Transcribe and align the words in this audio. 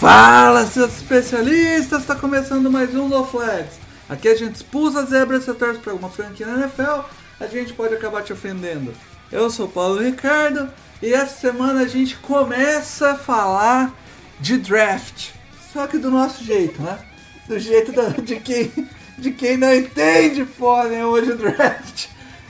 Fala, 0.00 0.64
seus 0.64 0.96
especialistas! 0.96 2.00
Está 2.00 2.14
começando 2.14 2.70
mais 2.70 2.94
um 2.94 3.06
No 3.06 3.22
Flags. 3.22 3.74
Aqui 4.08 4.28
a 4.28 4.34
gente 4.34 4.54
expulsa 4.54 5.04
zebras 5.04 5.46
e 5.46 5.52
torce 5.52 5.78
para 5.78 5.92
alguma 5.92 6.08
franquia 6.08 6.46
na 6.46 6.62
NFL, 6.62 7.02
a 7.38 7.46
gente 7.46 7.74
pode 7.74 7.92
acabar 7.92 8.22
te 8.22 8.32
ofendendo. 8.32 8.94
Eu 9.30 9.50
sou 9.50 9.68
Paulo 9.68 10.00
Ricardo 10.02 10.70
e 11.02 11.12
essa 11.12 11.38
semana 11.38 11.82
a 11.82 11.86
gente 11.86 12.16
começa 12.16 13.10
a 13.10 13.14
falar 13.14 13.92
de 14.40 14.56
draft. 14.56 15.32
Só 15.70 15.86
que 15.86 15.98
do 15.98 16.10
nosso 16.10 16.42
jeito, 16.42 16.80
né? 16.80 16.98
Do 17.46 17.58
jeito 17.58 17.92
da- 17.92 18.08
de, 18.08 18.36
quem, 18.40 18.72
de 19.18 19.32
quem 19.32 19.58
não 19.58 19.74
entende 19.74 20.46
porra 20.46 20.88
de 20.88 21.34
draft. 21.34 22.06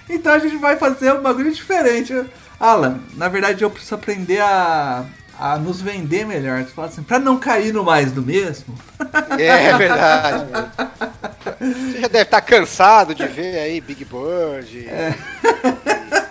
Então 0.08 0.32
a 0.34 0.38
gente 0.38 0.56
vai 0.56 0.77
fazer 0.77 1.12
um 1.14 1.20
bagulho 1.20 1.52
diferente. 1.52 2.14
Alan, 2.60 3.00
na 3.16 3.27
verdade 3.27 3.64
eu 3.64 3.70
preciso 3.70 3.96
aprender 3.96 4.38
a, 4.38 5.05
a 5.40 5.58
nos 5.58 5.80
vender 5.80 6.26
melhor. 6.26 6.62
Tu 6.64 6.70
fala 6.72 6.88
assim, 6.88 7.02
pra 7.02 7.19
não 7.19 7.38
cair 7.38 7.72
no 7.72 7.83
mais 7.83 8.12
do 8.12 8.20
mesmo. 8.22 8.74
É 9.38 9.77
verdade. 9.77 10.44
Você 11.58 12.00
já 12.02 12.08
deve 12.08 12.24
estar 12.24 12.41
cansado 12.42 13.14
de 13.14 13.27
ver 13.27 13.58
aí 13.58 13.80
Big 13.80 14.05
Bird, 14.05 14.86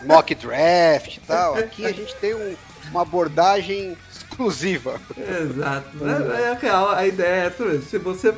mock 0.05 0.33
draft 0.35 1.17
e 1.17 1.19
tal. 1.21 1.55
Aqui 1.55 1.85
a 1.85 1.91
gente 1.91 2.15
tem 2.15 2.33
um- 2.35 2.55
uma 2.91 3.01
abordagem 3.01 3.97
exclusiva. 4.11 4.99
Exato. 5.17 5.89
É, 6.37 6.41
é 6.43 6.51
aquela- 6.51 6.97
a 6.97 7.07
ideia 7.07 7.45
é 7.45 7.49
tudo 7.49 7.75
isso. 7.75 7.89
Se 7.89 7.97
você 7.97 8.33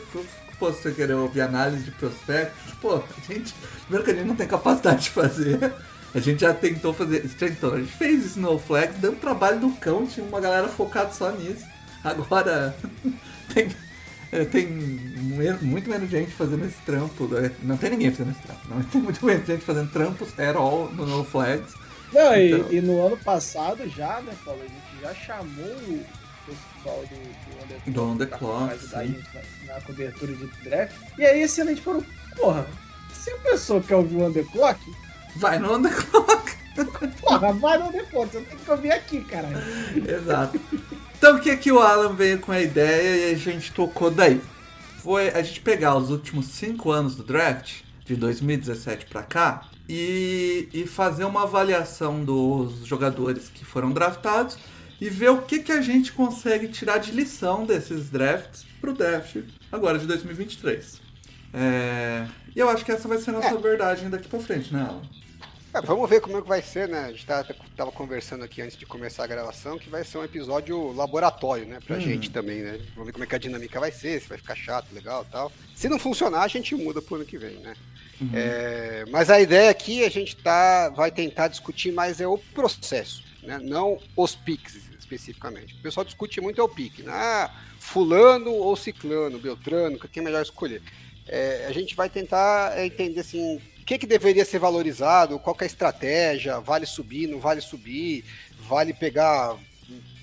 fosse 0.60 0.92
querer 0.92 1.14
ouvir 1.14 1.42
análise 1.42 1.84
de 1.84 1.92
prospectos, 1.92 2.74
pô, 2.82 2.96
a 2.96 3.34
gente. 3.34 3.54
Primeiro 3.84 4.06
que 4.06 4.12
a 4.12 4.14
gente 4.16 4.28
não 4.28 4.36
tem 4.36 4.48
capacidade 4.48 5.04
de 5.04 5.10
fazer. 5.10 5.74
A 6.14 6.20
gente 6.20 6.42
já 6.42 6.54
tentou 6.54 6.94
fazer. 6.94 7.22
Tentou, 7.30 7.74
a 7.74 7.80
gente 7.80 7.92
fez 7.94 8.26
Snowflake, 8.36 9.00
deu 9.00 9.12
um 9.14 9.16
trabalho 9.16 9.60
do 9.60 9.70
cão, 9.72 10.06
tinha 10.06 10.26
uma 10.26 10.42
galera 10.42 10.68
focada 10.68 11.12
só 11.14 11.32
nisso. 11.32 11.66
Agora 12.04 12.76
tem. 13.54 13.70
é, 14.32 14.44
Tem 14.46 14.68
muito 15.62 15.90
menos 15.90 16.10
gente 16.10 16.32
fazendo 16.32 16.66
esse 16.66 16.78
trampo. 16.86 17.28
né? 17.28 17.52
Não 17.64 17.78
tem 17.78 17.92
ninguém 17.92 18.12
fazendo 18.12 18.32
esse 18.32 18.42
trampo. 18.42 18.62
Não 18.70 18.82
tem 18.84 19.02
muito 19.02 19.26
menos 19.26 19.46
gente 19.48 19.64
fazendo 19.64 19.92
trampos 19.92 20.38
at 20.40 20.56
all 20.56 20.90
no 20.92 21.06
No 21.06 21.24
Flags. 21.24 21.74
Não, 22.14 22.36
e- 22.36 22.52
Então. 22.52 22.72
e, 22.74 22.82
no 22.82 23.06
ano 23.08 23.18
passado 23.18 23.88
já, 23.90 24.20
né, 24.22 24.34
Paulo? 24.44 24.60
A 24.62 24.68
gente 24.68 25.02
já 25.02 25.14
chamou 25.14 25.66
o 25.66 26.06
pessoal 26.46 27.04
do, 27.06 27.16
do 27.16 27.64
On 27.64 27.68
The 27.68 27.92
Do 27.92 28.04
On 28.04 28.18
The 28.18 28.26
pra 28.26 28.38
Clock, 28.38 28.74
ajudar 28.74 29.00
a 29.00 29.02
sim. 29.04 29.14
gente 29.14 29.30
na, 29.68 29.74
na 29.76 29.82
cobertura 29.82 30.34
de 30.34 30.48
draft. 30.64 30.94
E 31.18 31.26
aí 31.26 31.42
esse 31.42 31.62
ano 31.62 31.70
a 31.70 31.74
gente 31.74 31.84
falou, 31.86 32.04
porra, 32.36 32.68
se 33.14 33.32
a 33.32 33.38
pessoa 33.38 33.82
quer 33.82 33.96
ouvir 33.96 34.16
o 34.18 34.26
On 34.26 34.34
The 34.34 34.44
Clock, 34.44 34.80
Vai 35.36 35.60
no 35.60 35.74
On 35.74 35.82
The 35.82 35.90
Clock. 35.90 36.52
porra, 37.22 37.54
vai 37.54 37.78
no 37.78 37.92
The 37.92 38.04
Clock, 38.04 38.32
você 38.32 38.42
tem 38.42 38.58
que 38.58 38.72
ouvir 38.72 38.92
aqui, 38.92 39.22
caralho. 39.22 39.58
Exato. 40.08 40.60
Então 41.18 41.36
o 41.38 41.40
que 41.40 41.56
que 41.58 41.72
o 41.72 41.80
Alan 41.80 42.14
veio 42.14 42.40
com 42.40 42.52
a 42.52 42.60
ideia 42.62 43.30
e 43.30 43.34
a 43.34 43.38
gente 43.38 43.72
tocou 43.72 44.10
daí? 44.12 44.42
Foi 45.04 45.30
a 45.30 45.42
gente 45.42 45.62
pegar 45.62 45.96
os 45.96 46.10
últimos 46.10 46.48
cinco 46.48 46.92
anos 46.92 47.16
do 47.16 47.24
draft, 47.24 47.82
de 48.06 48.16
2017 48.16 49.06
pra 49.08 49.24
cá, 49.24 49.68
e, 49.90 50.70
e 50.74 50.86
fazer 50.88 51.26
uma 51.26 51.44
avaliação 51.44 52.24
dos 52.24 52.86
jogadores 52.86 53.50
que 53.50 53.66
foram 53.66 53.92
draftados 53.92 54.58
e 55.00 55.10
ver 55.10 55.30
o 55.32 55.42
que, 55.42 55.60
que 55.60 55.72
a 55.72 55.82
gente 55.82 56.12
consegue 56.12 56.68
tirar 56.68 57.00
de 57.00 57.12
lição 57.12 57.66
desses 57.66 58.10
drafts 58.10 58.64
pro 58.80 58.94
draft 58.94 59.38
agora 59.72 59.98
de 59.98 60.06
2023. 60.06 61.02
É, 61.54 62.26
E 62.56 62.60
eu 62.60 62.70
acho 62.70 62.86
que 62.86 62.92
essa 62.92 63.08
vai 63.08 63.18
ser 63.18 63.32
a 63.32 63.34
nossa 63.34 63.48
É. 63.48 63.54
abordagem 63.54 64.10
daqui 64.10 64.28
pra 64.28 64.40
frente, 64.40 64.74
né, 64.74 64.82
Alan? 64.88 65.02
É, 65.74 65.82
vamos 65.82 66.10
ver 66.10 66.20
como 66.20 66.38
é 66.38 66.42
que 66.42 66.48
vai 66.48 66.62
ser, 66.62 66.90
né? 66.90 67.06
A 67.06 67.12
gente 67.12 67.26
tá- 67.26 67.46
tava 67.78 67.92
conversando 67.92 68.44
aqui 68.44 68.62
antes 68.62 68.76
de 68.78 68.86
começar 68.86 69.24
a 69.24 69.28
gravação 69.28 69.80
que 69.80 69.90
vai 69.90 70.04
ser 70.04 70.18
um 70.18 70.24
episódio 70.24 70.92
laboratório, 70.92 71.66
né? 71.66 71.80
Pra 71.86 71.96
Hum. 71.96 72.02
gente 72.02 72.30
também, 72.30 72.62
né? 72.62 72.78
Vamos 72.94 73.06
ver 73.06 73.12
como 73.14 73.24
é 73.24 73.28
que 73.28 73.36
a 73.36 73.40
dinâmica 73.40 73.80
vai 73.80 73.92
ser, 73.92 74.22
se 74.22 74.28
vai 74.28 74.38
ficar 74.38 74.56
chato, 74.56 74.88
legal 74.94 75.26
e 75.28 75.32
tal. 75.32 75.52
Se 75.74 75.88
não 75.88 75.98
funcionar, 75.98 76.42
a 76.44 76.48
gente 76.50 76.76
muda 76.76 77.02
pro 77.02 77.16
ano 77.16 77.26
que 77.26 77.38
vem, 77.38 77.56
né? 77.60 77.74
É, 78.34 79.06
mas 79.10 79.32
a 79.32 79.40
ideia 79.42 79.72
aqui 79.72 80.04
a 80.04 80.10
gente 80.10 80.36
tá, 80.36 80.90
vai 80.90 81.10
tentar 81.10 81.48
discutir 81.48 81.92
mais 81.92 82.22
é 82.22 82.28
o 82.28 82.38
processo, 82.38 83.24
né? 83.42 83.58
não 83.60 83.98
os 84.16 84.36
piques 84.36 84.76
especificamente. 85.00 85.74
O 85.74 85.82
pessoal 85.82 86.04
discute 86.06 86.40
muito 86.40 86.62
é 86.62 86.64
o 86.64 86.70
pique, 86.70 87.02
né? 87.02 87.12
Ah, 87.14 87.50
fulano 87.80 88.52
ou 88.52 88.76
ciclano, 88.76 89.40
beltrano, 89.40 89.98
quem 89.98 90.22
é 90.22 90.24
melhor 90.24 90.44
escolher. 90.44 90.84
É, 91.28 91.66
a 91.68 91.72
gente 91.72 91.96
vai 91.96 92.10
tentar 92.10 92.78
é, 92.78 92.86
entender 92.86 93.22
assim, 93.22 93.60
o 93.82 93.86
que, 93.86 93.98
que 93.98 94.06
deveria 94.08 94.46
ser 94.46 94.60
valorizado, 94.60 95.40
qual 95.40 95.58
é 95.60 95.64
a 95.64 95.68
estratégia, 95.68 96.60
vale 96.60 96.86
subir, 96.86 97.28
não 97.28 97.40
vale 97.40 97.62
subir, 97.62 98.24
vale 98.60 98.94
pegar 98.94 99.58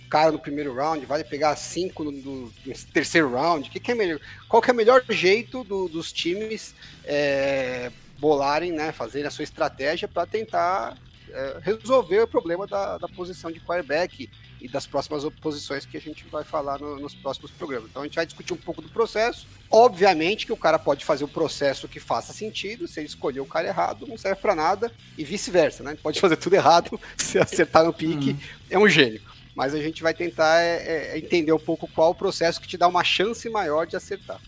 cara 0.09 0.33
no 0.33 0.39
primeiro 0.39 0.75
round, 0.75 1.05
vale 1.05 1.23
pegar 1.25 1.55
cinco 1.57 2.03
no, 2.05 2.11
no- 2.13 2.53
no 2.65 2.75
terceiro 2.95 3.31
round, 3.31 3.69
que 3.69 3.79
que 3.79 3.93
é 3.93 3.95
melhor, 3.95 4.19
qual 4.49 4.63
que 4.63 4.71
é 4.71 4.73
o 4.73 4.77
melhor 4.77 5.05
jeito 5.11 5.63
do- 5.65 5.89
dos 5.89 6.13
times 6.13 6.75
é, 7.05 7.91
bolarem, 8.19 8.73
né, 8.73 8.91
fazerem 8.91 9.27
a 9.27 9.31
sua 9.31 9.45
estratégia 9.45 10.09
para 10.09 10.27
tentar 10.27 10.97
é, 11.31 11.59
resolver 11.61 12.21
o 12.23 12.27
problema 12.29 12.67
da, 12.67 12.97
da 12.97 13.07
posição 13.09 13.53
de 13.53 13.61
quarterback 13.61 14.31
e 14.61 14.69
das 14.69 14.87
próximas 14.87 15.25
posições 15.41 15.85
que 15.87 15.97
a 15.97 16.01
gente 16.01 16.25
vai 16.31 16.45
falar 16.45 16.79
no- 16.81 16.99
nos 16.99 17.15
próximos 17.15 17.51
programas. 17.51 17.89
Então 17.91 18.03
a 18.03 18.05
gente 18.05 18.17
vai 18.17 18.27
discutir 18.27 18.53
um 18.53 18.57
pouco 18.57 18.83
do 18.83 18.89
processo. 18.89 19.47
Obviamente 19.71 20.47
que 20.47 20.53
o 20.53 20.57
cara 20.57 20.79
pode 20.79 21.05
fazer 21.05 21.25
o 21.25 21.29
processo 21.29 21.87
que 21.89 22.01
faça 22.01 22.33
sentido, 22.33 22.89
se 22.89 23.01
ele 23.01 23.07
escolher 23.09 23.41
o 23.41 23.47
cara 23.47 23.69
errado, 23.69 24.07
não 24.07 24.17
serve 24.19 24.41
para 24.41 24.55
nada, 24.55 24.93
e 25.17 25.25
vice-versa, 25.25 25.83
né? 25.83 25.97
Pode 26.03 26.21
fazer 26.21 26.37
tudo 26.37 26.55
errado, 26.55 26.99
se 27.17 27.39
acertar 27.39 27.85
no 27.85 27.93
pique, 27.93 28.37
é 28.71 28.79
um 28.79 28.89
gênio. 28.89 29.21
Mas 29.55 29.75
a 29.75 29.81
gente 29.83 30.03
vai 30.03 30.15
tentar 30.15 30.61
é, 30.61 31.15
é, 31.15 31.19
entender 31.19 31.53
um 31.53 31.59
pouco 31.59 31.89
qual 31.89 32.11
o 32.11 32.15
processo 32.15 32.61
que 32.61 32.69
te 32.69 32.77
dá 32.79 32.87
uma 32.87 33.03
chance 33.03 33.49
maior 33.51 33.87
de 33.87 33.97
acertar. 33.97 34.41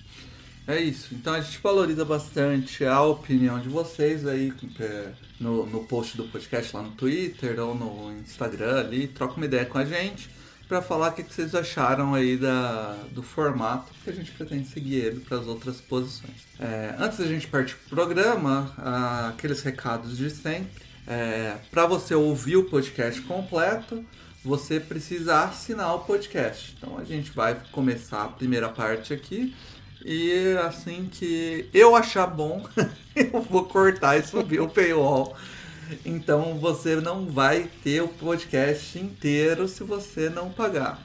É 0.66 0.78
isso. 0.80 1.14
Então 1.14 1.34
a 1.34 1.40
gente 1.40 1.58
valoriza 1.58 2.04
bastante 2.04 2.84
a 2.84 3.00
opinião 3.02 3.58
de 3.58 3.68
vocês 3.68 4.26
aí 4.26 4.52
é, 4.78 5.08
no, 5.40 5.66
no 5.66 5.84
post 5.84 6.16
do 6.16 6.24
podcast 6.24 6.74
lá 6.76 6.82
no 6.82 6.92
Twitter 6.92 7.58
ou 7.58 7.74
no 7.74 8.12
Instagram 8.20 8.78
ali. 8.78 9.08
Troca 9.08 9.36
uma 9.36 9.46
ideia 9.46 9.64
com 9.64 9.78
a 9.78 9.84
gente 9.84 10.30
para 10.68 10.80
falar 10.80 11.08
o 11.08 11.12
que, 11.12 11.24
que 11.24 11.34
vocês 11.34 11.52
acharam 11.52 12.14
aí 12.14 12.36
da, 12.36 12.96
do 13.10 13.24
formato 13.24 13.92
que 14.04 14.10
a 14.10 14.12
gente 14.12 14.30
pretende 14.30 14.68
seguir 14.68 14.96
ele 14.96 15.20
para 15.20 15.38
as 15.38 15.46
outras 15.48 15.80
posições. 15.80 16.46
É, 16.60 16.94
antes 16.96 17.18
da 17.18 17.26
gente 17.26 17.48
partir 17.48 17.74
pro 17.74 17.96
programa, 17.96 18.72
ah, 18.78 19.30
aqueles 19.30 19.62
recados 19.62 20.16
de 20.16 20.30
sempre. 20.30 20.88
para 21.72 21.86
você 21.86 22.14
ouvir 22.14 22.56
o 22.56 22.64
podcast 22.64 23.20
completo, 23.22 24.04
você 24.44 24.78
precisa 24.78 25.42
assinar 25.42 25.94
o 25.96 26.00
podcast. 26.00 26.76
Então 26.78 26.96
a 26.98 27.04
gente 27.04 27.30
vai 27.32 27.60
começar 27.72 28.24
a 28.24 28.28
primeira 28.28 28.68
parte 28.68 29.12
aqui. 29.12 29.54
E 30.04 30.56
assim 30.66 31.08
que 31.10 31.68
eu 31.74 31.94
achar 31.94 32.26
bom, 32.26 32.66
eu 33.14 33.42
vou 33.42 33.64
cortar 33.64 34.16
e 34.18 34.22
subir 34.22 34.60
o 34.60 34.68
paywall. 34.68 35.36
Então 36.04 36.56
você 36.58 36.96
não 36.96 37.26
vai 37.26 37.68
ter 37.82 38.00
o 38.00 38.08
podcast 38.08 38.98
inteiro 38.98 39.66
se 39.68 39.82
você 39.84 40.30
não 40.30 40.48
pagar. 40.50 41.02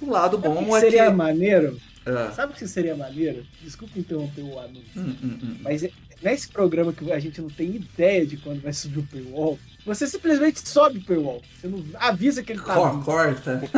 O 0.00 0.10
lado 0.10 0.36
Sabe 0.40 0.48
bom 0.48 0.64
que 0.64 0.74
é 0.74 0.80
seria 0.80 1.06
que. 1.06 1.12
maneiro? 1.16 1.80
Ah, 2.06 2.30
Sabe 2.34 2.52
o 2.52 2.56
que 2.56 2.66
seria 2.68 2.96
maneiro? 2.96 3.44
Desculpa 3.62 3.98
interromper 3.98 4.42
o 4.42 4.58
anúncio. 4.58 4.82
hum, 4.96 5.16
hum, 5.22 5.38
hum. 5.42 5.56
Mas 5.60 5.82
é- 5.82 5.90
nesse 6.22 6.48
programa 6.48 6.92
que 6.92 7.10
a 7.12 7.18
gente 7.18 7.40
não 7.40 7.48
tem 7.50 7.76
ideia 7.76 8.24
de 8.26 8.36
quando 8.36 8.60
vai 8.62 8.72
subir 8.72 9.00
o 9.00 9.06
paywall, 9.06 9.58
você 9.84 10.06
simplesmente 10.06 10.66
sobe 10.68 10.98
o 10.98 11.02
paywall. 11.04 11.42
Você 11.60 11.66
não 11.68 11.82
avisa 11.98 12.42
que 12.42 12.52
ele 12.52 12.60
tá 12.60 12.74
Cor- 12.74 13.04
corta. 13.04 13.60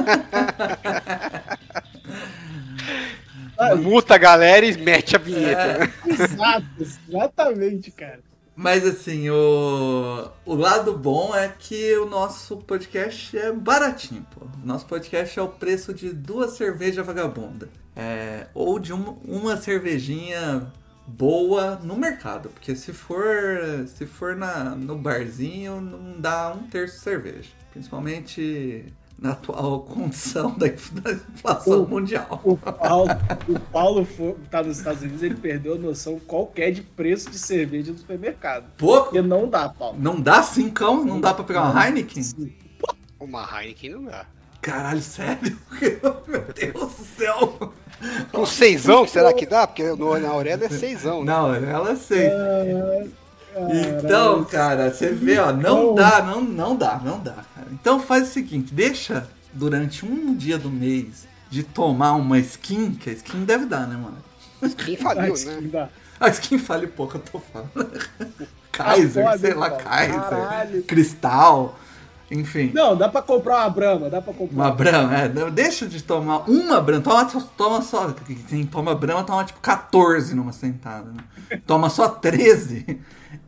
Ah, 3.58 3.75
Muta 3.76 4.14
a 4.14 4.19
galera 4.19 4.64
e 4.66 4.76
mete 4.76 5.14
a 5.16 5.19
vinheta. 5.19 5.78
né? 5.78 5.93
Exato, 6.06 6.66
exatamente, 6.81 7.90
cara. 7.90 8.20
Mas 8.54 8.87
assim, 8.87 9.31
o, 9.31 10.28
o 10.44 10.54
lado 10.54 10.96
bom 10.96 11.34
é 11.34 11.49
que 11.49 11.96
o 11.96 12.06
nosso 12.06 12.58
podcast 12.58 13.37
é 13.37 13.50
baratinho, 13.50 14.26
pô. 14.34 14.44
O 14.62 14.66
nosso 14.66 14.87
podcast 14.87 15.38
é 15.38 15.43
o 15.43 15.49
preço 15.49 15.94
de 15.94 16.12
duas 16.12 16.52
cervejas 16.52 17.04
vagabunda. 17.06 17.69
É, 17.96 18.46
ou 18.54 18.78
de 18.78 18.93
uma, 18.93 19.16
uma 19.25 19.56
cervejinha 19.56 20.70
boa 21.06 21.78
no 21.82 21.96
mercado. 21.96 22.50
Porque 22.50 22.76
se 22.76 22.93
for, 22.93 23.25
se 23.87 24.05
for 24.06 24.37
na, 24.37 24.75
no 24.75 24.96
barzinho, 24.96 25.81
não 25.81 26.20
dá 26.20 26.52
um 26.52 26.66
terço 26.69 26.96
de 26.96 27.02
cerveja. 27.02 27.50
Principalmente 27.72 28.84
na 29.22 29.30
atual 29.32 29.80
condição 29.82 30.50
da 30.58 30.66
inflação 30.66 31.84
O- 31.84 31.88
mundial. 31.88 32.40
O 32.44 32.56
Paulo, 32.56 33.10
o 33.48 33.60
Paulo 33.60 34.04
foi, 34.04 34.34
tá 34.50 34.62
nos 34.62 34.78
Estados 34.78 35.00
Unidos, 35.02 35.22
ele 35.22 35.36
perdeu 35.36 35.74
a 35.74 35.78
noção 35.78 36.19
qualquer 36.26 36.72
de 36.72 36.82
preço 36.82 37.30
de 37.30 37.38
cerveja 37.38 37.92
no 37.92 37.98
supermercado. 37.98 38.64
Pouco? 38.76 39.04
Porque 39.04 39.22
não 39.22 39.48
dá, 39.48 39.69
Paulo. 39.69 39.96
Não 39.98 40.20
dá 40.20 40.42
cincão? 40.42 41.04
Não 41.04 41.20
dá 41.20 41.32
pra 41.32 41.44
pegar 41.44 41.70
uma 41.70 41.86
Heineken? 41.86 42.22
Uma 43.20 43.48
Heineken 43.62 43.90
não 43.90 44.04
dá. 44.06 44.26
Caralho, 44.60 45.00
sério? 45.02 45.56
Meu 46.26 46.44
Deus 46.54 46.92
do 46.94 47.04
céu! 47.16 47.72
Com 48.32 48.44
seisão, 48.44 49.06
será 49.06 49.32
que 49.32 49.46
dá? 49.46 49.66
Porque 49.66 49.84
no, 49.84 50.19
na 50.19 50.28
Aurélia 50.30 50.66
é 50.66 50.69
seisão, 50.69 51.24
né? 51.24 51.32
Não, 51.32 51.54
ela 51.54 51.94
sei. 51.94 52.26
Ah, 52.26 53.04
Então, 53.54 54.44
cara, 54.44 54.90
você 54.90 55.10
vê, 55.12 55.38
ó, 55.38 55.52
não 55.52 55.94
dá, 55.94 56.22
não, 56.22 56.40
não 56.43 56.76
dá, 56.76 57.00
não 57.04 57.19
dá, 57.19 57.37
cara. 57.54 57.69
Então 57.72 58.00
faz 58.00 58.28
o 58.28 58.32
seguinte, 58.32 58.72
deixa 58.72 59.28
durante 59.52 60.04
um 60.06 60.34
dia 60.34 60.58
do 60.58 60.70
mês 60.70 61.26
de 61.50 61.62
tomar 61.62 62.12
uma 62.12 62.38
skin, 62.38 62.93
que 62.93 63.10
a 63.10 63.12
skin 63.12 63.44
deve 63.44 63.66
dar, 63.66 63.87
né, 63.87 63.96
mano? 63.96 64.16
Quem 64.76 64.96
faliu, 64.96 65.34
né? 65.34 65.56
que 65.60 65.69
dá. 65.69 65.88
A 66.19 66.28
skin 66.28 66.56
fale 66.58 66.87
pouco, 66.87 67.16
eu 67.16 67.20
tô 67.20 67.38
falando. 67.40 68.00
Kaiser, 68.72 69.22
Tá 69.25 69.31
foda, 69.32 69.38
sei 69.40 69.55
lá, 69.55 69.69
Paulo. 69.70 69.84
Kaiser, 69.84 70.20
Caralho. 70.22 70.82
Cristal, 70.84 71.78
enfim. 72.31 72.70
Não, 72.72 72.96
dá 72.96 73.06
pra 73.10 73.20
comprar 73.20 73.58
uma 73.58 73.69
Brahma, 73.70 74.08
dá 74.08 74.22
pra 74.22 74.32
comprar. 74.32 74.55
Uma 74.56 74.70
Brahma, 74.70 75.14
é, 75.19 75.28
deixa 75.50 75.87
de 75.87 76.02
tomar 76.02 76.48
uma 76.48 76.81
Brahma, 76.81 77.02
toma, 77.05 77.28
só- 77.28 77.40
toma 77.55 77.82
só, 77.82 78.14
quem 78.48 78.64
toma 78.64 78.94
Brahma 78.94 79.25
toma 79.25 79.44
tipo 79.44 79.60
14 79.60 80.34
numa 80.34 80.52
sentada, 80.52 81.10
né? 81.10 81.58
Toma 81.66 81.90
só 81.90 82.08
13 82.08 82.98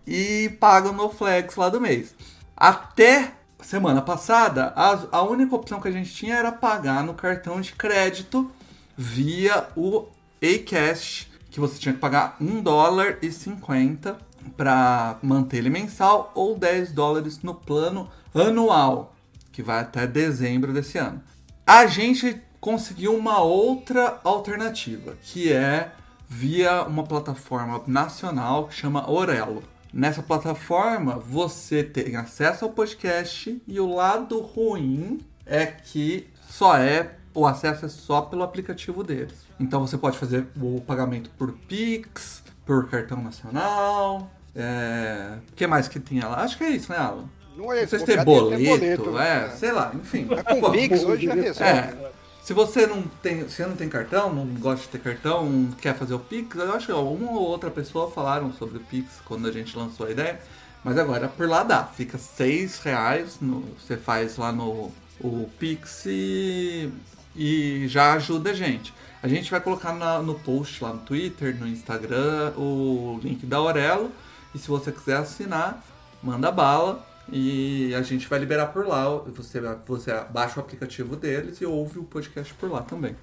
e 0.07 0.49
paga 0.61 0.91
o 0.91 0.93
NoFlex 0.93 1.57
lá 1.57 1.69
do 1.69 1.81
mês. 1.81 2.15
Até 2.57 3.33
semana 3.63 4.03
passada, 4.03 4.73
a, 4.77 5.19
a 5.19 5.23
única 5.23 5.55
opção 5.57 5.81
que 5.81 5.89
a 5.89 5.93
gente 5.93 6.13
tinha 6.13 6.37
era 6.37 6.53
pagar 6.53 7.03
no 7.03 7.15
cartão 7.15 7.61
de 7.61 7.73
crédito 7.73 8.51
via 8.97 9.67
o 9.77 10.07
Acast, 10.43 11.31
que 11.51 11.59
você 11.59 11.79
tinha 11.79 11.95
que 11.95 12.01
pagar 12.01 12.37
1 12.41 12.63
dólar 12.63 13.19
e 13.23 13.33
50 13.33 14.19
para 14.57 15.17
manter 15.23 15.59
ele 15.59 15.71
mensal 15.71 16.31
ou 16.35 16.59
10 16.59 16.93
dólares 16.93 17.43
no 17.43 17.55
plano 17.55 18.11
anual 18.35 19.15
que 19.55 19.63
vai 19.63 19.81
até 19.81 20.05
dezembro 20.05 20.73
desse 20.73 20.99
ano. 20.99 21.23
A 21.65 21.87
gente 21.87 22.43
conseguiu 22.61 23.17
uma 23.17 23.41
outra 23.41 24.21
alternativa, 24.25 25.17
que 25.23 25.53
é 25.53 25.93
via 26.29 26.83
uma 26.83 27.05
plataforma 27.05 27.81
nacional 27.87 28.67
que 28.67 28.75
chama 28.75 29.09
Orelo. 29.09 29.63
Nessa 29.95 30.25
plataforma 30.25 31.21
você 31.21 31.85
tem 31.85 32.17
acesso 32.17 32.65
ao 32.65 32.73
podcast 32.73 33.63
e 33.65 33.79
o 33.79 33.95
lado 33.95 34.41
ruim 34.41 35.21
é 35.47 35.67
que 35.67 36.27
só 36.51 36.77
é 36.77 37.13
o 37.33 37.47
acesso 37.47 37.87
é 37.87 37.89
só 37.89 38.23
pelo 38.23 38.43
aplicativo 38.43 39.05
deles. 39.05 39.47
Então 39.61 39.87
você 39.87 39.97
pode 39.97 40.19
fazer 40.19 40.49
o 40.61 40.81
pagamento 40.81 41.31
por 41.39 41.53
Pix, 41.53 42.43
por 42.67 42.89
cartão 42.89 43.23
nacional. 43.23 44.29
É... 44.53 45.39
O 45.49 45.55
que 45.55 45.65
mais 45.65 45.87
que 45.87 46.01
tinha 46.01 46.27
lá? 46.27 46.41
Acho 46.41 46.59
que 46.59 46.65
é 46.65 46.71
isso, 46.71 46.91
né, 46.91 46.99
Alan? 46.99 47.29
Não 47.57 47.73
é 47.73 47.83
Não 47.83 47.89
sei 47.89 47.99
se 48.01 48.05
tem 48.05 48.17
tem 48.17 48.25
boleto, 48.25 48.65
boleto, 48.65 49.11
é, 49.11 49.47
né? 49.47 49.51
sei 49.51 49.71
lá, 49.71 49.93
enfim. 49.95 50.27
Mas 50.29 50.43
com 50.43 50.73
Pix 50.73 51.05
hoje 51.05 51.27
já 51.27 51.35
resolve. 51.35 51.71
É. 51.71 52.14
Se 52.45 52.53
você 52.53 52.87
não 52.87 53.03
tem, 53.23 53.49
se 53.49 53.65
não 53.65 53.75
tem 53.75 53.89
cartão, 53.89 54.31
não 54.35 54.45
gosta 54.61 54.83
de 54.85 54.89
ter 54.89 54.99
cartão, 55.01 55.71
quer 55.81 55.97
fazer 55.97 56.13
o 56.13 56.19
Pix, 56.19 56.55
eu 56.59 56.75
acho 56.75 56.87
que 56.87 56.93
uma 56.93 57.31
ou 57.31 57.39
outra 57.49 57.71
pessoa 57.71 58.11
falaram 58.11 58.53
sobre 58.53 58.77
o 58.77 58.81
Pix 58.81 59.15
quando 59.25 59.49
a 59.49 59.51
gente 59.51 59.75
lançou 59.75 60.07
a 60.07 60.11
ideia. 60.11 60.39
Mas 60.85 60.99
agora 60.99 61.27
por 61.27 61.49
lá 61.49 61.63
dá, 61.63 61.83
fica 61.85 62.19
seis 62.19 62.79
reais, 62.81 63.39
no- 63.41 63.65
você 63.81 63.97
faz 63.97 64.37
lá 64.37 64.53
no 64.53 64.93
o 65.21 65.49
Pix 65.59 66.05
e, 66.05 66.91
e 67.35 67.87
já 67.89 68.13
ajuda 68.13 68.51
a 68.51 68.55
gente. 68.55 68.93
A 69.23 69.29
gente 69.29 69.51
vai 69.51 69.59
colocar 69.63 69.95
na- 69.95 70.19
no 70.21 70.35
post 70.35 70.85
lá 70.85 70.93
no 70.93 70.99
Twitter, 71.01 71.57
no 71.59 71.67
Instagram, 71.67 72.53
o 72.59 73.19
link 73.23 73.47
da 73.47 73.57
Aurelo. 73.57 74.13
E 74.55 74.59
se 74.59 74.69
você 74.69 74.93
quiser 74.93 75.17
assinar, 75.17 75.83
manda 76.23 76.53
bala. 76.53 77.03
E 77.33 77.95
a 77.95 78.03
gente 78.03 78.29
vai 78.29 78.39
liberar 78.39 78.67
por 78.67 78.87
lá. 78.87 79.09
Você, 79.09 79.61
você 79.87 80.13
baixa 80.31 80.61
o 80.61 80.63
aplicativo 80.63 81.17
deles 81.17 81.61
e 81.61 81.67
ouve 81.67 81.99
o 81.99 82.05
podcast 82.05 82.53
por 82.55 82.71
lá 82.71 82.83
também. 82.83 83.17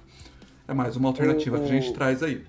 É 0.66 0.74
mais 0.74 0.96
uma 0.96 1.08
alternativa 1.08 1.58
que 1.58 1.64
a 1.64 1.68
gente 1.68 1.92
traz 1.92 2.22
aí. 2.22 2.44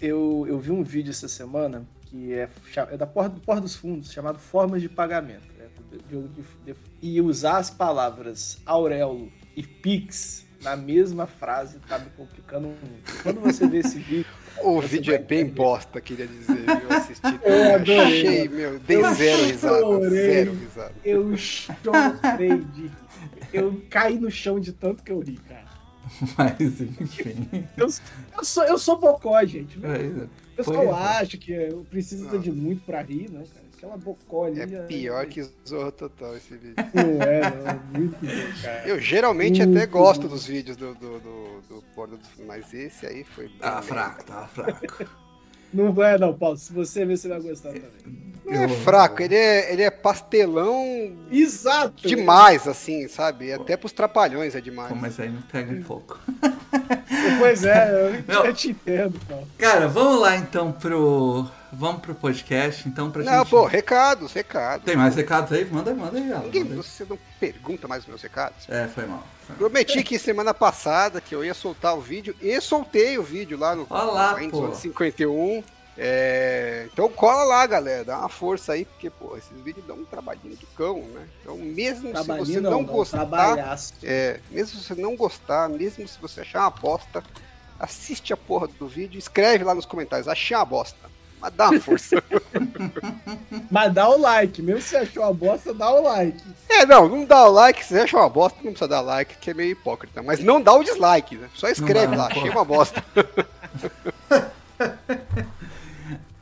Eu, 0.00 0.44
eu 0.48 0.58
vi 0.58 0.70
um 0.70 0.82
vídeo 0.82 1.10
essa 1.10 1.28
semana 1.28 1.86
que 2.06 2.32
é, 2.32 2.48
é 2.90 2.96
da 2.96 3.06
Porta, 3.06 3.30
do 3.36 3.40
Porta 3.40 3.60
dos 3.62 3.74
Fundos, 3.76 4.12
chamado 4.12 4.38
Formas 4.38 4.80
de 4.82 4.88
Pagamento. 4.88 5.46
né? 5.58 5.66
De- 5.90 5.98
de- 6.28 6.42
de- 6.66 6.76
e 7.00 7.20
usar 7.20 7.58
as 7.58 7.70
palavras 7.70 8.58
Aurelo 8.66 9.30
e 9.56 9.62
Pix 9.62 10.43
na 10.64 10.74
mesma 10.76 11.26
frase 11.26 11.78
tá 11.88 11.98
me 11.98 12.06
complicando 12.16 12.66
muito. 12.68 13.22
Quando 13.22 13.40
você 13.40 13.66
vê 13.68 13.78
esse 13.78 13.98
vídeo, 13.98 14.26
O 14.62 14.80
vídeo 14.80 15.14
é 15.14 15.18
bem 15.18 15.46
bosta, 15.46 16.00
queria 16.00 16.26
dizer. 16.26 16.64
Eu 16.66 16.90
assisti. 16.96 17.40
Eu 17.44 17.74
adorei, 17.74 18.00
Achei, 18.00 18.48
mano. 18.48 18.56
meu, 18.56 18.78
dei 18.80 18.96
Eu 18.96 19.14
zero 19.14 19.42
risada. 19.44 20.10
Zero 20.10 20.54
risada. 20.54 20.92
eu 21.04 21.36
chorei 21.36 22.58
de 22.72 22.82
rir. 22.82 22.90
Eu 23.52 23.82
caí 23.90 24.18
no 24.18 24.30
chão 24.30 24.58
de 24.58 24.72
tanto 24.72 25.02
que 25.02 25.12
eu 25.12 25.20
ri, 25.20 25.36
cara. 25.48 25.64
Mas 26.36 26.80
enfim. 26.80 27.66
Eu, 27.76 27.88
eu, 28.38 28.44
sou, 28.44 28.64
eu 28.64 28.78
sou 28.78 28.98
bocó, 28.98 29.42
gente. 29.44 29.78
É, 29.84 30.24
O 30.24 30.56
pessoal 30.56 30.84
Pois 30.86 30.88
é. 30.88 31.00
acha 31.22 31.36
que 31.38 31.52
eu 31.52 31.86
preciso 31.90 32.38
de 32.38 32.50
muito 32.52 32.84
pra 32.84 33.02
rir, 33.02 33.30
né, 33.30 33.44
cara? 33.52 33.63
Aquela 33.76 33.94
ali. 34.46 34.60
É 34.60 34.66
já- 34.68 34.82
pior 34.84 35.26
que 35.26 35.42
Zorro 35.66 35.92
Total 35.92 36.36
esse 36.36 36.56
vídeo. 36.56 36.74
Não 36.94 37.22
é, 37.22 37.40
não. 37.40 38.00
Muito 38.00 38.16
bom, 38.20 38.62
cara. 38.62 38.88
Eu 38.88 39.00
geralmente 39.00 39.64
Muito 39.64 39.76
até 39.78 39.86
gosto 39.86 40.22
bom. 40.22 40.28
dos 40.28 40.46
vídeos 40.46 40.76
do, 40.76 40.94
do, 40.94 41.20
do, 41.20 41.60
do 41.68 41.84
Fundos, 41.94 42.20
mas 42.46 42.72
esse 42.72 43.06
aí 43.06 43.24
foi. 43.24 43.48
Tá 43.58 43.82
fraco, 43.82 44.24
tá 44.24 44.46
fraco. 44.48 45.04
Não 45.74 45.92
vai, 45.92 46.16
não, 46.16 46.32
Paulo. 46.32 46.56
Se 46.56 46.72
você 46.72 47.04
ver, 47.04 47.18
você 47.18 47.28
vai 47.28 47.40
gostar 47.40 47.72
também. 47.72 48.32
Não 48.44 48.52
é 48.52 48.68
fraco, 48.68 49.20
ele 49.22 49.34
é, 49.34 49.72
ele 49.72 49.82
é 49.82 49.90
pastelão 49.90 51.16
Exato! 51.32 52.06
demais, 52.06 52.68
assim, 52.68 53.08
sabe? 53.08 53.52
Até 53.52 53.76
pros 53.76 53.90
trapalhões 53.90 54.54
é 54.54 54.60
demais. 54.60 54.90
Pô, 54.90 54.94
mas 54.94 55.18
aí 55.18 55.30
me 55.30 55.42
pega 55.42 55.72
um 55.72 55.82
pouco. 55.82 56.20
Pois 57.38 57.64
é, 57.64 57.90
eu, 57.90 58.24
Não. 58.34 58.44
eu 58.46 58.54
te 58.54 58.70
entendo, 58.70 59.18
Paulo. 59.28 59.48
Cara, 59.58 59.88
vamos 59.88 60.20
lá 60.20 60.36
então 60.36 60.72
pro. 60.72 61.46
Vamos 61.76 62.02
pro 62.02 62.14
podcast, 62.14 62.88
então, 62.88 63.10
pra 63.10 63.24
Não, 63.24 63.38
gente. 63.40 63.50
pô, 63.50 63.64
recados, 63.64 64.32
recados. 64.32 64.84
Tem 64.84 64.94
mais 64.96 65.16
recados 65.16 65.50
aí? 65.52 65.64
Manda, 65.64 65.92
manda 65.92 66.16
aí, 66.16 66.32
Alan. 66.32 66.44
Ninguém, 66.44 66.62
manda 66.62 66.74
aí. 66.76 66.82
você 66.84 67.04
não 67.04 67.18
pergunta 67.40 67.88
mais 67.88 68.02
os 68.04 68.08
meus 68.08 68.22
recados? 68.22 68.68
É, 68.68 68.86
foi 68.86 69.06
mal. 69.06 69.24
Foi 69.44 69.48
mal. 69.48 69.58
Prometi 69.58 70.04
que 70.04 70.16
semana 70.16 70.54
passada 70.54 71.20
que 71.20 71.34
eu 71.34 71.44
ia 71.44 71.52
soltar 71.52 71.96
o 71.96 72.00
vídeo 72.00 72.32
e 72.40 72.60
soltei 72.60 73.18
o 73.18 73.24
vídeo 73.24 73.58
lá 73.58 73.74
no 73.74 73.88
Olha 73.90 74.04
lá, 74.04 74.30
no 74.30 74.36
pô. 74.38 74.44
Endzone 74.44 74.76
51. 74.76 75.64
É, 75.96 76.88
então 76.92 77.08
cola 77.08 77.44
lá, 77.44 77.66
galera, 77.66 78.04
dá 78.04 78.18
uma 78.18 78.28
força 78.28 78.72
aí, 78.72 78.84
porque 78.84 79.08
pô, 79.08 79.36
esses 79.36 79.60
vídeos 79.60 79.86
dão 79.86 79.96
um 79.96 80.04
trabalhinho 80.04 80.56
de 80.56 80.66
cão, 80.76 81.02
né? 81.02 81.28
Então 81.40 81.56
mesmo 81.56 82.16
se 82.16 82.26
você 82.26 82.60
não, 82.60 82.70
não, 82.70 82.82
não, 82.82 82.84
gostar, 82.84 83.28
é, 84.02 84.40
mesmo 84.50 84.80
se 84.80 84.84
você 84.84 85.00
não 85.00 85.14
gostar, 85.14 85.68
mesmo 85.68 86.06
se 86.08 86.18
você 86.20 86.40
achar 86.40 86.62
uma 86.62 86.70
bosta, 86.70 87.22
assiste 87.78 88.32
a 88.32 88.36
porra 88.36 88.66
do 88.66 88.88
vídeo, 88.88 89.18
escreve 89.18 89.62
lá 89.62 89.74
nos 89.74 89.86
comentários, 89.86 90.26
achei 90.26 90.56
uma 90.56 90.64
bosta. 90.64 91.14
Mas 91.40 91.52
dá 91.52 91.68
uma 91.68 91.80
força. 91.80 92.22
Mas 93.70 93.92
dá 93.92 94.08
o 94.08 94.18
like, 94.18 94.62
mesmo 94.62 94.80
se 94.80 94.88
você 94.88 94.96
achou 94.96 95.22
uma 95.22 95.32
bosta, 95.32 95.74
dá 95.74 95.90
o 95.90 96.02
like. 96.02 96.42
é, 96.70 96.86
não, 96.86 97.08
não 97.08 97.24
dá 97.24 97.46
o 97.46 97.52
like, 97.52 97.84
se 97.84 97.94
você 97.94 98.00
acha 98.00 98.16
uma 98.16 98.30
bosta, 98.30 98.58
não 98.62 98.72
precisa 98.72 98.88
dar 98.88 99.02
like, 99.02 99.36
que 99.36 99.50
é 99.50 99.54
meio 99.54 99.72
hipócrita. 99.72 100.22
Mas 100.22 100.40
não 100.40 100.60
dá 100.60 100.72
o 100.72 100.82
dislike, 100.82 101.36
né? 101.36 101.50
Só 101.54 101.68
escreve 101.68 102.16
dá, 102.16 102.22
lá, 102.22 102.28
achei 102.28 102.48
uma 102.48 102.64
bosta. 102.64 103.04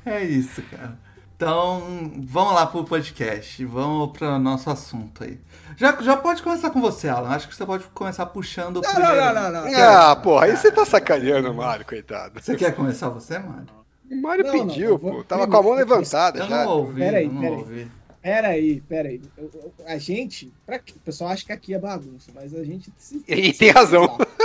É 0.04 0.22
isso, 0.24 0.62
cara. 0.62 0.98
Então, 1.36 2.12
vamos 2.18 2.54
lá 2.54 2.66
pro 2.66 2.84
podcast. 2.84 3.64
Vamos 3.64 4.16
pro 4.16 4.38
nosso 4.38 4.70
assunto 4.70 5.24
aí. 5.24 5.40
Já, 5.76 6.00
já 6.00 6.16
pode 6.16 6.42
começar 6.42 6.70
com 6.70 6.80
você, 6.80 7.08
Alan. 7.08 7.30
Acho 7.30 7.48
que 7.48 7.54
você 7.56 7.66
pode 7.66 7.84
começar 7.94 8.26
puxando 8.26 8.76
o 8.76 8.80
Não, 8.80 8.90
primeiro. 8.92 9.16
não, 9.16 9.34
não, 9.34 9.50
não, 9.50 9.70
não. 9.70 9.82
Ah, 9.82 10.14
porra, 10.16 10.46
aí 10.46 10.56
você 10.56 10.70
tá 10.70 10.84
sacaneando 10.84 11.50
o 11.50 11.54
Mário, 11.54 11.84
coitado. 11.84 12.40
Você 12.40 12.54
quer 12.56 12.74
começar 12.76 13.08
você, 13.08 13.38
mano? 13.38 13.66
O 14.10 14.20
Mário 14.22 14.44
Não, 14.44 14.54
não, 14.54 14.66
pediu, 14.68 14.98
pô. 14.98 15.10
vou- 15.10 15.24
Tava 15.24 15.48
com 15.48 15.56
a 15.56 15.62
mão 15.62 15.72
levantada 15.72 16.38
Eu 16.40 16.46
já. 16.48 16.64
não 16.64 16.70
ouvi, 16.70 17.00
Peraí, 17.00 17.24
eu 17.26 17.32
não 17.32 17.40
peraí. 17.40 17.56
ouvi. 17.58 17.90
Peraí, 18.22 18.80
peraí. 18.82 19.22
Eu- 19.36 19.50
eu- 19.54 19.72
A 19.86 19.98
gente, 19.98 20.52
pra, 20.64 20.78
quê? 20.78 20.92
o 20.94 21.00
pessoal 21.00 21.30
acha 21.30 21.44
que 21.44 21.52
aqui 21.52 21.74
é 21.74 21.78
bagunça, 21.78 22.30
mas 22.34 22.54
a 22.54 22.62
gente. 22.62 22.92
se- 22.96 23.24
E 23.26 23.52
tem 23.52 23.70
razão. 23.70 24.16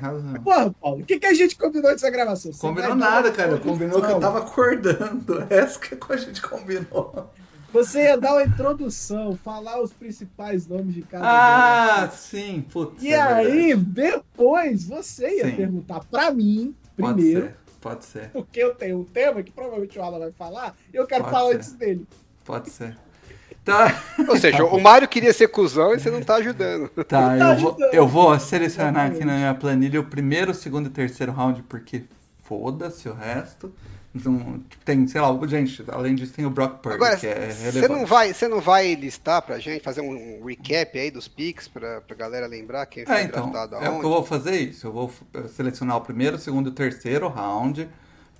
Razão. 0.00 0.34
Porra, 0.42 0.74
Paulo, 0.80 1.02
o 1.02 1.06
que, 1.06 1.18
que 1.18 1.26
a 1.26 1.34
gente 1.34 1.56
combinou 1.56 1.90
dessa 1.90 2.10
gravação? 2.10 2.52
Você 2.52 2.60
Combinou 2.60 2.94
nada, 2.94 3.30
cara. 3.30 3.58
Combinou 3.58 4.00
que 4.00 4.10
eu 4.10 4.20
tava 4.20 4.38
acordando. 4.40 5.46
Essa 5.50 5.78
que 5.78 5.96
a 6.12 6.16
gente 6.16 6.42
combinou. 6.42 7.30
Você 7.72 8.02
ia 8.02 8.18
dar 8.18 8.32
uma 8.32 8.42
introdução, 8.42 9.36
falar 9.36 9.80
os 9.80 9.92
principais 9.92 10.66
nomes 10.66 10.92
de 10.92 11.02
cada 11.02 11.24
Ah, 12.04 12.08
sim, 12.10 12.64
putz. 12.72 13.00
E 13.00 13.12
é 13.12 13.20
aí, 13.22 13.76
depois, 13.76 14.84
você 14.88 15.36
ia 15.38 15.50
Sim. 15.50 15.56
perguntar 15.56 16.00
pra 16.10 16.32
mim, 16.32 16.74
Pode 16.98 17.14
primeiro, 17.14 17.46
ser, 17.46 17.56
pode 17.80 18.04
ser, 18.04 18.30
porque 18.30 18.58
eu 18.60 18.74
tenho 18.74 18.98
um 18.98 19.04
tema 19.04 19.40
que 19.44 19.52
provavelmente 19.52 19.96
o 19.96 20.02
Alan 20.02 20.18
vai 20.18 20.32
falar, 20.32 20.74
e 20.92 20.96
eu 20.96 21.06
quero 21.06 21.22
Pode 21.22 21.36
falar 21.36 21.50
ser. 21.50 21.56
antes 21.58 21.72
dele. 21.74 22.06
pode 22.44 22.70
ser. 22.70 22.98
Tá, 23.64 24.02
Ou 24.28 24.36
seja, 24.36 24.64
o 24.64 24.80
Mário 24.80 25.06
queria 25.06 25.32
ser 25.32 25.48
cuzão 25.48 25.94
e 25.94 26.00
você 26.00 26.10
não 26.10 26.22
tá 26.22 26.36
ajudando. 26.36 26.88
tá 26.88 27.04
Tá 27.04 27.38
eu, 27.38 27.56
vou, 27.56 27.70
ajudando. 27.70 27.94
eu 27.94 28.08
vou 28.08 28.40
selecionar 28.40 29.10
aqui 29.10 29.24
na 29.24 29.34
minha 29.36 29.54
planilha 29.54 30.00
o 30.00 30.04
primeiro, 30.04 30.54
segundo 30.54 30.86
e 30.86 30.90
terceiro 30.90 31.30
round, 31.32 31.62
porque 31.64 32.04
foda-se 32.44 33.08
o 33.08 33.14
resto. 33.14 33.72
Então, 34.12 34.60
tem, 34.84 35.06
sei 35.06 35.20
lá, 35.20 35.28
gente, 35.46 35.84
além 35.88 36.16
disso 36.16 36.32
tem 36.32 36.44
o 36.44 36.50
Brock 36.50 36.80
Purdy, 36.82 36.96
Agora, 36.96 37.16
que 37.16 37.26
é 37.28 37.50
você 37.52 37.70
relevante. 37.70 37.88
não, 38.00 38.06
vai, 38.06 38.34
você 38.34 38.48
não 38.48 38.60
vai 38.60 38.94
listar 38.94 39.40
pra 39.42 39.58
gente, 39.60 39.84
fazer 39.84 40.00
um 40.00 40.44
recap 40.44 40.98
aí 40.98 41.12
dos 41.12 41.28
picks 41.28 41.68
pra, 41.68 42.00
pra 42.00 42.16
galera 42.16 42.46
lembrar 42.48 42.86
quem 42.86 43.06
foi 43.06 43.14
É, 43.14 43.22
então, 43.22 43.50
draftado 43.52 43.76
é 43.76 43.78
o 43.78 43.80
que 43.82 43.86
aonde? 43.86 44.04
eu 44.04 44.10
vou 44.10 44.24
fazer 44.24 44.56
isso. 44.56 44.86
Eu 44.88 44.92
vou 44.92 45.08
f- 45.08 45.48
selecionar 45.50 45.96
o 45.98 46.00
primeiro, 46.00 46.34
o 46.36 46.38
segundo 46.40 46.70
e 46.70 46.72
o 46.72 46.74
terceiro 46.74 47.28
round 47.28 47.88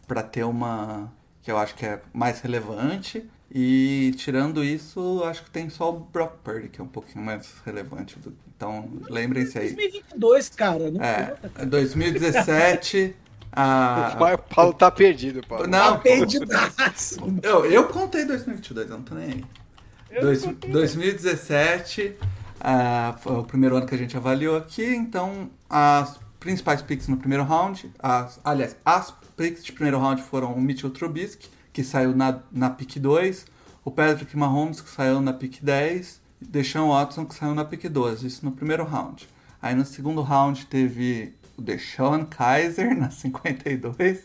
pra 0.09 0.25
ter 0.25 0.43
uma 0.45 1.13
que 1.43 1.53
eu 1.53 1.57
acho 1.59 1.75
que 1.77 1.87
é 1.87 2.01
mais 2.13 2.41
relevante. 2.41 3.31
E 3.53 4.15
tirando 4.17 4.63
isso, 4.63 5.23
acho 5.25 5.43
que 5.45 5.51
tem 5.51 5.69
só 5.69 5.91
o 5.91 5.99
Brock 6.01 6.35
Purdy, 6.45 6.69
que 6.69 6.81
é 6.81 6.85
um 6.85 6.89
pouquinho 6.89 7.25
mais 7.25 7.53
relevante. 7.67 8.19
do- 8.19 8.33
Então, 8.57 8.89
lembrem-se 9.09 9.59
aí. 9.59 9.73
2022, 9.73 10.49
cara. 10.51 10.91
Não 10.91 11.03
É, 11.03 11.35
conta. 11.41 11.67
2017, 11.67 13.17
a... 13.53 14.17
O 14.35 14.39
Paulo 14.55 14.73
tá 14.75 14.91
perdido, 14.91 15.45
Paulo. 15.47 15.67
Não, 15.67 15.95
Tá 15.95 15.99
perdidaço. 15.99 17.17
Eu, 17.43 17.65
eu 17.67 17.89
contei 17.89 18.25
2022, 18.25 18.89
eu 18.91 18.97
não 18.99 19.03
tô 19.05 19.15
nem 19.15 19.33
aí. 19.33 20.21
Dois- 20.21 20.45
não 20.45 20.53
contei. 20.55 20.71
2017 20.73 22.17
ah, 22.61 23.17
foi 23.21 23.33
o 23.37 23.45
primeiro 23.45 23.77
ano 23.77 23.87
que 23.87 23.95
a 23.95 23.99
gente 23.99 24.17
avaliou 24.17 24.57
aqui, 24.57 24.85
então 24.85 25.51
as 25.69 26.21
principais 26.39 26.83
picks 26.83 27.09
no 27.09 27.17
primeiro 27.17 27.43
round, 27.45 27.91
as, 27.99 28.39
aliás, 28.45 28.77
as 28.85 29.13
picks 29.37 29.65
de 29.65 29.73
primeiro 29.73 29.99
round 29.99 30.21
foram 30.23 30.53
o 30.53 30.61
Mitchell 30.61 30.91
Trubisky, 30.91 31.49
que 31.81 31.85
saiu 31.85 32.15
na, 32.15 32.39
na 32.53 32.69
pick 32.69 32.99
2, 32.99 33.47
o 33.83 33.91
Patrick 33.91 34.37
Mahomes, 34.37 34.83
que 34.83 34.91
saiu 34.91 35.19
na 35.23 35.33
pick 35.33 35.63
10, 35.63 36.21
e 36.43 36.45
Deshaun 36.45 36.91
Watson, 36.91 37.25
que 37.25 37.35
saiu 37.35 37.55
na 37.55 37.65
pick 37.65 37.89
12, 37.89 38.27
isso 38.27 38.45
no 38.45 38.53
primeiro 38.53 38.85
round. 38.85 39.27
Aí 39.63 39.75
no 39.75 39.85
segundo 39.87 40.21
round 40.21 40.67
teve 40.67 41.33
o 41.57 41.63
Deshaun 41.63 42.27
Kaiser 42.27 42.93
na 42.97 43.11
52, 43.11 44.21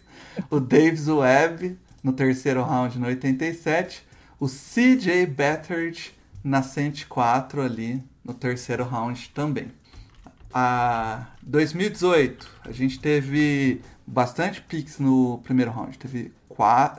o 0.50 0.60
Davis 0.60 1.08
Webb 1.08 1.78
no 2.04 2.12
terceiro 2.12 2.62
round 2.62 3.00
no 3.00 3.08
87, 3.08 4.06
o 4.38 4.48
CJ 4.48 5.26
Beathard 5.28 6.14
na 6.44 6.62
104 6.62 7.62
ali 7.62 8.04
no 8.22 8.34
terceiro 8.34 8.84
round 8.84 9.30
também. 9.34 9.72
A 10.54 11.28
2018, 11.42 12.50
a 12.66 12.72
gente 12.74 13.00
teve 13.00 13.82
bastante 14.06 14.62
picks 14.62 15.00
no 15.00 15.40
primeiro 15.40 15.72
round. 15.72 15.98
Teve 15.98 16.32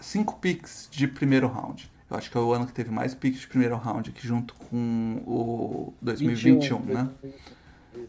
5 0.02 0.38
picks 0.38 0.88
de 0.90 1.06
primeiro 1.06 1.48
round. 1.48 1.90
Eu 2.10 2.16
acho 2.16 2.30
que 2.30 2.36
é 2.36 2.40
o 2.40 2.52
ano 2.52 2.66
que 2.66 2.72
teve 2.72 2.90
mais 2.90 3.14
picks 3.14 3.40
de 3.40 3.48
primeiro 3.48 3.76
round 3.76 4.10
aqui 4.10 4.26
junto 4.26 4.54
com 4.54 5.22
o 5.26 5.94
2021, 6.00 6.80
né? 6.80 7.08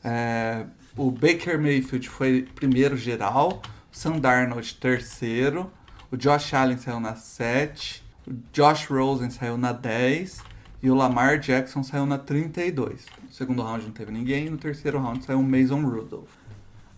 É, 0.04 0.66
o 0.96 1.10
Baker 1.10 1.60
Mayfield 1.60 2.10
foi 2.10 2.48
primeiro 2.56 2.96
geral, 2.98 3.62
o 3.92 3.98
Sam 3.98 4.20
Darnold 4.20 4.76
terceiro, 4.76 5.72
o 6.12 6.18
Josh 6.18 6.54
Allen 6.54 6.78
saiu 6.78 7.00
na 7.00 7.16
7, 7.16 8.04
o 8.28 8.34
Josh 8.52 8.86
Rosen 8.86 9.30
saiu 9.30 9.58
na 9.58 9.72
10 9.72 10.44
e 10.84 10.92
o 10.92 10.96
Lamar 10.96 11.40
Jackson 11.40 11.82
saiu 11.82 12.06
na 12.06 12.18
32. 12.18 13.06
No 13.24 13.32
segundo 13.32 13.64
round 13.64 13.86
não 13.86 13.92
teve 13.92 14.12
ninguém, 14.12 14.50
no 14.50 14.58
terceiro 14.58 15.00
round 15.00 15.24
saiu 15.24 15.40
o 15.40 15.44
Mason 15.44 15.82
Rudolph. 15.82 16.30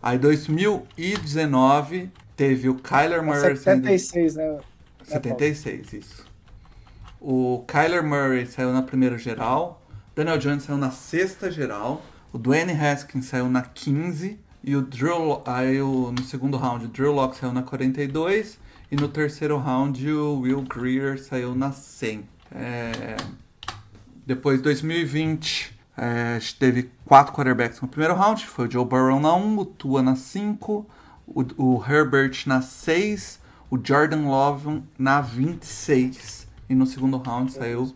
Aí 0.01 0.17
2019 0.17 2.09
teve 2.35 2.69
o 2.69 2.75
Kyler 2.75 3.21
Murray 3.23 3.55
saindo- 3.57 3.83
76, 3.87 4.35
né? 4.35 4.57
76, 5.03 5.93
isso. 5.93 6.25
O 7.19 7.65
Kyler 7.67 8.03
Murray 8.03 8.45
saiu 8.45 8.71
na 8.71 8.81
primeira 8.81 9.17
geral, 9.17 9.81
Daniel 10.15 10.37
Jones 10.37 10.63
saiu 10.63 10.77
na 10.77 10.91
sexta 10.91 11.51
geral, 11.51 12.01
o 12.31 12.37
Dwayne 12.37 12.71
Haskins 12.73 13.25
saiu 13.25 13.49
na 13.49 13.61
15 13.61 14.39
e 14.63 14.75
o 14.75 14.81
Drew 14.81 15.41
aí 15.45 15.81
o, 15.81 16.11
no 16.11 16.23
segundo 16.23 16.55
round 16.57 16.85
o 16.85 16.87
Drew 16.87 17.11
Locke 17.11 17.37
saiu 17.37 17.51
na 17.51 17.63
42 17.63 18.59
e 18.91 18.95
no 18.95 19.07
terceiro 19.07 19.57
round 19.57 20.09
o 20.11 20.39
Will 20.41 20.61
Greer 20.61 21.19
saiu 21.19 21.53
na 21.55 21.71
100. 21.71 22.23
É, 22.53 23.17
depois 24.25 24.61
2020 24.61 25.77
é, 26.01 26.39
gente 26.39 26.55
teve 26.55 26.89
quatro 27.05 27.33
quarterbacks 27.33 27.81
no 27.81 27.87
primeiro 27.87 28.15
round, 28.15 28.45
foi 28.45 28.67
o 28.67 28.71
Joe 28.71 28.85
Burrow 28.85 29.19
na 29.19 29.33
1, 29.33 29.57
o 29.59 29.65
Tua 29.65 30.01
na 30.01 30.15
5, 30.15 30.85
o, 31.27 31.45
o 31.57 31.83
Herbert 31.85 32.43
na 32.45 32.61
6, 32.61 33.39
o 33.69 33.77
Jordan 33.81 34.27
Love 34.27 34.81
na 34.97 35.19
26 35.19 36.47
e 36.69 36.75
no 36.75 36.85
segundo 36.85 37.17
round 37.17 37.51
saiu 37.51 37.93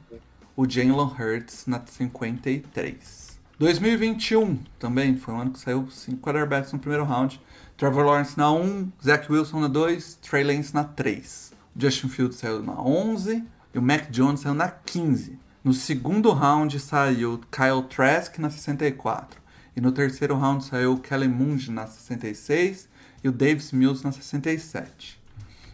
o 0.56 0.70
Jalen 0.70 0.92
Hurts 0.92 1.66
na 1.66 1.82
53. 1.86 3.40
2021 3.58 4.60
também 4.78 5.16
foi 5.16 5.34
um 5.34 5.40
ano 5.40 5.52
que 5.52 5.60
saiu 5.60 5.88
cinco 5.90 6.20
quarterbacks 6.20 6.74
no 6.74 6.80
primeiro 6.80 7.06
round. 7.06 7.40
Trevor 7.78 8.06
Lawrence 8.06 8.38
na 8.38 8.52
1, 8.52 8.92
Zach 9.04 9.32
Wilson 9.32 9.62
na 9.62 9.68
2, 9.68 10.16
Trey 10.16 10.44
Lance 10.44 10.74
na 10.74 10.84
3. 10.84 11.54
O 11.76 11.82
Justin 11.82 12.10
Fields 12.10 12.38
saiu 12.38 12.62
na 12.62 12.74
11 12.74 13.44
e 13.74 13.80
o 13.80 13.82
Mac 13.82 14.10
Jones 14.12 14.42
saiu 14.42 14.54
na 14.54 14.70
15. 14.70 15.40
No 15.64 15.74
segundo 15.74 16.32
round 16.32 16.78
saiu 16.80 17.40
Kyle 17.52 17.84
Trask 17.90 18.38
na 18.40 18.50
64. 18.50 19.42
E 19.76 19.82
no 19.82 19.92
terceiro 19.92 20.36
round 20.36 20.64
saiu 20.66 20.98
Kellen 20.98 21.30
Mund 21.30 21.70
na 21.72 21.88
66 21.88 22.88
e 23.24 23.30
o 23.30 23.32
Davis 23.32 23.72
Mills 23.72 24.04
na 24.04 24.12
67. 24.12 25.20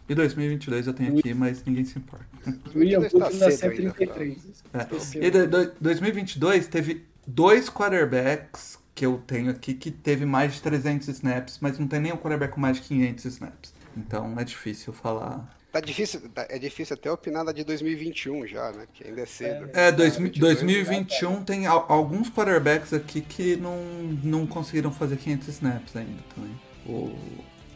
E 0.07 0.15
2022 0.15 0.87
eu 0.87 0.93
tenho 0.93 1.17
aqui, 1.17 1.33
mas 1.33 1.63
ninguém 1.65 1.83
se 1.85 1.97
importa. 1.97 2.25
William 2.75 3.01
Está 3.01 3.25
Cook 3.29 3.39
na 3.39 3.51
cedo 3.51 3.71
ainda, 3.71 3.93
133. 3.97 4.63
É. 4.73 5.25
E 5.27 5.31
de, 5.31 5.47
do- 5.47 5.71
2022 5.81 6.67
teve 6.67 7.05
dois 7.27 7.69
quarterbacks 7.69 8.79
que 8.95 9.05
eu 9.05 9.17
tenho 9.25 9.49
aqui 9.51 9.73
que 9.73 9.91
teve 9.91 10.25
mais 10.25 10.55
de 10.55 10.61
300 10.61 11.07
snaps, 11.09 11.57
mas 11.61 11.77
não 11.79 11.87
tem 11.87 11.99
nenhum 11.99 12.17
quarterback 12.17 12.53
com 12.53 12.59
mais 12.61 12.77
de 12.77 12.83
500 12.83 13.25
snaps. 13.25 13.73
Então 13.95 14.39
é 14.39 14.43
difícil 14.43 14.93
falar. 14.93 15.57
Tá 15.71 15.79
difícil, 15.79 16.21
tá- 16.33 16.47
é 16.49 16.57
difícil 16.57 16.95
até 16.95 17.11
opinar 17.11 17.45
da 17.45 17.51
de 17.51 17.63
2021 17.63 18.47
já, 18.47 18.71
né? 18.71 18.85
Que 18.93 19.07
ainda 19.07 19.21
é 19.21 19.25
cedo. 19.27 19.69
É, 19.73 19.91
dois, 19.91 20.15
22, 20.17 20.55
2021 20.61 21.43
tem 21.43 21.67
al- 21.67 21.85
alguns 21.87 22.27
quarterbacks 22.29 22.91
aqui 22.91 23.21
que 23.21 23.55
não, 23.55 23.77
não 24.23 24.47
conseguiram 24.47 24.91
fazer 24.91 25.17
500 25.17 25.47
snaps 25.49 25.95
ainda 25.95 26.23
também. 26.35 26.51
O, 26.87 27.15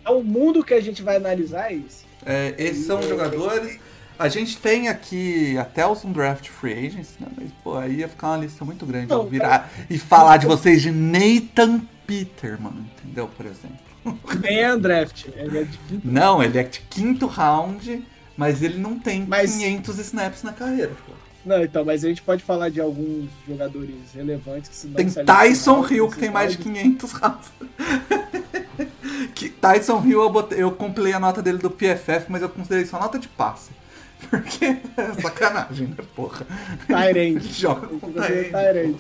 É 0.06 0.10
o 0.10 0.24
mundo 0.24 0.64
que 0.64 0.74
a 0.74 0.82
gente 0.82 1.04
vai 1.04 1.18
analisar 1.18 1.72
é 1.72 1.76
isso. 1.76 2.04
É, 2.26 2.56
esses 2.58 2.86
são 2.88 3.02
jogadores. 3.04 3.80
A 4.18 4.28
gente 4.28 4.58
tem 4.58 4.88
aqui 4.88 5.56
até 5.58 5.86
os 5.86 6.02
draft 6.04 6.48
free 6.50 6.74
agents, 6.88 7.16
né? 7.20 7.28
Mas, 7.38 7.52
pô, 7.64 7.76
aí 7.78 7.98
ia 7.98 8.08
ficar 8.08 8.30
uma 8.30 8.38
lista 8.38 8.64
muito 8.66 8.86
grande. 8.86 9.08
Não, 9.08 9.24
eu 9.24 9.28
virar 9.30 9.72
e 9.90 9.98
falar 10.00 10.38
de 10.38 10.46
vocês 10.48 10.82
de 10.82 10.92
Nathan 10.92 11.80
Peterman, 12.08 12.86
entendeu? 12.98 13.28
Por 13.28 13.46
exemplo. 13.46 13.93
Nem 14.42 14.60
é 14.62 14.74
undraft. 14.74 15.28
Ele 15.36 15.60
é 15.60 15.64
de 15.64 15.78
quinto. 15.78 16.08
Não, 16.08 16.44
ele 16.44 16.58
é 16.58 16.64
de 16.64 16.80
quinto 16.82 17.26
round, 17.28 18.04
mas 18.38 18.62
ele 18.62 18.78
não 18.78 19.00
tem 19.00 19.26
Mas- 19.26 19.56
500 19.56 20.00
snaps 20.00 20.44
na 20.44 20.54
carreira, 20.54 20.92
pô. 21.06 21.14
Não, 21.46 21.62
então, 21.62 21.84
mas 21.84 22.06
a 22.06 22.08
gente 22.08 22.22
pode 22.22 22.42
falar 22.42 22.70
de 22.70 22.80
alguns 22.80 23.30
jogadores 23.46 23.96
relevantes 24.16 24.70
que 24.70 24.76
se 24.78 24.88
não 24.88 24.94
Tem 24.96 25.10
Tyson 25.10 25.86
Hill, 25.86 26.10
que 26.10 26.18
tem 26.18 26.32
mais 26.32 26.54
de 26.56 26.62
esses 26.62 26.72
500 26.74 27.12
rounds. 27.12 27.52
que 29.36 29.50
Tyson 29.50 30.02
Hill, 30.06 30.22
eu, 30.22 30.30
botei, 30.30 30.62
eu 30.64 30.72
compilei 30.72 31.12
a 31.12 31.20
nota 31.20 31.42
dele 31.42 31.58
do 31.58 31.70
PFF, 31.70 32.28
mas 32.30 32.42
eu 32.42 32.48
considerei 32.48 32.86
só 32.86 32.98
nota 32.98 33.20
de 33.20 33.28
passe. 33.28 33.72
Porque 34.30 34.64
é 34.96 35.22
sacanagem, 35.22 35.88
né, 35.88 35.98
porra? 36.16 36.48
Tyrande. 36.88 37.54
Joga 37.54 37.88
com 37.88 38.14
Tyrande. 38.14 38.96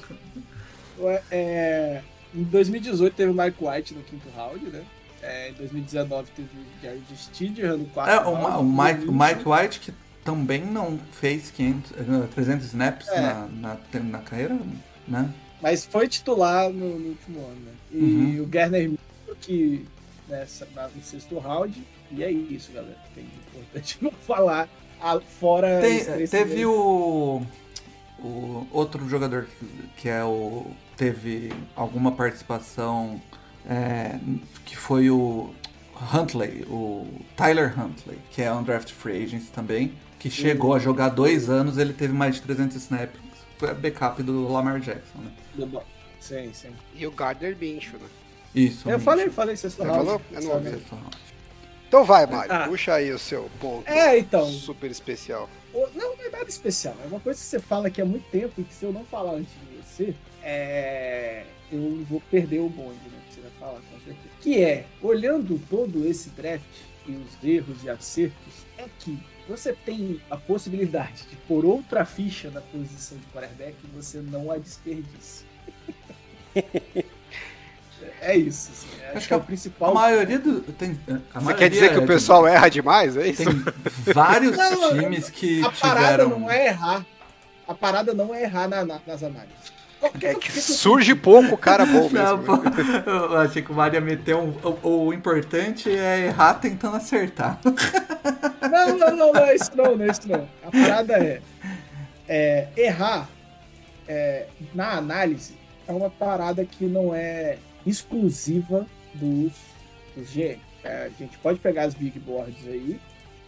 É, 1.31 2.01
em 2.35 2.43
2018 2.43 3.13
teve 3.15 3.31
o 3.31 3.33
Mike 3.33 3.57
White 3.63 3.93
no 3.93 4.01
quinto 4.03 4.27
round, 4.35 4.65
né? 4.65 4.83
É, 5.21 5.49
em 5.49 5.53
2019 5.53 6.31
teve 6.35 6.49
o 6.49 6.81
Jared 6.83 7.03
Stidham 7.15 7.77
no 7.77 7.85
quarto 7.85 8.11
É, 8.11 8.19
o, 8.27 8.33
round. 8.33 8.43
Ma- 8.43 8.57
o 8.59 8.63
Mike, 8.93 9.07
o 9.07 9.13
Mike 9.13 9.47
White, 9.47 9.79
que 9.79 9.93
também 10.23 10.61
não 10.65 10.99
fez 11.11 11.49
500, 11.51 11.91
eh, 11.91 12.27
300 12.33 12.65
snaps 12.67 13.07
É. 13.09 13.19
na, 13.21 13.47
na, 13.47 13.77
na 14.03 14.19
carreira, 14.19 14.57
né? 15.07 15.29
Mas 15.61 15.85
foi 15.85 16.07
titular 16.09 16.69
no, 16.69 16.99
no 16.99 17.09
último 17.09 17.39
ano, 17.39 17.59
né? 17.65 17.71
E 17.91 17.97
Uhum. 17.97 18.43
o 18.43 18.47
Minshew, 18.89 19.35
que 19.39 19.85
nessa, 20.27 20.67
na- 20.75 20.89
no 20.89 21.01
sexto 21.03 21.37
round. 21.39 21.81
E 22.11 22.23
é 22.23 22.29
isso, 22.31 22.71
galera. 22.73 22.97
Tem 23.15 23.23
importante 23.23 23.97
não 24.03 24.11
falar. 24.11 24.67
Ah, 25.01 25.19
fora 25.19 25.81
Tem- 25.81 26.27
teve 26.27 26.65
o, 26.65 27.41
o 28.23 28.67
outro 28.71 29.07
jogador 29.09 29.45
que, 29.45 29.65
que 29.97 30.09
é 30.09 30.23
o 30.23 30.65
teve 30.95 31.51
alguma 31.75 32.11
participação 32.11 33.21
é, 33.69 34.17
que 34.65 34.77
foi 34.77 35.09
o 35.09 35.53
Huntley, 36.13 36.63
o 36.69 37.07
Tyler 37.35 37.73
Huntley, 37.79 38.17
que 38.31 38.41
é 38.41 38.51
um 38.53 38.63
draft 38.63 38.91
free 38.91 39.23
agent 39.23 39.43
também, 39.53 39.93
que 40.19 40.29
chegou 40.29 40.73
a 40.73 40.79
jogar 40.79 41.09
dois 41.09 41.49
anos, 41.49 41.77
ele 41.77 41.93
teve 41.93 42.13
mais 42.13 42.35
de 42.35 42.41
300 42.41 42.77
snaps, 42.77 43.19
foi 43.57 43.69
a 43.69 43.73
backup 43.73 44.21
do 44.23 44.47
Lamar 44.47 44.79
Jackson, 44.79 45.19
né? 45.19 45.31
Sim, 46.19 46.51
sim. 46.53 46.69
E 46.95 47.05
o 47.05 47.11
Gardner 47.11 47.57
Minshew, 47.59 47.99
né? 47.99 48.07
Isso. 48.55 48.89
Eu 48.89 48.99
falei, 48.99 49.29
falei 49.29 49.55
Você 49.57 49.67
round. 49.83 50.05
falou? 50.05 50.21
Eu 50.31 50.41
não 50.41 50.51
ouvi. 50.51 50.81
Então 51.87 52.03
vai, 52.03 52.25
Mário. 52.25 52.51
Ah. 52.51 52.67
Puxa 52.67 52.93
aí 52.95 53.11
o 53.11 53.19
seu 53.19 53.49
ponto 53.59 53.87
É, 53.87 54.17
então. 54.17 54.45
super 54.45 54.89
especial. 54.89 55.49
O- 55.73 55.89
Não, 55.95 56.13
é 56.19 56.29
nada 56.29 56.49
especial. 56.49 56.95
É 57.03 57.07
uma 57.07 57.19
coisa 57.19 57.39
que 57.39 57.45
você 57.45 57.59
fala 57.59 57.87
aqui 57.87 58.01
há 58.01 58.05
muito 58.05 58.29
tempo 58.29 58.53
e 58.61 58.63
que 58.63 58.73
se 58.73 58.85
eu 58.85 58.93
não 58.93 59.03
falar 59.05 59.33
antes 59.33 59.51
de 59.53 59.81
você, 59.81 60.15
é... 60.41 61.45
eu 61.71 62.03
vou 62.09 62.21
perder 62.29 62.59
o 62.59 62.69
bonde, 62.69 62.99
né? 63.09 63.19
Que 63.27 63.35
você 63.35 63.41
vai 63.41 63.51
falar, 63.59 63.79
com 63.81 63.99
certeza. 64.05 64.29
Que 64.41 64.63
é, 64.63 64.85
olhando 65.01 65.59
todo 65.69 66.05
esse 66.07 66.29
draft 66.29 66.63
e 67.07 67.11
os 67.11 67.43
erros 67.43 67.83
e 67.83 67.89
acertos, 67.89 68.53
é 68.77 68.85
que 68.99 69.17
você 69.47 69.73
tem 69.73 70.21
a 70.29 70.37
possibilidade 70.37 71.23
de 71.29 71.35
pôr 71.47 71.65
outra 71.65 72.05
ficha 72.05 72.49
na 72.49 72.61
posição 72.61 73.17
de 73.17 73.25
quarterback 73.25 73.75
e 73.83 73.87
você 73.87 74.19
não 74.19 74.51
a 74.51 74.57
desperdice. 74.57 75.43
é 78.23 78.37
isso. 78.37 78.71
Assim, 78.71 78.87
acho, 79.07 79.17
acho, 79.17 79.27
que 79.27 79.33
é 79.33 79.37
o 79.37 79.41
principal. 79.41 79.91
A 79.91 79.93
maioria 79.93 80.39
do. 80.39 80.61
Tem, 80.61 80.97
a 81.33 81.39
Você 81.39 81.53
quer 81.53 81.69
dizer 81.69 81.91
que 81.91 81.99
o 81.99 82.07
pessoal 82.07 82.47
erra 82.47 82.69
demais? 82.69 83.17
É 83.17 83.27
isso? 83.27 83.43
Tem 83.43 84.13
vários 84.13 84.55
não, 84.57 84.97
times 84.97 85.29
que. 85.29 85.63
A 85.63 85.69
tiveram... 85.71 85.95
parada 85.95 86.25
não 86.25 86.51
é 86.51 86.67
errar. 86.67 87.05
A 87.67 87.73
parada 87.73 88.13
não 88.13 88.33
é 88.33 88.43
errar 88.43 88.67
na, 88.67 88.85
na, 88.85 88.99
nas 89.05 89.23
análises. 89.23 89.73
É 90.21 90.35
que 90.35 90.51
surge 90.51 91.15
pouco 91.15 91.55
cara 91.55 91.85
bom 91.85 92.09
mesmo. 92.11 92.37
Não, 92.37 92.43
pô, 92.43 92.61
eu 93.09 93.37
achei 93.37 93.61
que 93.61 93.71
o 93.71 93.75
Maria 93.75 94.01
meteu 94.01 94.39
um, 94.39 94.49
o, 94.83 95.05
o, 95.05 95.13
importante 95.13 95.89
é 95.89 96.25
errar 96.27 96.55
tentando 96.55 96.97
acertar. 96.97 97.57
Não, 98.69 98.97
não, 98.97 99.15
não, 99.15 99.33
não 99.33 99.45
é 99.45 99.55
isso 99.55 99.71
não, 99.75 99.95
não 99.95 100.05
é 100.05 100.09
isso 100.09 100.27
não. 100.27 100.47
A 100.65 100.71
parada 100.71 101.13
é, 101.13 101.41
é 102.27 102.67
errar 102.75 103.29
é, 104.07 104.47
na 104.73 104.97
análise 104.97 105.55
é 105.87 105.91
uma 105.91 106.09
parada 106.09 106.65
que 106.65 106.85
não 106.85 107.13
é 107.13 107.57
exclusiva 107.85 108.87
dos, 109.13 109.53
dos 110.15 110.29
GM. 110.33 110.59
É, 110.83 111.05
a 111.05 111.09
gente 111.09 111.37
pode 111.37 111.59
pegar 111.59 111.83
as 111.83 111.93
big 111.93 112.19
boards 112.19 112.67
aí, 112.67 112.99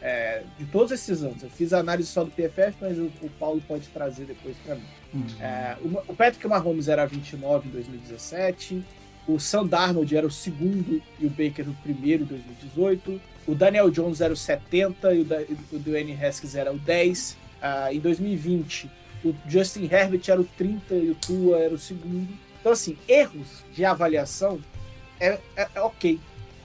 é, 0.02 0.44
de 0.58 0.66
todos 0.66 0.92
esses 0.92 1.24
anos. 1.24 1.44
Eu 1.44 1.50
fiz 1.50 1.74
a 1.74 1.80
análise 1.80 2.10
só 2.10 2.24
do 2.24 2.32
PFF, 2.32 2.76
mas 2.80 2.98
o, 2.98 3.12
o 3.22 3.30
Paulo 3.40 3.62
pode 3.68 3.88
trazer 3.88 4.26
depois 4.26 4.56
para 4.64 4.76
mim. 4.76 4.84
Uhum. 5.14 5.26
É, 5.42 5.78
o, 5.82 6.12
o, 6.12 6.16
Patrick 6.16 6.48
Mahomes 6.48 6.88
era 6.88 7.06
29 7.06 7.68
em 7.68 7.72
2017, 7.72 8.84
o 9.28 9.40
Sam 9.40 9.66
Darnold 9.66 10.16
era 10.16 10.28
o 10.28 10.32
segundo 10.32 11.02
e 11.20 11.26
o 11.26 11.30
Baker 11.30 11.68
o 11.68 11.74
primeiro 11.82 12.24
em 12.24 12.28
2018, 12.28 13.20
o 13.48 13.56
Daniel 13.56 13.90
Jones 13.90 14.22
era 14.22 14.34
o 14.34 14.38
70 14.38 15.14
e 15.14 15.22
o, 15.22 15.26
da, 15.26 15.38
o 15.72 15.80
Dwayne 15.80 16.14
Haskins 16.14 16.56
era 16.56 16.72
o 16.72 16.78
10. 16.78 17.32
Uh, 17.32 17.38
ah, 17.62 17.94
em 17.94 18.00
2020, 18.00 18.90
o 19.24 19.36
Justin 19.48 19.84
Herbert 19.92 20.22
era 20.28 20.42
o 20.42 20.44
30 20.44 20.96
e 20.96 21.10
o 21.10 21.16
Tua 21.16 21.58
era 21.60 21.74
o 21.74 21.80
segundo. 21.80 22.28
Então, 22.66 22.74
assim, 22.74 22.98
erros 23.08 23.64
de 23.72 23.86
avaliação 23.86 24.60
é, 25.20 25.40
é, 25.56 25.68
é 25.76 25.82
ok. 25.82 26.20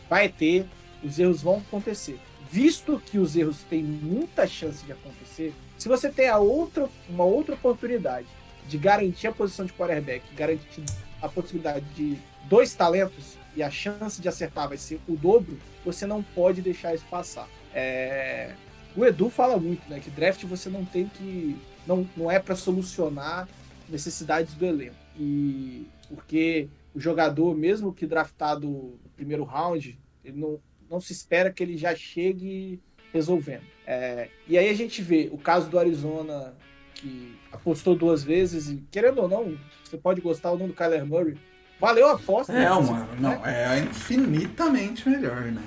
Vai 0.08 0.30
ter, 0.30 0.66
os 1.04 1.18
erros 1.18 1.42
vão 1.42 1.58
acontecer. 1.58 2.18
Visto 2.50 2.98
que 3.04 3.18
os 3.18 3.36
erros 3.36 3.64
têm 3.68 3.82
muita 3.82 4.46
chance 4.46 4.82
de 4.82 4.92
acontecer, 4.92 5.52
se 5.76 5.88
você 5.88 6.08
tem 6.08 6.26
a 6.26 6.38
outra, 6.38 6.88
uma 7.06 7.24
outra 7.24 7.54
oportunidade 7.54 8.26
de 8.66 8.78
garantir 8.78 9.26
a 9.26 9.32
posição 9.32 9.66
de 9.66 9.74
quarterback, 9.74 10.24
garantir 10.34 10.86
a 11.20 11.28
possibilidade 11.28 11.84
de 11.94 12.16
dois 12.48 12.72
talentos 12.72 13.36
e 13.54 13.62
a 13.62 13.70
chance 13.70 14.22
de 14.22 14.26
acertar 14.26 14.70
vai 14.70 14.78
ser 14.78 14.98
o 15.06 15.14
dobro, 15.14 15.58
você 15.84 16.06
não 16.06 16.22
pode 16.22 16.62
deixar 16.62 16.94
isso 16.94 17.04
passar. 17.10 17.46
É... 17.74 18.54
O 18.96 19.04
Edu 19.04 19.28
fala 19.28 19.58
muito, 19.58 19.86
né, 19.90 20.00
que 20.00 20.08
draft 20.08 20.42
você 20.44 20.70
não 20.70 20.82
tem 20.82 21.08
que 21.08 21.60
não, 21.86 22.08
não 22.16 22.30
é 22.30 22.38
para 22.38 22.56
solucionar 22.56 23.46
necessidades 23.86 24.54
do 24.54 24.64
elenco. 24.64 25.09
E 25.20 25.86
porque 26.08 26.68
o 26.94 26.98
jogador, 26.98 27.54
mesmo 27.54 27.92
que 27.92 28.06
draftado 28.06 28.66
no 28.66 29.10
primeiro 29.14 29.44
round, 29.44 29.98
ele 30.24 30.40
não, 30.40 30.58
não 30.90 30.98
se 30.98 31.12
espera 31.12 31.52
que 31.52 31.62
ele 31.62 31.76
já 31.76 31.94
chegue 31.94 32.80
resolvendo. 33.12 33.64
É, 33.86 34.28
e 34.48 34.56
aí 34.56 34.70
a 34.70 34.74
gente 34.74 35.02
vê 35.02 35.28
o 35.30 35.36
caso 35.36 35.68
do 35.68 35.78
Arizona, 35.78 36.54
que 36.94 37.36
apostou 37.52 37.94
duas 37.94 38.24
vezes, 38.24 38.70
e 38.70 38.82
querendo 38.90 39.20
ou 39.20 39.28
não, 39.28 39.58
você 39.84 39.98
pode 39.98 40.22
gostar 40.22 40.52
ou 40.52 40.58
não 40.58 40.68
do 40.68 40.74
Kyler 40.74 41.04
Murray. 41.04 41.36
Valeu 41.78 42.08
a 42.08 42.12
aposta. 42.12 42.52
É, 42.52 42.70
uma, 42.70 43.06
não, 43.18 43.44
é 43.44 43.80
infinitamente 43.80 45.08
melhor, 45.08 45.42
né? 45.42 45.62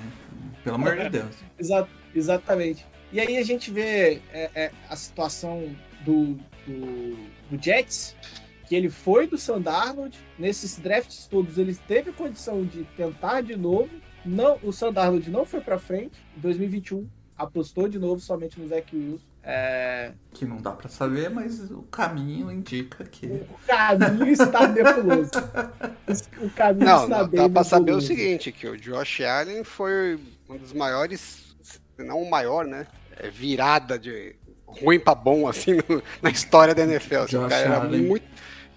Pelo 0.62 0.76
amor 0.76 0.96
de 0.96 1.10
Deus. 1.10 1.36
Exa 1.58 1.88
exatamente. 2.14 2.86
E 3.12 3.20
aí 3.20 3.36
a 3.36 3.42
gente 3.44 3.70
vê 3.70 4.20
é, 4.32 4.50
é, 4.54 4.70
a 4.88 4.96
situação 4.96 5.74
do, 6.04 6.38
do, 6.66 7.16
do 7.50 7.62
Jets, 7.62 8.16
que 8.66 8.74
ele 8.74 8.88
foi 8.88 9.26
do 9.26 9.36
Sandarnold, 9.36 10.18
nesses 10.38 10.78
drafts 10.78 11.26
todos 11.26 11.58
ele 11.58 11.74
teve 11.74 12.12
condição 12.12 12.64
de 12.64 12.84
tentar 12.96 13.42
de 13.42 13.56
novo, 13.56 13.90
não, 14.24 14.58
o 14.62 14.72
Sandarnold 14.72 15.30
não 15.30 15.44
foi 15.44 15.60
para 15.60 15.78
frente, 15.78 16.18
em 16.36 16.40
2021 16.40 17.06
apostou 17.36 17.88
de 17.88 17.98
novo 17.98 18.20
somente 18.20 18.58
no 18.60 18.68
Zach 18.68 18.94
Wilson. 18.94 19.24
É... 19.42 20.12
Que 20.32 20.46
não 20.46 20.56
dá 20.56 20.70
para 20.70 20.88
saber, 20.88 21.28
mas 21.28 21.70
o 21.70 21.82
caminho 21.82 22.50
indica 22.50 23.04
que. 23.04 23.26
O 23.26 23.58
caminho 23.66 24.28
está 24.28 24.66
nebuloso. 24.68 25.30
O 26.40 26.50
caminho 26.50 26.86
não, 26.86 27.02
está 27.04 27.18
não, 27.18 27.28
bem. 27.28 27.40
Dá 27.40 27.48
para 27.50 27.64
saber 27.64 27.92
o 27.92 28.00
seguinte: 28.00 28.50
que 28.50 28.66
o 28.66 28.76
Josh 28.76 29.20
Allen 29.20 29.62
foi 29.62 30.18
um 30.48 30.56
dos 30.56 30.72
maiores, 30.72 31.54
não 31.98 32.22
o 32.22 32.30
maior, 32.30 32.64
né? 32.64 32.86
É, 33.18 33.28
virada 33.28 33.98
de 33.98 34.34
ruim 34.66 34.98
para 34.98 35.14
bom, 35.14 35.46
assim, 35.46 35.74
no, 35.74 36.02
na 36.22 36.30
história 36.30 36.74
da 36.74 36.82
NFL. 36.82 37.16
Assim, 37.16 37.36
o 37.36 37.48
cara 37.48 37.56
era 37.56 37.80
muito. 37.84 38.24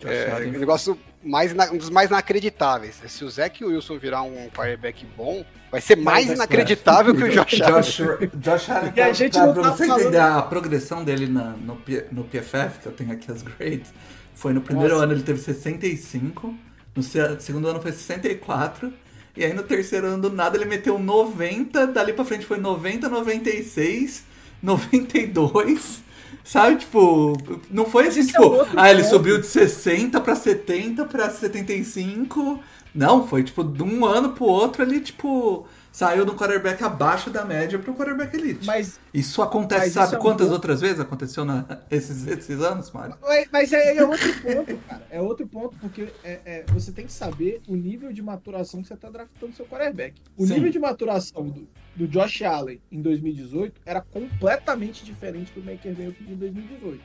É, 0.04 0.46
um 0.46 0.60
negócio 0.60 0.98
mais 1.24 1.54
um 1.72 1.78
dos 1.78 1.90
mais 1.90 2.10
inacreditáveis. 2.10 3.02
Se 3.08 3.24
o 3.24 3.30
Zach 3.30 3.64
Wilson 3.64 3.98
virar 3.98 4.22
um 4.22 4.50
quarterback 4.50 5.06
bom, 5.18 5.46
vai 5.72 5.82
ser 5.82 5.96
mais 5.96 6.30
inacreditável 6.30 7.16
que 7.16 7.24
o 7.24 7.30
Josh 7.30 7.62
Allen. 7.62 7.82
Josh, 7.82 8.02
Josh 8.36 8.70
Allen, 8.70 8.92
pra, 8.94 9.14
gente 9.14 9.34
pra, 9.34 9.54
pra 9.54 9.64
tá 9.64 9.72
você 9.72 9.88
falando... 9.88 10.02
entender 10.02 10.20
a 10.20 10.42
progressão 10.42 11.04
dele 11.04 11.28
na, 11.28 11.52
no, 11.52 11.82
no 12.12 12.24
PFF, 12.24 12.80
que 12.82 12.86
eu 12.88 12.92
tenho 12.92 13.12
aqui 13.12 13.32
as 13.32 13.42
grades, 13.42 13.92
foi 14.36 14.54
no 14.54 14.62
primeiro 14.62 14.94
Nossa. 14.94 15.06
ano 15.06 15.14
ele 15.14 15.24
teve 15.24 15.40
65, 15.40 16.54
no 16.96 17.04
segundo 17.04 17.68
ano 17.68 17.82
foi 17.82 17.92
64, 17.92 18.94
e 19.36 19.44
aí 19.44 19.54
no 19.54 19.64
terceiro 19.64 20.08
ano 20.08 20.22
do 20.22 20.30
nada 20.32 20.58
ele 20.58 20.66
meteu 20.66 20.98
90, 20.98 21.88
dali 21.88 22.14
pra 22.14 22.24
frente 22.24 22.46
foi 22.46 22.58
90, 22.58 23.10
96, 23.10 24.24
92. 24.62 26.07
Sabe, 26.48 26.78
tipo, 26.78 27.34
não 27.70 27.84
foi 27.84 28.08
assim, 28.08 28.22
Esse 28.22 28.30
é 28.30 28.40
tipo, 28.40 28.56
é 28.56 28.68
ah, 28.78 28.90
ele 28.90 29.04
subiu 29.04 29.38
de 29.38 29.46
60 29.46 30.22
pra 30.22 30.34
70 30.34 31.04
pra 31.06 31.30
75. 31.30 32.64
Não, 32.96 33.28
foi 33.28 33.44
tipo 33.44 33.66
de 33.66 33.84
um 33.84 34.06
ano 34.06 34.32
pro 34.32 34.46
outro 34.46 34.82
ali, 34.82 35.02
tipo, 35.02 35.68
saiu 35.92 36.26
do 36.26 36.36
quarterback 36.36 36.82
abaixo 36.82 37.30
da 37.30 37.44
média 37.44 37.78
pro 37.78 37.94
quarterback 37.94 38.34
elite. 38.34 38.66
Mas 38.66 38.98
isso 39.14 39.42
acontece, 39.42 39.88
mas 39.88 39.94
sabe 39.94 40.08
isso 40.08 40.16
é 40.16 40.20
quantas 40.20 40.50
outras 40.50 40.80
vezes 40.80 41.02
aconteceu 41.02 41.44
na, 41.44 41.66
esses, 41.92 42.26
esses 42.26 42.62
anos, 42.62 42.92
Mário? 42.92 43.18
Mas 43.52 43.74
é, 43.74 43.98
é, 43.98 44.06
outro 44.06 44.42
ponto, 44.42 44.78
cara. 44.88 45.08
É 45.10 45.22
outro 45.22 45.48
ponto, 45.48 45.76
porque 45.82 46.08
é, 46.24 46.40
é, 46.46 46.66
você 46.70 46.94
tem 46.94 47.06
que 47.06 47.12
saber 47.12 47.62
o 47.68 47.76
nível 47.76 48.14
de 48.14 48.22
maturação 48.22 48.82
que 48.82 48.88
você 48.88 48.96
tá 48.96 49.10
draftando 49.10 49.54
seu 49.54 49.66
quarterback. 49.66 50.16
O 50.38 50.48
Sim. 50.48 50.54
nível 50.54 50.72
de 50.72 50.80
maturação 50.80 51.44
do, 51.44 51.68
do 51.98 52.08
Josh 52.08 52.44
Allen 52.44 52.80
em 52.92 53.02
2018 53.02 53.82
era 53.86 54.02
completamente 54.02 55.04
diferente 55.04 55.52
do 55.54 55.62
Maker 55.62 55.98
Mayfield 55.98 56.32
em 56.32 56.36
2018. 56.36 57.04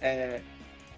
É, 0.00 0.40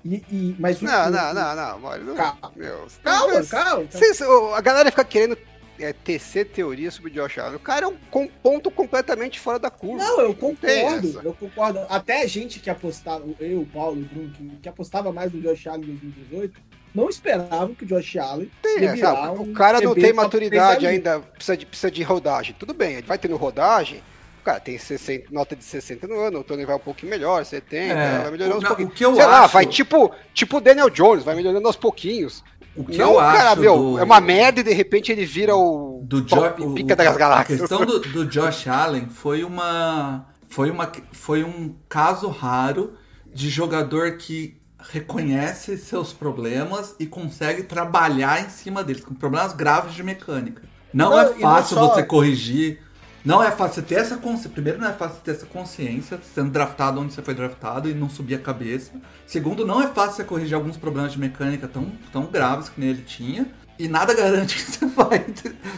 e, 0.04 0.16
e, 0.30 0.56
mas 0.58 0.82
não, 0.82 1.08
o, 1.08 1.10
não, 1.10 1.34
não, 1.34 1.56
não, 1.56 1.78
Mário. 1.80 2.14
Calma, 2.14 2.52
meu, 2.54 2.86
calma, 3.02 3.44
calma. 3.44 3.86
Vocês, 3.90 4.20
a 4.20 4.60
galera 4.60 4.90
fica 4.90 5.04
querendo 5.04 5.38
é, 5.78 5.94
tecer 5.94 6.50
teoria 6.50 6.90
sobre 6.90 7.10
o 7.10 7.14
Josh 7.14 7.38
Allen. 7.38 7.56
O 7.56 7.60
cara 7.60 7.86
é 7.86 7.88
um 7.88 8.28
ponto 8.28 8.70
completamente 8.70 9.40
fora 9.40 9.58
da 9.58 9.70
curva. 9.70 10.04
Não, 10.04 10.20
eu 10.20 10.34
concordo. 10.34 11.20
Eu 11.24 11.32
concordo. 11.32 11.80
Até 11.88 12.22
a 12.22 12.26
gente 12.26 12.60
que 12.60 12.68
apostava, 12.68 13.24
eu, 13.40 13.62
o 13.62 13.66
Paulo, 13.66 14.02
o 14.02 14.04
Bruno, 14.04 14.30
que, 14.30 14.56
que 14.56 14.68
apostava 14.68 15.10
mais 15.10 15.32
no 15.32 15.40
Josh 15.40 15.66
Allen 15.66 15.84
em 15.84 15.96
2018, 15.96 16.60
não 16.94 17.08
esperava 17.08 17.68
que 17.76 17.84
o 17.84 17.86
Josh 17.86 18.16
Allen 18.16 18.50
tem, 18.62 18.84
é, 18.86 18.96
sabe, 18.96 19.38
um 19.38 19.50
o 19.50 19.52
cara 19.52 19.80
não 19.80 19.94
tem 19.94 20.12
maturidade 20.12 20.86
ainda, 20.86 21.18
precisa 21.20 21.56
de, 21.56 21.66
precisa 21.66 21.90
de 21.90 22.02
rodagem. 22.02 22.54
Tudo 22.58 22.72
bem, 22.72 22.94
ele 22.94 23.06
vai 23.06 23.18
tendo 23.18 23.36
rodagem. 23.36 24.00
O 24.40 24.44
cara 24.44 24.60
tem 24.60 24.78
60, 24.78 25.28
nota 25.30 25.56
de 25.56 25.64
60 25.64 26.06
no 26.06 26.20
ano, 26.20 26.40
o 26.40 26.44
Tony 26.44 26.66
vai 26.66 26.76
um 26.76 26.80
pouquinho 26.80 27.10
melhor, 27.10 27.44
70, 27.44 27.94
é, 27.94 28.18
vai 28.18 28.30
melhorando 28.30 28.56
aos 28.56 28.64
pouquinhos. 28.64 28.92
Sei 28.96 29.06
acho... 29.06 29.18
lá, 29.18 29.46
vai 29.46 29.66
tipo, 29.66 30.12
tipo 30.34 30.58
o 30.58 30.60
Daniel 30.60 30.90
Jones, 30.90 31.24
vai 31.24 31.34
melhorando 31.34 31.66
aos 31.66 31.76
pouquinhos. 31.76 32.44
O 32.76 32.84
que 32.84 32.98
não, 32.98 33.12
eu 33.12 33.16
cara, 33.16 33.52
acho 33.52 33.60
meu, 33.60 33.76
do... 33.76 33.98
é 33.98 34.02
uma 34.02 34.20
merda 34.20 34.60
e 34.60 34.62
de 34.62 34.72
repente 34.72 35.10
ele 35.10 35.24
vira 35.24 35.56
o 35.56 36.00
do 36.02 36.20
jo... 36.20 36.36
o, 36.58 36.74
pica 36.74 36.94
das 36.94 37.16
galáxias. 37.16 37.58
A 37.58 37.60
questão 37.62 37.86
do, 37.86 38.00
do 38.00 38.26
Josh 38.26 38.68
Allen 38.68 39.08
foi 39.08 39.44
uma 39.44 40.26
foi 40.48 40.70
uma 40.70 40.92
foi 41.12 41.42
um 41.42 41.74
caso 41.88 42.28
raro 42.28 42.94
de 43.32 43.48
jogador 43.48 44.16
que 44.18 44.60
reconhece 44.90 45.76
seus 45.78 46.12
problemas 46.12 46.94
e 46.98 47.06
consegue 47.06 47.62
trabalhar 47.62 48.44
em 48.44 48.48
cima 48.48 48.84
deles, 48.84 49.04
com 49.04 49.14
problemas 49.14 49.52
graves 49.52 49.94
de 49.94 50.02
mecânica. 50.02 50.62
Não, 50.92 51.10
não 51.10 51.20
é 51.20 51.26
fácil 51.34 51.76
não 51.76 51.88
só... 51.88 51.94
você 51.94 52.02
corrigir 52.02 52.80
não 53.24 53.42
é 53.42 53.50
fácil 53.50 53.82
ter 53.82 53.94
essa 53.94 54.18
consciência. 54.18 54.50
Primeiro, 54.50 54.78
não 54.78 54.86
é 54.86 54.92
fácil 54.92 55.16
ter 55.24 55.30
essa 55.30 55.46
consciência, 55.46 56.20
sendo 56.34 56.50
draftado 56.50 57.00
onde 57.00 57.14
você 57.14 57.22
foi 57.22 57.34
draftado 57.34 57.88
e 57.88 57.94
não 57.94 58.10
subir 58.10 58.34
a 58.34 58.38
cabeça. 58.38 58.92
Segundo, 59.26 59.66
não 59.66 59.82
é 59.82 59.86
fácil 59.86 60.16
você 60.16 60.24
corrigir 60.24 60.54
alguns 60.54 60.76
problemas 60.76 61.12
de 61.12 61.18
mecânica 61.18 61.66
tão, 61.66 61.90
tão 62.12 62.26
graves 62.26 62.68
que 62.68 62.78
nem 62.78 62.90
ele 62.90 63.02
tinha. 63.02 63.46
E 63.78 63.88
nada 63.88 64.12
garante 64.14 64.56
que 64.56 64.70
você 64.70 64.86
vai. 64.86 65.24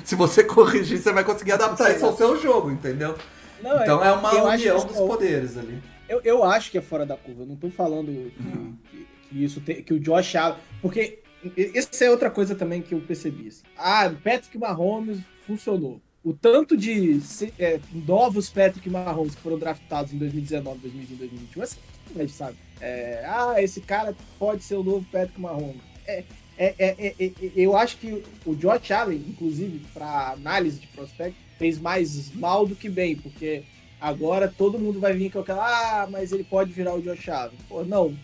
Se 0.04 0.16
você 0.16 0.42
corrigir, 0.42 0.98
você 0.98 1.12
vai 1.12 1.22
conseguir 1.22 1.52
adaptar 1.52 1.94
isso 1.94 2.04
ao 2.04 2.16
seu 2.16 2.40
jogo, 2.42 2.68
entendeu? 2.68 3.16
Não, 3.62 3.80
então 3.80 4.04
é 4.04 4.10
uma 4.10 4.32
união 4.32 4.84
dos 4.84 4.96
poderes 4.96 5.56
ali. 5.56 5.80
Eu, 6.08 6.20
eu 6.22 6.44
acho 6.44 6.70
que 6.70 6.78
é 6.78 6.82
fora 6.82 7.04
da 7.04 7.16
curva. 7.16 7.42
Eu 7.42 7.46
não 7.46 7.56
tô 7.56 7.70
falando 7.70 8.08
uhum. 8.08 8.76
que, 8.90 9.06
que, 9.28 9.44
isso 9.44 9.60
tem, 9.60 9.82
que 9.82 9.94
o 9.94 10.00
Josh 10.00 10.36
Allen. 10.36 10.58
Porque 10.80 11.18
essa 11.74 12.04
é 12.04 12.10
outra 12.10 12.30
coisa 12.30 12.54
também 12.54 12.82
que 12.82 12.94
eu 12.94 13.00
percebi. 13.00 13.48
Assim. 13.48 13.62
Ah, 13.76 14.12
Patrick 14.22 14.56
Mahomes 14.58 15.18
funcionou. 15.46 16.00
O 16.24 16.32
tanto 16.32 16.76
de 16.76 17.20
é, 17.58 17.78
novos 17.92 18.50
Patrick 18.50 18.90
Mahomes 18.90 19.36
que 19.36 19.40
foram 19.40 19.58
draftados 19.58 20.12
em 20.12 20.18
2019, 20.18 20.80
2020, 20.80 21.18
2021, 21.18 21.62
assim, 21.62 21.78
a 22.16 22.18
gente 22.18 22.32
sabe. 22.32 22.56
É, 22.80 23.24
ah, 23.24 23.62
esse 23.62 23.80
cara 23.80 24.12
pode 24.36 24.64
ser 24.64 24.74
o 24.74 24.82
novo 24.82 25.06
Patrick 25.12 25.40
Mahomes. 25.40 25.80
É, 26.04 26.24
é, 26.58 26.74
é, 26.78 27.14
é, 27.18 27.32
eu 27.54 27.76
acho 27.76 27.98
que 27.98 28.22
o 28.44 28.56
Josh 28.56 28.90
Allen, 28.90 29.22
inclusive, 29.28 29.80
para 29.94 30.32
análise 30.32 30.80
de 30.80 30.86
prospecto, 30.88 31.38
fez 31.58 31.78
mais 31.78 32.32
mal 32.34 32.66
do 32.66 32.74
que 32.74 32.88
bem, 32.88 33.14
porque 33.14 33.62
agora 34.00 34.52
todo 34.54 34.78
mundo 34.78 35.00
vai 35.00 35.12
vir 35.12 35.30
com 35.30 35.40
aquela, 35.40 35.64
ah, 35.64 36.06
mas 36.10 36.32
ele 36.32 36.44
pode 36.44 36.72
virar 36.72 36.94
o 36.94 37.02
Josh 37.02 37.28
Allen. 37.28 37.58
Pô, 37.68 37.84
não. 37.84 38.16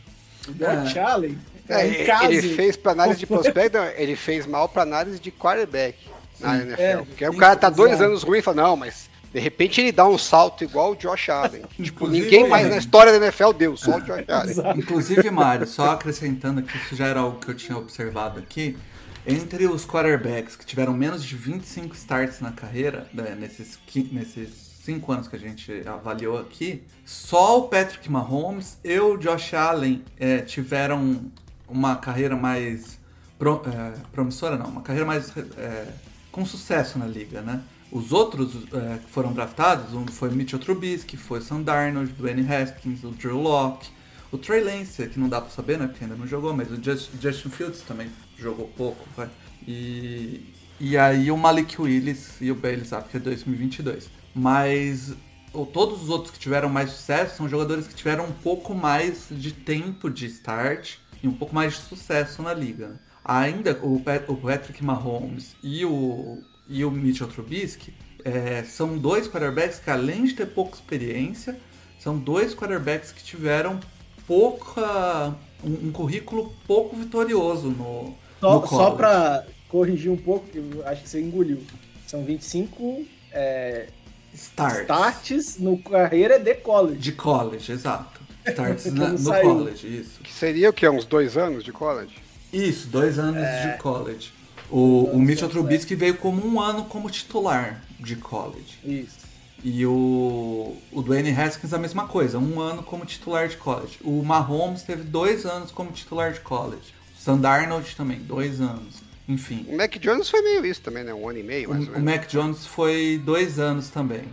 O 0.49 0.53
Josh 0.53 0.97
Allen. 0.97 1.39
É, 1.69 2.05
caso, 2.05 2.25
ele 2.25 2.55
fez 2.55 2.77
para 2.77 2.93
análise 2.93 3.21
de 3.21 3.27
prospecto, 3.27 3.79
ele 3.97 4.17
fez 4.17 4.47
mal 4.47 4.69
para 4.69 4.83
análise 4.83 5.19
de 5.19 5.31
quarterback 5.31 5.97
na 6.41 6.57
NFL. 6.57 6.81
É, 6.81 6.97
porque 6.97 7.29
o 7.29 7.37
cara 7.37 7.57
tá 7.57 7.71
dois 7.71 8.01
anos 8.01 8.23
ruim 8.23 8.39
e 8.39 8.43
fala, 8.43 8.63
não, 8.63 8.77
mas 8.77 9.09
de 9.33 9.41
repente 9.41 9.81
ele 9.81 9.93
dá 9.93 10.07
um 10.07 10.19
salto 10.19 10.65
igual 10.65 10.93
o 10.93 10.97
Josh 10.97 11.29
Allen. 11.31 11.63
tipo, 11.83 12.07
ninguém 12.07 12.49
mais 12.49 12.69
na 12.69 12.77
história 12.77 13.19
da 13.19 13.25
NFL 13.25 13.53
deu, 13.53 13.77
só 13.77 13.97
o 13.97 14.01
Josh 14.01 14.29
Allen. 14.29 14.57
Inclusive, 14.77 15.31
Mário, 15.31 15.67
só 15.67 15.93
acrescentando 15.93 16.63
que 16.63 16.77
isso 16.77 16.97
já 16.97 17.07
era 17.07 17.21
algo 17.21 17.39
que 17.39 17.49
eu 17.49 17.55
tinha 17.55 17.79
observado 17.79 18.39
aqui. 18.39 18.77
Entre 19.25 19.69
os 19.69 19.87
quarterbacks 19.87 20.57
que 20.57 20.67
tiveram 20.67 20.93
menos 20.93 21.25
de 21.25 21.37
25 21.37 21.95
starts 21.95 22.41
na 22.41 22.51
carreira, 22.51 23.07
né, 23.15 23.37
nesses, 23.39 23.79
nesses 24.11 24.72
cinco 24.85 25.13
anos 25.13 25.29
que 25.29 25.37
a 25.37 25.39
gente 25.39 25.87
avaliou 25.87 26.39
aqui, 26.39 26.83
só 27.05 27.59
o 27.59 27.69
Patrick 27.69 28.11
Mahomes 28.11 28.79
e 28.83 28.99
o 28.99 29.17
Josh 29.17 29.55
Allen 29.55 30.03
é, 30.19 30.39
tiveram 30.39 31.21
uma 31.69 31.97
carreira 31.97 32.35
mais 32.37 32.99
pro, 33.39 33.63
é, 33.67 33.93
promissora, 34.11 34.57
não, 34.57 34.67
uma 34.67 34.83
carreira 34.83 35.07
mais 35.07 35.33
é, 35.57 35.87
com 36.33 36.45
sucesso 36.45 36.99
na 36.99 37.07
liga, 37.07 37.41
né? 37.41 37.63
Os 37.93 38.11
outros 38.11 38.55
é, 38.73 38.99
que 38.99 39.11
foram 39.11 39.33
draftados, 39.33 39.95
um 39.95 40.07
foi 40.07 40.31
Mitchell 40.31 40.59
Trubisky, 40.59 41.17
foi 41.17 41.41
Sam 41.41 41.63
Darnold, 41.63 42.13
Dwayne 42.13 42.47
Haskins, 42.53 43.05
o 43.05 43.11
Drew 43.11 43.41
Locke, 43.41 43.89
o 44.33 44.39
Trey 44.39 44.65
Lance, 44.65 45.07
que 45.07 45.21
não 45.21 45.29
dá 45.29 45.41
pra 45.41 45.51
saber, 45.51 45.79
né, 45.79 45.87
porque 45.87 46.03
ainda 46.03 46.17
não 46.17 46.27
jogou, 46.27 46.55
mas 46.55 46.71
o 46.71 46.77
Justin 46.83 47.51
Fields 47.51 47.83
também 47.83 48.09
jogou 48.37 48.67
pouco, 48.77 49.07
vai. 49.15 49.29
E, 49.69 50.43
e 50.81 50.97
aí 50.97 51.31
o 51.31 51.37
Malik 51.37 51.81
Willis 51.81 52.41
e 52.41 52.51
o 52.51 52.55
Bailey 52.55 52.87
é 53.15 53.19
2022. 53.19 54.22
Mas 54.35 55.15
ou 55.53 55.67
todos 55.67 56.03
os 56.03 56.09
outros 56.09 56.31
que 56.31 56.39
tiveram 56.39 56.69
mais 56.69 56.91
sucesso 56.91 57.37
são 57.37 57.49
jogadores 57.49 57.87
que 57.87 57.95
tiveram 57.95 58.25
um 58.25 58.33
pouco 58.33 58.75
mais 58.75 59.27
de 59.31 59.53
tempo 59.53 60.09
de 60.09 60.27
start 60.27 60.97
e 61.23 61.29
um 61.29 61.33
pouco 61.33 61.55
mais 61.55 61.75
de 61.75 61.81
sucesso 61.81 62.43
na 62.43 62.55
liga. 62.55 62.99
Ainda 63.25 63.79
o, 63.83 64.01
Patrick 64.01 64.83
Mahomes 64.83 65.55
e 65.63 65.85
o, 65.85 66.43
e 66.69 66.85
o 66.85 66.91
Mitchell 66.91 67.29
Trubisky 67.29 67.95
é, 68.25 68.65
são 68.65 68.99
dois 68.99 69.29
quarterbacks 69.29 69.79
que, 69.79 69.91
além 69.91 70.25
de 70.25 70.35
ter 70.35 70.47
pouca 70.47 70.75
experiência, 70.75 71.57
são 72.01 72.19
dois 72.19 72.55
quarterbacks 72.55 73.13
que 73.13 73.23
tiveram 73.23 73.79
pouca. 74.27 75.37
um, 75.63 75.89
um 75.89 75.93
currículo 75.93 76.53
pouco 76.67 76.97
vitorioso 76.97 77.69
no. 77.69 78.15
Só, 78.41 78.61
no 78.61 78.67
só 78.67 78.91
para 78.93 79.47
corrigir 79.69 80.11
um 80.11 80.17
pouco, 80.17 80.49
que 80.49 80.59
acho 80.85 81.03
que 81.03 81.09
você 81.09 81.21
engoliu. 81.21 81.63
São 82.07 82.25
25 82.25 83.05
é, 83.31 83.89
starts. 84.35 84.83
starts 84.83 85.59
no 85.59 85.79
carreira 85.79 86.39
de 86.39 86.55
college. 86.55 86.99
De 86.99 87.13
college, 87.13 87.73
exato. 87.73 88.21
Starts 88.47 88.87
na, 88.93 89.11
no 89.11 89.41
college, 89.41 89.87
isso. 89.87 90.21
Que 90.21 90.33
seria 90.33 90.71
o 90.71 90.73
que? 90.73 90.89
Uns 90.89 91.05
dois 91.05 91.37
anos 91.37 91.65
de 91.65 91.73
college? 91.73 92.15
Isso, 92.53 92.89
dois 92.89 93.19
anos 93.19 93.43
é... 93.43 93.73
de 93.73 93.79
college. 93.79 94.33
O, 94.71 95.05
o 95.13 95.19
Mitchell 95.19 95.49
Trubisky 95.49 95.95
veio 95.95 96.17
como 96.17 96.47
um 96.47 96.61
ano 96.61 96.85
como 96.87 97.11
titular 97.11 97.83
de 98.01 98.17
college. 98.17 98.79
Isso. 98.85 99.23
E 99.63 99.87
o, 99.87 100.77
o 100.91 101.03
Dwayne 101.03 101.31
Haskins 101.31 101.73
a 101.73 101.79
mesma 101.79 102.09
coisa, 102.09 102.39
um 102.39 102.59
ano 102.59 102.83
como 102.83 103.05
titular 103.05 103.47
de 103.49 103.57
college. 103.57 103.99
O 104.03 104.23
Mahomes 104.23 104.83
teve 104.83 105.05
dois 105.05 105.47
anos 105.47 105.71
como 105.71 105.93
titular 105.93 106.33
de 106.33 106.41
college. 106.41 106.93
O 107.17 107.23
Sam 107.23 107.39
Darnold 107.39 107.95
também, 107.95 108.19
dois 108.19 108.61
anos. 108.61 108.97
Enfim. 109.33 109.67
O 109.69 109.77
Mac 109.77 109.97
Jones 109.99 110.29
foi 110.29 110.43
meio 110.43 110.65
isso 110.67 110.83
também, 110.83 111.03
né? 111.03 111.15
Um 111.15 111.29
ano 111.29 111.39
e 111.39 111.43
meio, 111.43 111.71
mais 111.71 111.89
o, 111.89 111.93
o 111.93 112.01
Mac 112.01 112.27
Jones 112.29 112.67
foi 112.67 113.21
dois 113.25 113.59
anos 113.59 113.89
também. 113.89 114.25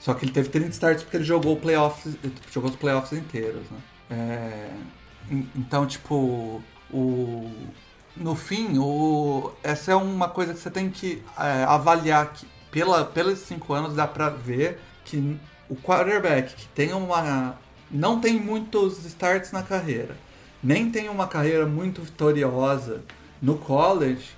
Só 0.00 0.12
que 0.12 0.24
ele 0.24 0.32
teve 0.32 0.48
30 0.48 0.68
starts 0.70 1.02
porque 1.02 1.16
ele 1.16 1.24
jogou, 1.24 1.56
playoffs, 1.56 2.14
jogou 2.52 2.68
os 2.68 2.76
playoffs 2.76 3.18
inteiros, 3.18 3.62
né? 3.70 3.78
É, 4.10 4.70
então, 5.56 5.86
tipo, 5.86 6.62
o, 6.92 7.50
no 8.16 8.34
fim, 8.34 8.76
o, 8.76 9.50
essa 9.62 9.92
é 9.92 9.94
uma 9.94 10.28
coisa 10.28 10.52
que 10.52 10.60
você 10.60 10.70
tem 10.70 10.90
que 10.90 11.22
é, 11.38 11.64
avaliar 11.64 12.32
que 12.32 12.46
pela, 12.70 13.04
pelos 13.04 13.38
cinco 13.38 13.72
anos 13.72 13.94
dá 13.94 14.06
pra 14.06 14.28
ver 14.28 14.78
que 15.04 15.38
o 15.68 15.76
quarterback 15.76 16.54
que 16.54 16.66
tem 16.68 16.92
uma. 16.92 17.56
não 17.90 18.20
tem 18.20 18.38
muitos 18.38 19.04
starts 19.06 19.52
na 19.52 19.62
carreira, 19.62 20.16
nem 20.62 20.90
tem 20.90 21.08
uma 21.08 21.26
carreira 21.26 21.64
muito 21.66 22.02
vitoriosa 22.02 23.02
no 23.40 23.56
college, 23.56 24.30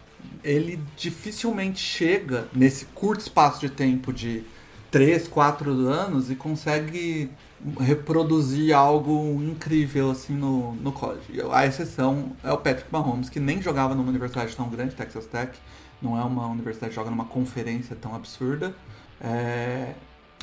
ele 0.43 0.81
dificilmente 0.97 1.81
chega 1.81 2.49
nesse 2.53 2.87
curto 2.87 3.21
espaço 3.21 3.61
de 3.61 3.69
tempo 3.69 4.13
de 4.13 4.43
3, 4.91 5.29
4 5.29 5.71
anos 5.89 6.31
e 6.31 6.35
consegue 6.35 7.31
reproduzir 7.81 8.75
algo 8.75 9.43
incrível 9.43 10.11
assim 10.11 10.35
no, 10.35 10.75
no 10.75 10.93
college. 10.93 11.41
A 11.53 11.67
exceção 11.67 12.33
é 12.43 12.53
o 12.53 12.59
Patrick 12.59 12.93
Mahomes, 12.93 13.29
que 13.29 13.41
nem 13.41 13.61
jogava 13.63 13.95
numa 13.95 14.09
universidade 14.09 14.55
tão 14.55 14.69
grande, 14.69 14.95
Texas 14.95 15.27
Tech, 15.27 15.53
não 16.01 16.19
é 16.19 16.23
uma 16.23 16.47
universidade 16.47 16.91
que 16.91 16.97
joga 16.97 17.11
numa 17.11 17.25
conferência 17.25 17.97
tão 17.97 18.15
absurda. 18.15 18.75
É, 19.21 19.95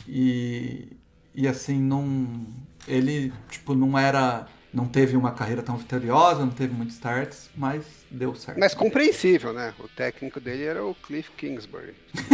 e, 0.07 0.87
e 1.33 1.47
assim, 1.47 1.79
não, 1.79 2.45
ele 2.87 3.31
tipo, 3.49 3.75
não 3.75 3.97
era. 3.97 4.47
Não 4.73 4.87
teve 4.87 5.15
uma 5.15 5.31
carreira 5.31 5.61
tão 5.61 5.77
vitoriosa, 5.77 6.39
não 6.39 6.51
teve 6.51 6.73
muitos 6.73 6.95
starts, 6.95 7.47
mas 7.55 7.85
deu 8.09 8.33
certo. 8.33 8.59
Mas 8.59 8.73
compreensível, 8.73 9.53
né? 9.53 9.71
O 9.79 9.87
técnico 9.87 10.39
dele 10.39 10.63
era 10.63 10.83
o 10.83 10.95
Cliff 10.95 11.29
Kingsbury. 11.37 11.93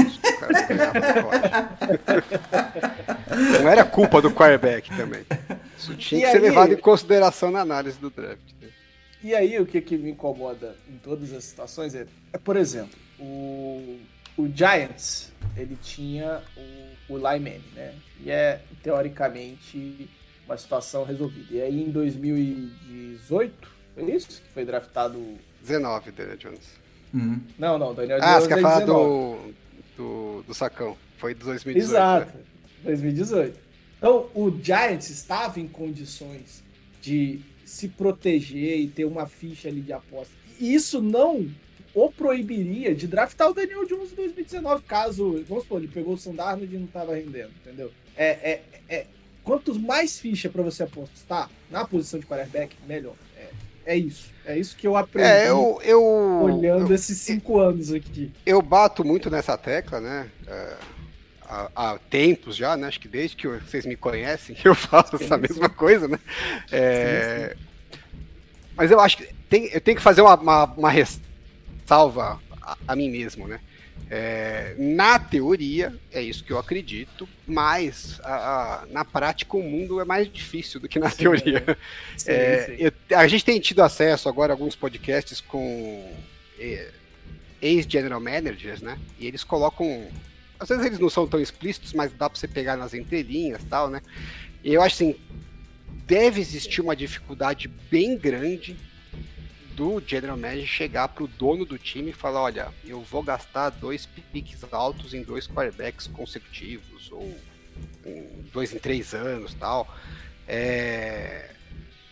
Não 3.62 3.70
era 3.70 3.84
culpa 3.84 4.22
do 4.22 4.32
quarterback 4.32 4.90
também. 4.96 5.26
Isso 5.78 5.94
tinha 5.96 6.20
e 6.20 6.22
que 6.22 6.28
aí, 6.28 6.32
ser 6.32 6.40
levado 6.40 6.74
em 6.74 6.78
consideração 6.78 7.52
na 7.52 7.60
análise 7.60 8.00
do 8.00 8.10
draft. 8.10 8.40
Né? 8.62 8.70
E 9.22 9.36
aí, 9.36 9.60
o 9.60 9.66
que, 9.66 9.82
que 9.82 9.98
me 9.98 10.12
incomoda 10.12 10.78
em 10.88 10.98
todas 10.98 11.34
as 11.34 11.44
situações 11.44 11.94
é, 11.94 12.08
é 12.32 12.38
por 12.38 12.56
exemplo, 12.56 12.98
o, 13.20 14.00
o 14.38 14.48
Giants, 14.48 15.34
ele 15.58 15.78
tinha 15.82 16.42
o, 17.10 17.16
o 17.16 17.18
Lyman, 17.18 17.60
né? 17.76 17.96
E 18.22 18.32
é, 18.32 18.62
teoricamente, 18.82 20.10
uma 20.50 20.58
situação 20.58 21.04
resolvida. 21.04 21.48
E 21.52 21.62
aí, 21.62 21.84
em 21.84 21.92
2018, 21.92 23.54
foi 23.94 24.12
isso? 24.12 24.42
Que 24.42 24.50
foi 24.50 24.66
draftado 24.66 25.38
19, 25.62 26.12
Daniel 26.12 26.38
Jones. 26.38 26.80
Uhum. 27.14 27.42
Não, 27.58 27.78
não, 27.78 27.94
Daniel 27.94 28.20
Jones. 28.20 28.36
Ah, 28.36 28.42
você 28.42 28.48
quer 28.48 28.58
é 28.58 28.62
falar 28.62 28.86
do, 28.86 29.38
do, 29.96 30.44
do 30.44 30.54
Sacão? 30.54 30.98
Foi 31.18 31.36
de 31.36 31.44
2018. 31.44 31.92
Exato, 31.92 32.38
né? 32.38 32.44
2018. 32.84 33.60
Então, 33.98 34.30
o 34.34 34.50
Giants 34.62 35.10
estava 35.10 35.60
em 35.60 35.68
condições 35.68 36.64
de 37.02 37.42
se 37.64 37.88
proteger 37.88 38.80
e 38.80 38.88
ter 38.88 39.06
uma 39.06 39.28
ficha 39.28 39.68
ali 39.68 39.82
de 39.82 39.94
aposta. 39.94 40.34
E 40.60 40.74
isso 40.74 41.02
não 41.02 41.48
o 41.94 42.12
proibiria 42.12 42.96
de 42.96 43.08
draftar 43.08 43.50
o 43.50 43.54
Daniel 43.54 43.86
Jones 43.86 44.12
em 44.12 44.16
2019, 44.16 44.84
caso, 44.84 45.44
vamos 45.48 45.64
supor, 45.64 45.80
ele 45.80 45.92
pegou 45.92 46.14
o 46.14 46.18
Sandarnold 46.18 46.74
e 46.74 46.78
não 46.78 46.86
estava 46.86 47.16
rendendo, 47.16 47.52
entendeu? 47.62 47.92
É, 48.16 48.28
é, 48.28 48.64
é, 48.88 49.08
quantos 49.50 49.78
mais 49.78 50.20
ficha 50.20 50.50
para 50.50 50.62
você 50.62 50.84
apostar 50.84 51.50
na 51.72 51.86
posição 51.86 52.20
de 52.20 52.26
quarterback, 52.26 52.76
melhor 52.88 53.16
é 53.90 53.96
isso. 53.96 54.30
É 54.46 54.56
isso 54.56 54.78
que 54.78 54.86
eu 54.86 54.96
aprendi 54.96 55.28
é, 55.28 55.50
eu, 55.50 55.82
eu, 55.84 56.04
olhando 56.04 56.92
eu, 56.92 56.96
esses 56.96 57.18
cinco 57.18 57.60
anos 57.60 57.92
aqui. 57.92 58.32
Eu 58.46 58.62
bato 58.62 59.04
muito 59.04 59.32
nessa 59.32 59.58
tecla, 59.58 60.00
né? 60.00 60.30
É, 60.48 60.76
há, 61.44 61.72
há, 61.76 61.98
tempos 61.98 62.56
já, 62.56 62.78
né? 62.78 62.88
Acho 62.88 63.00
que 63.00 63.08
desde 63.08 63.36
que 63.36 63.48
vocês 63.48 63.88
me 63.88 63.96
conhecem, 63.96 64.56
eu 64.64 64.76
faço 64.76 65.16
essa 65.16 65.38
mesma 65.38 65.70
coisa, 65.70 66.08
né? 66.08 66.20
É, 66.72 67.56
sim, 67.56 67.66
mas 68.78 68.92
eu 68.92 69.00
acho 69.00 69.18
que 69.18 69.34
tem, 69.50 69.66
eu 69.74 69.82
tenho 69.82 69.98
que 69.98 70.04
fazer 70.04 70.22
uma, 70.22 70.36
uma, 70.36 70.66
uma 70.66 70.90
ressalva 70.92 72.40
a, 72.62 72.78
a 72.88 72.96
mim 72.96 73.10
mesmo, 73.10 73.48
né? 73.48 73.60
É, 74.12 74.74
na 74.76 75.20
teoria, 75.20 75.96
é 76.12 76.20
isso 76.20 76.44
que 76.44 76.52
eu 76.52 76.58
acredito, 76.58 77.30
mas 77.46 78.20
a, 78.24 78.34
a, 78.82 78.86
na 78.88 79.06
prática 79.06 79.56
o 79.56 79.62
mundo 79.62 80.02
é 80.02 80.06
mais 80.06 80.32
difícil 80.32 80.80
do 80.80 80.90
que 80.90 80.98
na 80.98 81.12
sim, 81.12 81.18
teoria. 81.18 81.64
É. 81.68 81.78
Sim, 82.18 82.32
é, 82.32 82.66
sim. 82.66 82.76
Eu, 82.80 83.18
a 83.18 83.28
gente 83.28 83.46
tem 83.46 83.60
tido 83.60 83.84
acesso 83.84 84.28
agora 84.28 84.52
a 84.52 84.56
alguns 84.56 84.76
podcasts 84.76 85.40
com 85.40 86.12
é, 86.58 86.90
ex-general 87.62 88.20
managers, 88.20 88.82
né? 88.82 88.98
E 89.20 89.28
eles 89.28 89.44
colocam. 89.44 90.08
Às 90.60 90.70
vezes 90.70 90.86
eles 90.86 91.00
não 91.00 91.10
são 91.10 91.28
tão 91.28 91.40
explícitos, 91.40 91.94
mas 91.94 92.12
dá 92.12 92.28
para 92.28 92.40
você 92.40 92.48
pegar 92.48 92.76
nas 92.76 92.96
entrelinhas 92.96 93.62
e 93.62 93.66
tal, 93.66 93.90
né? 93.90 94.02
E 94.64 94.74
eu 94.74 94.82
acho 94.82 94.96
assim. 94.96 95.16
deve 96.08 96.42
existir 96.42 96.82
uma 96.82 96.96
dificuldade 96.96 97.68
bem 97.92 98.18
grande 98.18 98.76
do 99.80 100.04
General 100.06 100.36
Manager 100.36 100.68
chegar 100.68 101.08
para 101.08 101.24
o 101.24 101.28
dono 101.28 101.64
do 101.64 101.78
time 101.78 102.10
e 102.10 102.14
falar: 102.14 102.42
olha, 102.42 102.68
eu 102.86 103.00
vou 103.02 103.24
gastar 103.24 103.70
dois 103.70 104.06
piques 104.06 104.62
altos 104.74 105.14
em 105.14 105.24
dois 105.24 105.48
quarterbacks 105.48 106.06
consecutivos, 106.08 107.10
ou 107.10 107.34
um, 108.06 108.44
dois 108.52 108.74
em 108.74 108.78
três 108.78 109.14
anos 109.14 109.54
tal. 109.54 109.88
É... 110.46 111.52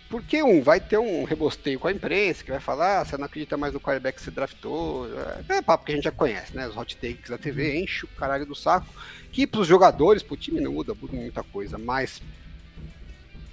Porque 0.09 0.41
um 0.41 0.61
vai 0.63 0.79
ter 0.79 0.97
um 0.97 1.25
rebosteio 1.25 1.77
com 1.77 1.89
a 1.89 1.91
imprensa 1.91 2.41
que 2.41 2.49
vai 2.49 2.61
falar, 2.61 3.01
ah, 3.01 3.05
você 3.05 3.17
não 3.17 3.25
acredita 3.25 3.57
mais 3.57 3.73
no 3.73 3.81
quarterback 3.81 4.17
que 4.17 4.23
você 4.23 4.31
draftou. 4.31 5.05
É, 5.49 5.57
é 5.57 5.61
papo 5.61 5.83
que 5.83 5.91
a 5.91 5.95
gente 5.95 6.05
já 6.05 6.11
conhece, 6.11 6.55
né? 6.55 6.65
Os 6.65 6.77
hot 6.77 6.95
takes 6.95 7.29
da 7.29 7.37
TV 7.37 7.81
enche 7.81 8.05
o 8.05 8.07
caralho 8.07 8.45
do 8.45 8.55
saco. 8.55 8.87
Que 9.29 9.45
pros 9.45 9.67
jogadores, 9.67 10.23
pro 10.23 10.37
time 10.37 10.61
não 10.61 10.71
muda 10.71 10.95
muita 11.11 11.43
coisa, 11.43 11.77
mas 11.77 12.21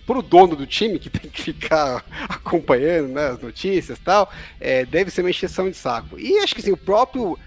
pro 0.06 0.22
dono 0.22 0.54
do 0.56 0.66
time, 0.66 0.98
que 0.98 1.08
tem 1.10 1.30
que 1.30 1.42
ficar 1.42 2.04
acompanhando 2.28 3.08
né, 3.08 3.28
as 3.28 3.40
notícias 3.40 3.98
e 3.98 4.00
tal, 4.00 4.32
é, 4.60 4.84
deve 4.84 5.10
ser 5.10 5.22
uma 5.22 5.30
exceção 5.30 5.68
de 5.70 5.76
saco. 5.76 6.18
E 6.18 6.38
acho 6.38 6.54
que 6.54 6.60
assim, 6.60 6.72
o 6.72 6.76
próprio 6.76 7.38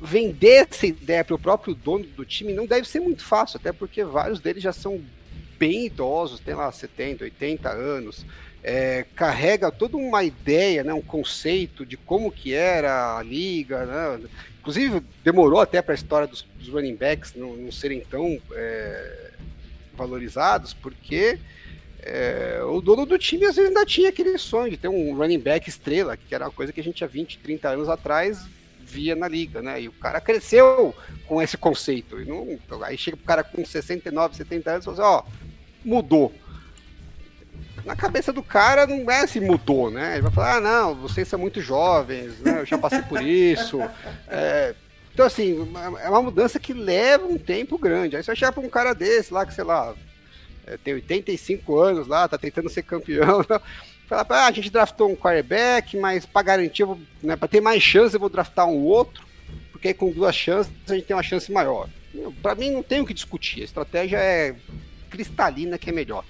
vender 0.00 0.66
essa 0.68 0.86
ideia 0.86 1.24
para 1.24 1.36
o 1.36 1.38
próprio 1.38 1.74
dono 1.74 2.04
do 2.04 2.24
time 2.24 2.52
não 2.52 2.66
deve 2.66 2.88
ser 2.88 3.00
muito 3.00 3.24
fácil, 3.24 3.58
até 3.58 3.72
porque 3.72 4.02
vários 4.02 4.40
deles 4.40 4.62
já 4.62 4.72
são 4.72 5.00
bem 5.58 5.86
idosos, 5.86 6.40
tem 6.40 6.54
lá 6.54 6.72
70, 6.72 7.22
80 7.22 7.70
anos, 7.70 8.26
é, 8.64 9.06
carrega 9.14 9.70
toda 9.70 9.96
uma 9.96 10.24
ideia, 10.24 10.82
né, 10.82 10.92
um 10.92 11.02
conceito 11.02 11.86
de 11.86 11.96
como 11.96 12.32
que 12.32 12.52
era 12.52 13.16
a 13.16 13.22
liga, 13.22 13.86
né? 13.86 14.28
inclusive 14.58 15.02
demorou 15.24 15.60
até 15.60 15.82
para 15.82 15.94
a 15.94 15.96
história 15.96 16.26
dos, 16.26 16.46
dos, 16.56 16.68
running 16.68 16.94
backs 16.94 17.34
não, 17.34 17.56
não 17.56 17.72
serem 17.72 18.00
tão 18.00 18.40
é, 18.52 19.30
valorizados, 19.94 20.72
porque 20.72 21.38
é, 22.02 22.60
o 22.64 22.80
dono 22.80 23.06
do 23.06 23.16
time 23.16 23.44
às 23.46 23.54
vezes 23.54 23.70
ainda 23.70 23.86
tinha 23.86 24.08
aquele 24.08 24.36
sonho 24.36 24.70
de 24.70 24.76
ter 24.76 24.88
um 24.88 25.14
running 25.14 25.38
back 25.38 25.68
estrela, 25.68 26.16
que 26.16 26.34
era 26.34 26.46
uma 26.46 26.50
coisa 26.50 26.72
que 26.72 26.80
a 26.80 26.84
gente 26.84 27.04
há 27.04 27.06
20, 27.06 27.38
30 27.38 27.68
anos 27.68 27.88
atrás 27.88 28.44
via 28.80 29.14
na 29.14 29.28
liga, 29.28 29.62
né? 29.62 29.80
E 29.82 29.88
o 29.88 29.92
cara 29.92 30.20
cresceu 30.20 30.94
com 31.26 31.40
esse 31.40 31.56
conceito. 31.56 32.20
E 32.20 32.24
não, 32.24 32.58
aí 32.82 32.98
chega 32.98 33.16
pro 33.16 33.26
cara 33.26 33.44
com 33.44 33.64
69, 33.64 34.36
70 34.36 34.70
anos 34.70 34.82
e 34.82 34.84
fala 34.84 34.96
assim, 34.96 35.26
ó, 35.26 35.30
mudou. 35.84 36.32
Na 37.84 37.96
cabeça 37.96 38.32
do 38.32 38.42
cara 38.42 38.86
não 38.86 39.10
é 39.10 39.26
se 39.26 39.40
mudou, 39.40 39.90
né? 39.90 40.14
Ele 40.14 40.22
vai 40.22 40.32
falar, 40.32 40.56
ah, 40.56 40.60
não, 40.60 40.94
vocês 40.94 41.26
são 41.26 41.38
muito 41.38 41.60
jovens, 41.60 42.38
né? 42.40 42.60
Eu 42.60 42.66
já 42.66 42.76
passei 42.76 43.02
por 43.02 43.22
isso. 43.22 43.78
É, 44.34 44.74
então, 45.12 45.26
assim, 45.26 45.70
é 46.02 46.08
uma 46.08 46.22
mudança 46.22 46.58
que 46.58 46.72
leva 46.72 47.26
um 47.26 47.36
tempo 47.36 47.76
grande. 47.76 48.16
Aí 48.16 48.22
você 48.22 48.28
vai 48.28 48.36
chegar 48.36 48.52
pra 48.52 48.62
um 48.62 48.68
cara 48.68 48.94
desse 48.94 49.32
lá, 49.32 49.44
que 49.44 49.52
sei 49.52 49.62
lá, 49.62 49.94
é, 49.94 49.94
tem 50.78 50.94
85 50.94 51.78
anos 51.78 52.06
lá, 52.06 52.28
tá 52.28 52.38
tentando 52.38 52.68
ser 52.68 52.82
campeão. 52.82 53.44
Fala, 54.06 54.26
ah, 54.28 54.46
a 54.46 54.52
gente 54.52 54.70
draftou 54.70 55.10
um 55.10 55.16
quarterback, 55.16 55.96
mas 55.96 56.26
para 56.26 56.42
garantir, 56.42 56.86
né, 57.22 57.34
para 57.36 57.48
ter 57.48 57.60
mais 57.60 57.82
chance, 57.82 58.14
eu 58.14 58.20
vou 58.20 58.28
draftar 58.28 58.66
um 58.66 58.82
outro, 58.82 59.24
porque 59.70 59.88
aí 59.88 59.94
com 59.94 60.10
duas 60.10 60.34
chances 60.34 60.72
a 60.88 60.94
gente 60.94 61.06
tem 61.06 61.16
uma 61.16 61.22
chance 61.22 61.50
maior. 61.50 61.88
Para 62.42 62.54
mim 62.54 62.70
não 62.70 62.82
tem 62.82 63.00
o 63.00 63.06
que 63.06 63.14
discutir, 63.14 63.62
a 63.62 63.64
estratégia 63.64 64.18
é 64.18 64.54
cristalina 65.08 65.78
que 65.78 65.90
é 65.90 65.92
melhor. 65.92 66.24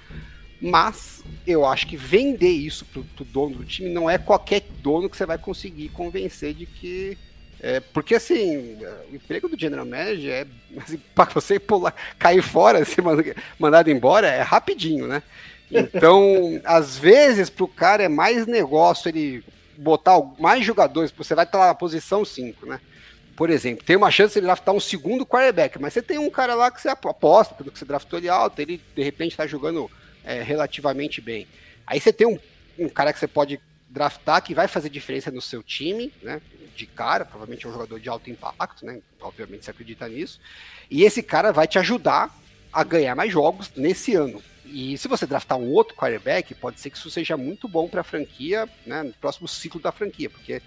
Mas 0.60 1.24
eu 1.44 1.66
acho 1.66 1.88
que 1.88 1.96
vender 1.96 2.52
isso 2.52 2.84
pro, 2.84 3.02
pro 3.02 3.24
dono 3.24 3.56
do 3.56 3.64
time 3.64 3.90
não 3.90 4.08
é 4.08 4.16
qualquer 4.16 4.62
dono 4.80 5.10
que 5.10 5.16
você 5.16 5.26
vai 5.26 5.38
conseguir 5.38 5.88
convencer 5.88 6.54
de 6.54 6.66
que 6.66 7.18
é, 7.62 7.78
porque 7.78 8.16
assim, 8.16 8.76
o 9.10 9.14
emprego 9.14 9.48
do 9.48 9.58
general 9.58 9.86
manager 9.86 10.32
é 10.32 10.46
assim, 10.80 11.00
para 11.14 11.32
você 11.32 11.60
pular, 11.60 11.94
cair 12.18 12.42
fora, 12.42 12.82
ser 12.84 13.04
mandado 13.56 13.88
embora, 13.88 14.26
é 14.26 14.42
rapidinho, 14.42 15.06
né? 15.06 15.22
Então, 15.70 16.60
às 16.66 16.98
vezes, 16.98 17.48
para 17.48 17.64
o 17.64 17.68
cara 17.68 18.02
é 18.02 18.08
mais 18.08 18.46
negócio 18.48 19.08
ele 19.08 19.44
botar 19.78 20.20
mais 20.40 20.64
jogadores, 20.64 21.12
você 21.16 21.36
vai 21.36 21.44
estar 21.44 21.66
na 21.66 21.74
posição 21.74 22.24
5, 22.24 22.66
né? 22.66 22.80
Por 23.36 23.48
exemplo, 23.48 23.84
tem 23.84 23.96
uma 23.96 24.10
chance 24.10 24.34
de 24.34 24.40
ele 24.40 24.46
draftar 24.46 24.74
um 24.74 24.80
segundo 24.80 25.24
quarterback, 25.24 25.80
mas 25.80 25.94
você 25.94 26.02
tem 26.02 26.18
um 26.18 26.28
cara 26.30 26.54
lá 26.54 26.70
que 26.70 26.82
você 26.82 26.88
aposta, 26.88 27.54
pelo 27.54 27.70
que 27.70 27.78
você 27.78 27.84
draftou 27.84 28.18
ele 28.18 28.28
alto, 28.28 28.60
ele 28.60 28.80
de 28.94 29.02
repente 29.02 29.30
está 29.30 29.46
jogando 29.46 29.90
é, 30.24 30.42
relativamente 30.42 31.20
bem. 31.20 31.46
Aí 31.86 32.00
você 32.00 32.12
tem 32.12 32.26
um, 32.26 32.38
um 32.78 32.88
cara 32.88 33.12
que 33.12 33.18
você 33.18 33.26
pode 33.26 33.58
draftar 33.92 34.42
que 34.42 34.54
vai 34.54 34.66
fazer 34.66 34.88
diferença 34.88 35.30
no 35.30 35.40
seu 35.40 35.62
time, 35.62 36.12
né? 36.22 36.40
de 36.74 36.86
cara, 36.86 37.24
provavelmente 37.24 37.66
é 37.66 37.68
um 37.68 37.72
jogador 37.72 38.00
de 38.00 38.08
alto 38.08 38.30
impacto, 38.30 38.84
né? 38.84 39.00
Obviamente 39.20 39.64
você 39.64 39.70
acredita 39.70 40.08
nisso. 40.08 40.40
E 40.90 41.04
esse 41.04 41.22
cara 41.22 41.52
vai 41.52 41.66
te 41.66 41.78
ajudar 41.78 42.34
a 42.72 42.82
ganhar 42.82 43.14
mais 43.14 43.30
jogos 43.30 43.70
nesse 43.76 44.14
ano. 44.14 44.42
E 44.64 44.96
se 44.96 45.06
você 45.06 45.26
draftar 45.26 45.58
um 45.58 45.70
outro 45.70 45.94
quarterback, 45.94 46.54
pode 46.54 46.80
ser 46.80 46.90
que 46.90 46.96
isso 46.96 47.10
seja 47.10 47.36
muito 47.36 47.68
bom 47.68 47.88
para 47.88 48.00
a 48.00 48.04
franquia, 48.04 48.68
né, 48.86 49.02
no 49.02 49.12
próximo 49.12 49.46
ciclo 49.46 49.80
da 49.80 49.92
franquia, 49.92 50.30
porque 50.30 50.62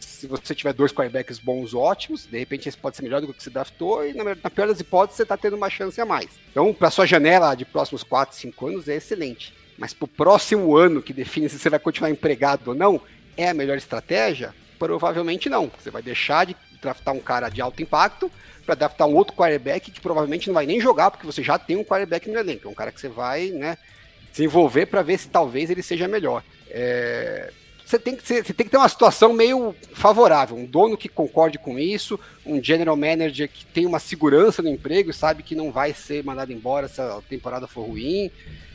se 0.00 0.26
você 0.26 0.54
tiver 0.54 0.72
dois 0.72 0.90
quarterbacks 0.90 1.38
bons, 1.38 1.74
ótimos, 1.74 2.26
de 2.26 2.38
repente 2.38 2.68
esse 2.68 2.78
pode 2.78 2.96
ser 2.96 3.02
melhor 3.02 3.20
do 3.20 3.34
que 3.34 3.42
você 3.42 3.50
draftou, 3.50 4.06
e 4.06 4.14
na, 4.14 4.24
na 4.24 4.50
pior 4.50 4.66
das 4.66 4.80
hipóteses 4.80 5.16
você 5.16 5.22
está 5.24 5.36
tendo 5.36 5.56
uma 5.56 5.68
chance 5.68 6.00
a 6.00 6.06
mais. 6.06 6.30
Então, 6.50 6.72
para 6.72 6.90
sua 6.90 7.06
janela 7.06 7.54
de 7.54 7.64
próximos 7.64 8.02
4, 8.02 8.34
5 8.34 8.66
anos 8.66 8.88
é 8.88 8.96
excelente. 8.96 9.52
Mas 9.82 9.92
para 9.92 10.04
o 10.04 10.08
próximo 10.08 10.76
ano, 10.76 11.02
que 11.02 11.12
define 11.12 11.48
se 11.48 11.58
você 11.58 11.68
vai 11.68 11.80
continuar 11.80 12.08
empregado 12.08 12.68
ou 12.68 12.74
não, 12.74 13.00
é 13.36 13.48
a 13.48 13.54
melhor 13.54 13.76
estratégia? 13.76 14.54
Provavelmente 14.78 15.48
não. 15.48 15.68
Você 15.76 15.90
vai 15.90 16.00
deixar 16.00 16.46
de 16.46 16.54
draftar 16.80 17.12
um 17.12 17.18
cara 17.18 17.48
de 17.48 17.60
alto 17.60 17.82
impacto 17.82 18.30
para 18.64 18.76
draftar 18.76 19.08
um 19.08 19.16
outro 19.16 19.34
quarterback 19.34 19.90
que 19.90 20.00
provavelmente 20.00 20.46
não 20.46 20.54
vai 20.54 20.66
nem 20.66 20.80
jogar, 20.80 21.10
porque 21.10 21.26
você 21.26 21.42
já 21.42 21.58
tem 21.58 21.74
um 21.76 21.82
quarterback 21.82 22.30
no 22.30 22.38
elenco. 22.38 22.68
É 22.68 22.70
um 22.70 22.74
cara 22.74 22.92
que 22.92 23.00
você 23.00 23.08
vai 23.08 23.48
né, 23.48 23.76
desenvolver 24.30 24.86
para 24.86 25.02
ver 25.02 25.18
se 25.18 25.26
talvez 25.26 25.68
ele 25.68 25.82
seja 25.82 26.06
melhor. 26.06 26.44
É... 26.70 27.50
Você, 27.84 27.98
tem 27.98 28.14
que 28.14 28.22
você 28.22 28.54
tem 28.54 28.64
que 28.64 28.70
ter 28.70 28.76
uma 28.76 28.88
situação 28.88 29.32
meio 29.32 29.74
favorável, 29.94 30.56
um 30.56 30.64
dono 30.64 30.96
que 30.96 31.08
concorde 31.08 31.58
com 31.58 31.76
isso, 31.76 32.20
um 32.46 32.62
general 32.62 32.96
manager 32.96 33.48
que 33.48 33.66
tem 33.66 33.84
uma 33.84 33.98
segurança 33.98 34.62
no 34.62 34.68
emprego 34.68 35.10
e 35.10 35.12
sabe 35.12 35.42
que 35.42 35.56
não 35.56 35.72
vai 35.72 35.92
ser 35.92 36.22
mandado 36.22 36.52
embora 36.52 36.86
se 36.86 37.00
a 37.00 37.20
temporada 37.28 37.66
for 37.66 37.84
ruim. 37.84 38.30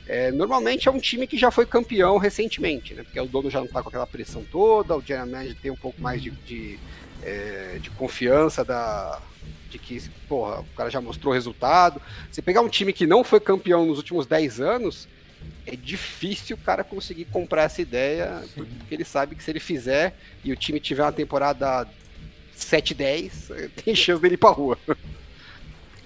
É, 0.07 0.31
normalmente 0.31 0.87
é 0.87 0.91
um 0.91 0.99
time 0.99 1.27
que 1.27 1.37
já 1.37 1.51
foi 1.51 1.65
campeão 1.65 2.17
recentemente, 2.17 2.93
né? 2.93 3.03
Porque 3.03 3.19
o 3.19 3.25
dono 3.25 3.49
já 3.49 3.59
não 3.59 3.65
está 3.65 3.83
com 3.83 3.89
aquela 3.89 4.07
pressão 4.07 4.43
toda, 4.49 4.95
o 4.95 5.01
general 5.01 5.27
manager 5.27 5.57
tem 5.61 5.71
um 5.71 5.75
pouco 5.75 6.01
mais 6.01 6.21
de, 6.21 6.31
de, 6.31 6.79
é, 7.21 7.77
de 7.81 7.89
confiança 7.89 8.63
da, 8.63 9.21
de 9.69 9.77
que, 9.77 10.01
porra, 10.27 10.61
o 10.61 10.75
cara 10.75 10.89
já 10.89 11.01
mostrou 11.01 11.33
resultado. 11.33 12.01
Você 12.31 12.41
pegar 12.41 12.61
um 12.61 12.69
time 12.69 12.93
que 12.93 13.05
não 13.05 13.23
foi 13.23 13.39
campeão 13.39 13.85
nos 13.85 13.97
últimos 13.97 14.25
10 14.25 14.61
anos, 14.61 15.07
é 15.65 15.75
difícil 15.75 16.55
o 16.55 16.59
cara 16.59 16.83
conseguir 16.83 17.25
comprar 17.25 17.63
essa 17.63 17.81
ideia, 17.81 18.41
Sim. 18.53 18.63
porque 18.63 18.95
ele 18.95 19.03
sabe 19.03 19.35
que 19.35 19.43
se 19.43 19.51
ele 19.51 19.59
fizer 19.59 20.15
e 20.43 20.51
o 20.51 20.55
time 20.55 20.79
tiver 20.79 21.03
uma 21.03 21.11
temporada 21.11 21.87
7-10, 22.57 23.71
tem 23.83 23.93
chance 23.93 24.21
dele 24.21 24.35
ir 24.35 24.37
pra 24.37 24.51
rua. 24.51 24.77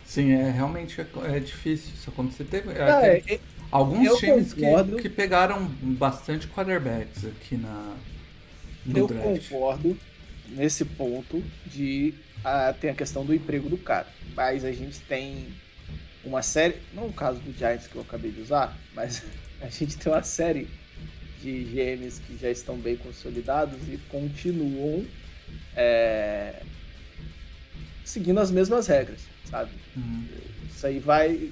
Sim, 0.04 0.32
é 0.34 0.50
realmente 0.50 1.00
é, 1.00 1.06
é 1.38 1.40
difícil 1.40 1.94
isso 1.94 2.10
acontecer. 2.10 2.44
Teve, 2.44 2.72
ah, 2.72 3.06
é, 3.06 3.24
é, 3.28 3.40
Alguns 3.72 4.06
eu 4.06 4.18
times 4.18 4.54
que, 4.54 5.02
que, 5.02 5.10
pegaram 5.10 5.66
bastante 5.66 6.48
quarterbacks 6.48 7.26
aqui 7.26 7.56
na. 7.56 7.96
Eu 8.94 9.08
draft. 9.08 9.50
concordo 9.50 9.98
nesse 10.50 10.84
ponto 10.84 11.42
de 11.66 12.14
uh, 12.40 12.74
tem 12.80 12.90
a 12.90 12.96
questão 12.96 13.26
do 13.26 13.34
emprego 13.34 13.70
do 13.70 13.78
cara. 13.78 14.08
Mas 14.36 14.66
a 14.66 14.72
gente 14.72 15.00
tem 15.02 15.48
uma 16.24 16.42
série, 16.42 16.76
não 16.94 17.08
o 17.08 17.14
caso 17.14 17.40
do 17.40 17.58
Giants 17.58 17.88
que 17.88 17.96
eu 17.96 18.02
acabei 18.02 18.32
de 18.32 18.42
usar, 18.42 18.78
mas 18.94 19.24
a 19.62 19.70
gente 19.70 19.98
tem 19.98 20.12
uma 20.12 20.24
série 20.24 20.68
de 21.42 21.64
GMs 21.64 22.22
que 22.22 22.38
já 22.38 22.50
estão 22.50 22.76
bem 22.78 22.98
consolidados 22.98 23.80
e 23.88 23.98
continuam 24.10 25.06
é, 25.76 26.62
seguindo 28.04 28.40
as 28.40 28.52
mesmas 28.52 28.88
regras, 28.88 29.22
sabe? 29.50 29.72
Uhum. 29.96 30.26
Isso 30.70 30.86
aí 30.86 31.00
vai 31.00 31.52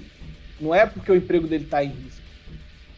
não 0.60 0.74
é 0.74 0.86
porque 0.86 1.10
o 1.10 1.16
emprego 1.16 1.46
dele 1.46 1.64
está 1.64 1.82
em 1.82 1.88
risco. 1.88 2.20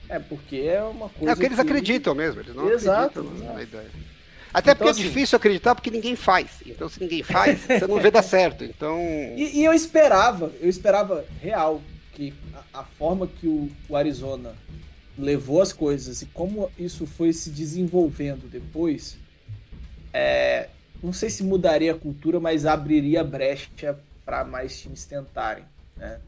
É 0.09 0.19
porque 0.19 0.57
é 0.57 0.83
uma 0.83 1.09
coisa. 1.09 1.33
É 1.33 1.35
porque 1.35 1.47
eles 1.47 1.57
que... 1.57 1.63
acreditam 1.63 2.15
mesmo, 2.15 2.41
eles 2.41 2.55
não 2.55 2.71
exato, 2.71 3.21
acreditam 3.21 3.37
exato. 3.37 3.55
na 3.55 3.63
ideia. 3.63 3.91
Até 4.53 4.73
então, 4.73 4.75
porque 4.77 4.89
é 4.89 4.91
assim, 4.91 5.03
difícil 5.03 5.37
acreditar 5.37 5.75
porque 5.75 5.91
ninguém 5.91 6.15
faz. 6.15 6.51
Então, 6.67 6.89
se 6.89 7.01
ninguém 7.01 7.23
faz, 7.23 7.61
você 7.65 7.87
não 7.87 7.99
vê 7.99 8.11
dar 8.11 8.23
certo. 8.23 8.65
Então. 8.65 8.99
E, 9.37 9.61
e 9.61 9.65
eu 9.65 9.73
esperava, 9.73 10.53
eu 10.61 10.69
esperava 10.69 11.25
real 11.41 11.81
que 12.13 12.35
a, 12.55 12.81
a 12.81 12.85
forma 12.85 13.27
que 13.27 13.47
o, 13.47 13.71
o, 13.89 13.97
Arizona 13.97 14.55
levou 15.17 15.63
as 15.63 15.73
coisas 15.73 16.21
e 16.21 16.27
como 16.27 16.71
isso 16.79 17.07
foi 17.07 17.33
se 17.33 17.49
desenvolvendo 17.51 18.51
depois, 18.51 19.17
é, 20.13 20.69
não 21.03 21.13
sei 21.13 21.31
se 21.31 21.43
mudaria 21.43 21.93
a 21.93 21.97
cultura, 21.97 22.39
mas 22.39 22.67
abriria 22.67 23.25
brecha 23.25 23.99
para 24.25 24.45
mais 24.45 24.79
times 24.79 25.07
tentarem. 25.07 25.65
Né? 25.97 26.19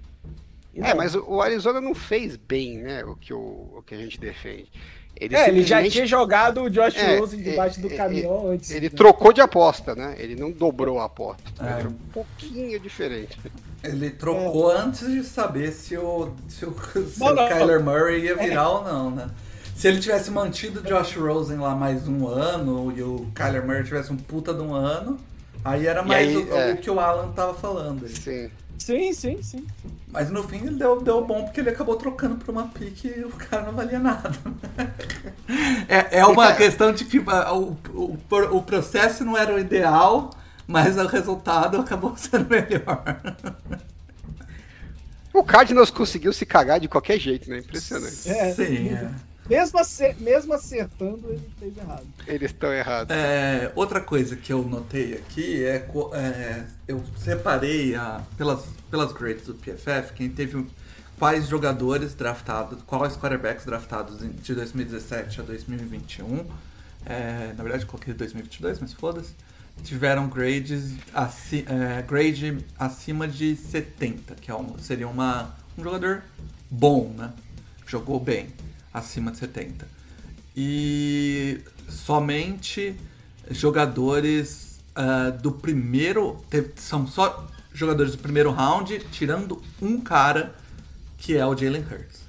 É, 0.76 0.94
mas 0.94 1.14
o 1.14 1.40
Arizona 1.40 1.80
não 1.80 1.94
fez 1.94 2.36
bem, 2.36 2.78
né? 2.78 3.04
O 3.04 3.14
que, 3.16 3.32
o, 3.32 3.38
o 3.38 3.82
que 3.86 3.94
a 3.94 3.98
gente 3.98 4.18
defende. 4.18 4.70
Ele, 5.16 5.36
É, 5.36 5.48
ele 5.48 5.58
já 5.62 5.76
simplesmente- 5.76 5.92
tinha 5.92 6.06
jogado 6.06 6.62
o 6.62 6.68
Josh 6.70 6.96
É, 6.96 7.18
Rosen 7.18 7.40
debaixo 7.40 7.80
do 7.80 7.86
é, 7.92 7.96
caminhão 7.96 8.50
antes. 8.50 8.70
Ele 8.72 8.88
né? 8.88 8.94
trocou 8.96 9.32
de 9.32 9.40
aposta, 9.40 9.94
né? 9.94 10.16
Ele 10.18 10.34
não 10.34 10.50
dobrou 10.50 10.98
a 10.98 11.04
aposta. 11.04 11.42
É. 11.60 11.80
Era 11.80 11.88
um 11.88 11.92
pouquinho 12.12 12.80
diferente. 12.80 13.38
Ele 13.82 14.10
trocou 14.10 14.70
antes 14.72 15.06
de 15.06 15.22
saber 15.22 15.70
se 15.70 15.96
o, 15.96 16.32
se 16.48 16.64
o, 16.64 16.74
se 17.08 17.20
Não, 17.20 17.28
o 17.28 17.34
não. 17.34 17.48
Kyler 17.48 17.84
Murray 17.84 18.24
ia 18.24 18.34
virar 18.36 18.68
ou 18.70 18.82
não, 18.84 19.10
né? 19.10 19.28
Se 19.76 19.86
ele 19.88 20.00
tivesse 20.00 20.30
mantido 20.30 20.80
o 20.80 20.82
Josh 20.82 21.14
Rosen 21.16 21.58
lá 21.58 21.74
mais 21.74 22.08
um 22.08 22.26
ano 22.26 22.92
e 22.96 23.02
o 23.02 23.26
Kyler 23.34 23.64
Murray 23.64 23.84
tivesse 23.84 24.12
um 24.12 24.16
puta 24.16 24.52
de 24.54 24.62
um 24.62 24.72
ano, 24.74 25.18
aí 25.64 25.86
era 25.86 26.02
mais 26.02 26.28
aí, 26.28 26.36
o, 26.36 26.56
é. 26.56 26.72
o 26.72 26.76
que 26.78 26.90
o 26.90 26.98
Alan 26.98 27.30
tava 27.32 27.54
falando. 27.54 28.04
aí. 28.04 28.10
Sim. 28.12 28.50
Sim, 28.78 29.12
sim, 29.12 29.42
sim. 29.42 29.66
Mas 30.08 30.30
no 30.30 30.42
fim 30.42 30.58
ele 30.58 30.76
deu, 30.76 31.00
deu 31.00 31.24
bom 31.24 31.44
porque 31.44 31.60
ele 31.60 31.70
acabou 31.70 31.96
trocando 31.96 32.36
por 32.36 32.50
uma 32.50 32.68
pique 32.68 33.08
e 33.08 33.24
o 33.24 33.30
cara 33.30 33.62
não 33.62 33.72
valia 33.72 33.98
nada. 33.98 34.30
É, 35.88 36.20
é 36.20 36.26
uma 36.26 36.52
questão 36.54 36.92
de 36.92 37.04
que 37.04 37.22
ah, 37.26 37.54
o, 37.54 37.76
o, 37.92 38.18
o 38.52 38.62
processo 38.62 39.24
não 39.24 39.36
era 39.36 39.54
o 39.54 39.58
ideal, 39.58 40.30
mas 40.66 40.96
o 40.96 41.06
resultado 41.06 41.78
acabou 41.78 42.14
sendo 42.18 42.48
melhor. 42.48 43.20
O 45.32 45.42
Cardinals 45.42 45.90
conseguiu 45.90 46.32
se 46.32 46.46
cagar 46.46 46.78
de 46.78 46.88
qualquer 46.88 47.18
jeito, 47.18 47.50
né? 47.50 47.58
Impressionante. 47.58 48.28
É. 48.28 48.54
Sim, 48.54 48.88
é. 48.90 49.10
Mesmo, 49.48 49.78
acer- 49.78 50.16
mesmo 50.20 50.54
acertando, 50.54 51.28
ele 51.30 51.50
fez 51.58 51.76
errado. 51.76 52.06
Eles 52.26 52.50
estão 52.50 52.72
errados. 52.72 53.14
É, 53.14 53.70
outra 53.74 54.00
coisa 54.00 54.36
que 54.36 54.52
eu 54.52 54.62
notei 54.62 55.14
aqui 55.14 55.64
é, 55.64 55.86
é, 56.14 56.64
eu 56.88 57.02
separei 57.18 57.94
a, 57.94 58.22
pelas, 58.38 58.64
pelas 58.90 59.12
grades 59.12 59.44
do 59.46 59.54
PFF 59.54 60.12
quem 60.14 60.30
teve 60.30 60.66
quais 61.18 61.46
jogadores 61.48 62.14
draftados, 62.14 62.80
quais 62.86 63.16
quarterbacks 63.16 63.66
draftados 63.66 64.18
de 64.42 64.54
2017 64.54 65.40
a 65.40 65.44
2021. 65.44 66.46
É, 67.06 67.52
na 67.56 67.62
verdade, 67.62 67.84
coloquei 67.84 68.14
2022, 68.14 68.80
mas 68.80 68.92
foda-se. 68.94 69.34
Tiveram 69.82 70.28
grades 70.28 70.94
aci- 71.12 71.66
é, 71.68 72.00
grade 72.02 72.64
acima 72.78 73.28
de 73.28 73.56
70, 73.56 74.36
que 74.36 74.50
é 74.50 74.54
um, 74.54 74.78
seria 74.78 75.06
uma, 75.08 75.54
um 75.76 75.82
jogador 75.82 76.22
bom, 76.70 77.12
né? 77.16 77.30
Jogou 77.86 78.18
bem, 78.18 78.48
acima 78.94 79.32
de 79.32 79.38
70 79.38 79.86
e 80.56 81.60
somente 81.88 82.94
jogadores 83.50 84.78
ah, 84.94 85.30
do 85.30 85.50
primeiro. 85.52 86.40
São 86.76 87.06
só 87.06 87.46
jogadores 87.72 88.12
do 88.12 88.18
primeiro 88.18 88.52
round, 88.52 89.00
tirando 89.10 89.60
um 89.82 90.00
cara 90.00 90.54
que 91.18 91.36
é 91.36 91.44
o 91.44 91.56
Jalen 91.56 91.82
Hurts. 91.82 92.22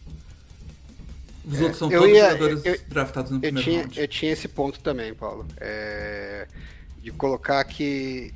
Os 1.46 1.60
outros 1.62 1.78
são 1.78 1.90
todos 1.92 2.10
ia- 2.10 2.32
jogadores 2.32 2.66
eu- 2.66 2.80
draftados 2.88 3.32
no 3.32 3.40
primeiro 3.40 3.64
tinha, 3.70 3.82
round. 3.82 4.00
eu 4.00 4.08
tinha 4.08 4.32
esse 4.34 4.48
ponto 4.48 4.80
também, 4.80 5.14
Paulo. 5.14 5.46
É, 5.58 6.48
de 7.04 7.12
colocar 7.12 7.64
que, 7.66 8.34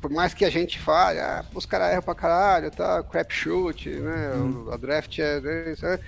por 0.00 0.10
mais 0.10 0.32
que 0.34 0.44
a 0.44 0.50
gente 0.50 0.78
fale, 0.78 1.18
ah, 1.18 1.44
os 1.54 1.66
caras 1.66 1.90
erram 1.92 2.02
pra 2.02 2.14
caralho, 2.14 2.70
tá? 2.70 3.02
Crap 3.02 3.32
shoot, 3.32 3.88
né? 3.90 4.30
o- 4.36 4.70
A 4.72 4.76
draft 4.76 5.18
é. 5.18 5.72
isso, 5.72 5.84
é. 5.86 5.98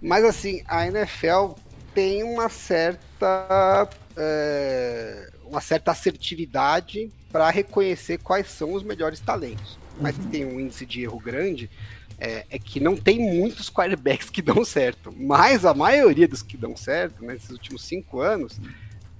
Mas 0.00 0.24
assim, 0.24 0.62
a 0.66 0.86
NFL 0.86 1.52
tem 1.94 2.22
uma 2.22 2.48
certa. 2.48 3.88
é, 4.16 5.30
uma 5.44 5.60
certa 5.60 5.92
assertividade 5.92 7.10
para 7.30 7.48
reconhecer 7.50 8.18
quais 8.18 8.48
são 8.50 8.72
os 8.72 8.82
melhores 8.82 9.20
talentos. 9.20 9.78
Mas 10.00 10.16
que 10.16 10.26
tem 10.26 10.44
um 10.44 10.58
índice 10.60 10.84
de 10.86 11.02
erro 11.02 11.18
grande. 11.20 11.70
É, 12.18 12.46
é 12.50 12.58
que 12.58 12.80
não 12.80 12.96
tem 12.96 13.18
muitos 13.18 13.68
quarterbacks 13.68 14.30
que 14.30 14.40
dão 14.40 14.64
certo, 14.64 15.12
mas 15.14 15.66
a 15.66 15.74
maioria 15.74 16.26
dos 16.26 16.42
que 16.42 16.56
dão 16.56 16.74
certo 16.74 17.22
nesses 17.22 17.50
últimos 17.50 17.84
cinco 17.84 18.20
anos 18.22 18.58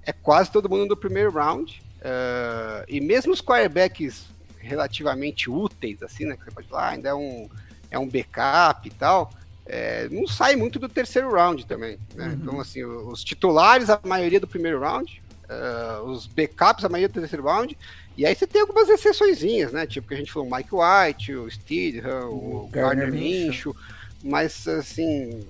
é 0.03 0.13
quase 0.15 0.51
todo 0.51 0.67
mundo 0.71 0.87
do 0.89 0.97
primeiro 0.97 1.31
round. 1.31 1.83
Eh, 2.09 2.85
e 2.89 3.01
mesmo 3.01 3.33
os 3.33 3.41
quarterbacks 3.41 4.27
relativamente 4.61 5.51
úteis, 5.51 6.01
assim, 6.05 6.25
né? 6.25 6.37
Que 6.37 6.45
você 6.45 6.51
pode 6.53 6.69
falar, 6.69 6.85
ah, 6.85 6.91
ainda 6.91 7.09
é 7.09 7.15
um, 7.15 7.49
é 7.91 7.99
um 7.99 8.09
backup 8.09 8.87
e 8.87 8.91
tal. 8.93 9.33
eh, 9.67 10.07
não 10.13 10.29
sai 10.29 10.55
muito 10.55 10.79
do 10.79 10.89
terceiro 10.89 11.33
round 11.33 11.67
também. 11.67 11.99
Né? 12.15 12.37
Então, 12.41 12.61
assim, 12.61 12.85
os 12.85 13.25
titulares, 13.25 13.91
a 13.91 13.99
maioria 14.05 14.39
do 14.39 14.47
primeiro 14.47 14.79
round, 14.79 15.21
eh, 15.49 16.01
os 16.05 16.27
backups, 16.29 16.85
a 16.85 16.89
maioria 16.89 17.09
do 17.09 17.21
terceiro 17.21 17.45
round. 17.45 17.77
E 18.17 18.25
aí 18.25 18.35
você 18.35 18.47
tem 18.47 18.61
algumas 18.61 18.89
exceçõezinhas, 18.89 19.73
né? 19.73 19.85
Tipo 19.87 20.09
que 20.09 20.15
a 20.15 20.17
gente 20.17 20.33
falou, 20.33 20.49
o 20.49 20.57
Mike 20.57 20.71
White, 20.73 21.35
o 21.35 21.51
Steedham, 21.51 22.31
o, 22.31 22.65
O 22.65 22.69
Gardner 22.69 23.13
Minshew. 23.13 23.75
Mas, 24.23 24.67
assim, 24.69 25.45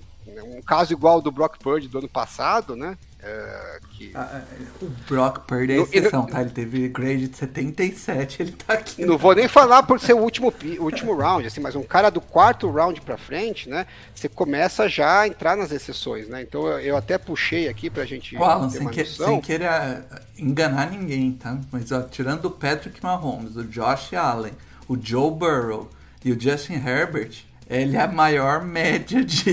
um 0.57 0.61
caso 0.61 0.91
igual 0.93 1.15
ao 1.15 1.21
do 1.21 1.31
Brock 1.31 1.57
Purdy 1.59 1.87
do 1.87 1.99
ano 1.99 2.09
passado, 2.09 2.75
né? 2.75 2.97
Eh, 3.19 3.79
que 3.91 4.11
Ah, 4.15 4.41
o 4.81 4.85
Brock 5.09 5.39
Purdy 5.47 5.73
é 5.73 5.77
No- 5.77 5.83
exceção, 5.83 6.25
tá? 6.25 6.41
Ele 6.41 6.51
teve 6.51 6.87
grade 6.89 7.27
de 7.27 7.35
77, 7.37 8.41
ele 8.43 8.51
tá 8.51 8.73
aqui. 8.73 9.03
Não 9.05 9.17
vou 9.17 9.33
nem 9.33 9.47
falar 9.47 9.83
por 9.83 9.99
ser 9.99 10.13
o 10.13 10.19
último, 10.19 10.53
o 10.79 10.83
último 10.83 11.15
round, 11.15 11.45
assim, 11.47 11.59
mas 11.59 11.75
um 11.75 11.83
cara 11.83 12.09
do 12.09 12.21
quarto 12.21 12.69
round 12.69 13.01
pra 13.01 13.17
frente, 13.17 13.67
né? 13.69 13.87
Você 14.13 14.29
começa 14.29 14.87
já 14.87 15.21
a 15.21 15.27
entrar 15.27 15.57
nas 15.57 15.71
exceções, 15.71 16.29
né? 16.29 16.41
Então 16.43 16.67
eu, 16.67 16.79
eu 16.79 16.97
até 16.97 17.17
puxei 17.17 17.67
aqui 17.67 17.89
pra 17.89 18.05
gente 18.05 18.35
Alan, 18.37 18.69
sem, 18.69 18.87
que- 18.89 19.05
sem 19.05 19.41
querer 19.41 19.69
enganar 20.37 20.91
ninguém, 20.91 21.31
tá? 21.33 21.59
Mas 21.71 21.91
ó, 21.91 22.01
tirando 22.03 22.45
o 22.45 22.51
Patrick 22.51 23.01
Mahomes, 23.03 23.55
o 23.55 23.63
Josh 23.63 24.13
Allen, 24.13 24.53
o 24.87 24.95
Joe 25.01 25.31
Burrow 25.31 25.89
e 26.23 26.31
o 26.31 26.39
Justin 26.39 26.73
Herbert, 26.75 27.45
ele 27.69 27.95
é 27.97 28.01
a 28.01 28.07
maior 28.07 28.63
média 28.63 29.23
de 29.23 29.43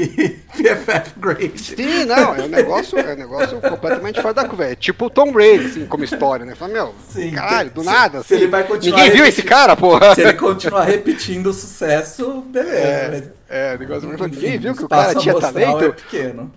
PFF 0.57 1.19
grade. 1.19 1.59
Sim, 1.59 2.05
não, 2.05 2.35
é 2.35 2.43
um 2.45 2.49
negócio, 2.49 2.99
é 2.99 3.13
um 3.15 3.17
negócio 3.17 3.61
completamente 3.61 4.21
fora 4.23 4.35
da 4.35 4.47
curva. 4.49 4.67
É 4.67 4.75
tipo 4.77 5.07
o 5.07 5.11
Tom 5.11 5.33
Brady, 5.33 5.67
assim, 5.67 5.87
como 5.87 6.05
história, 6.05 6.45
né? 6.47 6.55
Fala, 6.55 6.73
meu, 6.73 6.95
Sim, 7.09 7.31
caralho, 7.33 7.71
do 7.71 7.81
se- 7.81 7.87
nada, 7.87 8.23
se 8.23 8.35
assim. 8.35 8.43
ele 8.45 8.51
vai 8.51 8.65
continuar 8.65 8.99
Ninguém 8.99 9.17
viu 9.17 9.27
esse 9.27 9.43
cara, 9.43 9.77
porra? 9.77 10.15
Se 10.15 10.21
ele 10.21 10.35
continuar 10.35 10.85
repetindo 10.85 11.47
o 11.49 11.53
sucesso, 11.53 12.41
beleza. 12.43 13.09
mas- 13.11 13.35
É, 13.47 13.75
o 13.75 13.79
negócio 13.79 14.13
Enfim, 14.13 14.25
ninguém 14.25 14.59
viu 14.59 14.75
que 14.75 14.85
o 14.85 14.89
cara 14.89 15.15
tinha 15.15 15.33
amostral 15.33 15.53
talento. 15.53 15.85
É 15.85 15.91
pequeno. 15.93 16.53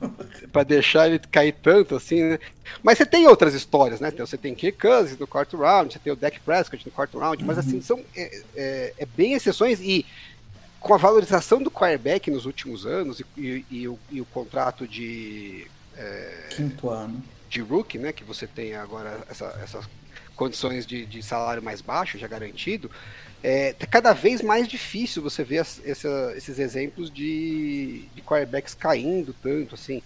pra 0.51 0.63
deixar 0.63 1.07
ele 1.07 1.19
cair 1.31 1.53
tanto 1.61 1.95
assim, 1.95 2.23
né? 2.23 2.39
Mas 2.81 2.97
você 2.97 3.05
tem 3.05 3.27
outras 3.27 3.53
histórias, 3.53 3.99
né? 3.99 4.11
Você 4.17 4.37
tem 4.37 4.55
Kirk 4.55 4.79
Cousins 4.79 5.17
no 5.19 5.27
quarto 5.27 5.57
round, 5.57 5.91
você 5.93 5.99
tem 5.99 6.11
o 6.13 6.15
Dak 6.15 6.39
Prescott 6.39 6.83
no 6.85 6.91
quarto 6.91 7.19
round, 7.19 7.43
mas 7.43 7.57
assim, 7.57 7.81
são 7.81 7.99
é, 8.15 8.41
é- 8.55 8.93
é 8.99 9.05
bem 9.17 9.33
exceções 9.33 9.79
e 9.81 10.05
com 10.79 10.93
a 10.93 10.97
valorização 10.97 11.61
do 11.61 11.71
quarterback 11.71 12.29
nos 12.31 12.45
últimos 12.45 12.85
anos 12.85 13.19
e, 13.19 13.25
e- 13.37 13.65
e 13.71 13.87
o, 13.87 13.99
e 14.11 14.21
o 14.21 14.25
contrato 14.25 14.87
de, 14.87 15.67
Quinto 16.49 16.89
ano. 16.89 17.21
de 17.49 17.61
rookie, 17.61 17.97
né? 17.97 18.11
Que 18.13 18.23
você 18.23 18.45
tem 18.47 18.75
agora 18.75 19.19
essa- 19.29 19.59
essas 19.63 19.85
condições 20.35 20.85
de, 20.85 21.05
de 21.05 21.23
salário 21.23 21.63
mais 21.63 21.81
baixo, 21.81 22.17
já 22.17 22.27
garantido, 22.27 22.91
é 23.43 23.73
tá 23.73 23.85
cada 23.87 24.13
vez 24.13 24.41
mais 24.41 24.67
difícil 24.67 25.21
você 25.21 25.43
ver 25.43 25.59
as- 25.59 25.81
essa- 25.85 26.33
esses 26.37 26.59
exemplos 26.59 27.09
de, 27.11 28.03
de 28.15 28.21
quarterbacks 28.21 28.73
caindo 28.75 29.33
tanto, 29.41 29.75
assim. 29.75 30.01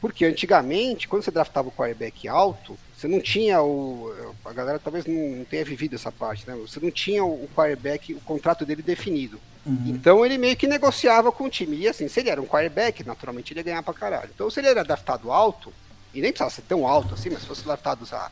Porque 0.00 0.24
antigamente, 0.24 1.06
quando 1.06 1.22
você 1.22 1.30
draftava 1.30 1.68
o 1.68 1.72
quarterback 1.72 2.26
alto, 2.28 2.76
você 2.96 3.06
não 3.06 3.20
tinha 3.20 3.62
o. 3.62 4.12
A 4.44 4.52
galera 4.52 4.78
talvez 4.78 5.06
não, 5.06 5.44
tenha 5.44 5.64
vivido 5.64 5.94
essa 5.94 6.10
parte, 6.10 6.44
né? 6.48 6.56
Você 6.56 6.80
não 6.80 6.90
tinha 6.90 7.24
o, 7.24 7.44
o 7.44 7.48
quarterback, 7.54 8.12
o 8.12 8.20
contrato 8.20 8.66
dele 8.66 8.82
definido. 8.82 9.40
Então 9.64 10.26
ele 10.26 10.38
meio 10.38 10.56
que 10.56 10.66
negociava 10.66 11.30
com 11.30 11.44
o 11.44 11.50
time. 11.50 11.76
E 11.76 11.88
assim, 11.88 12.08
se 12.08 12.20
ele 12.20 12.30
era 12.30 12.42
um 12.42 12.46
quarterback, 12.46 13.04
naturalmente 13.04 13.52
ele 13.52 13.60
ia 13.60 13.64
ganhar 13.64 13.82
pra 13.82 13.94
caralho. 13.94 14.30
Então 14.34 14.50
se 14.50 14.60
ele 14.60 14.68
era 14.68 14.82
draftado 14.82 15.30
alto, 15.30 15.72
e 16.12 16.20
nem 16.20 16.30
precisava 16.30 16.50
ser 16.50 16.62
tão 16.62 16.86
alto 16.86 17.14
assim, 17.14 17.30
mas 17.30 17.40
se 17.40 17.46
fosse 17.46 17.64
draftado, 17.64 18.06
lá, 18.10 18.30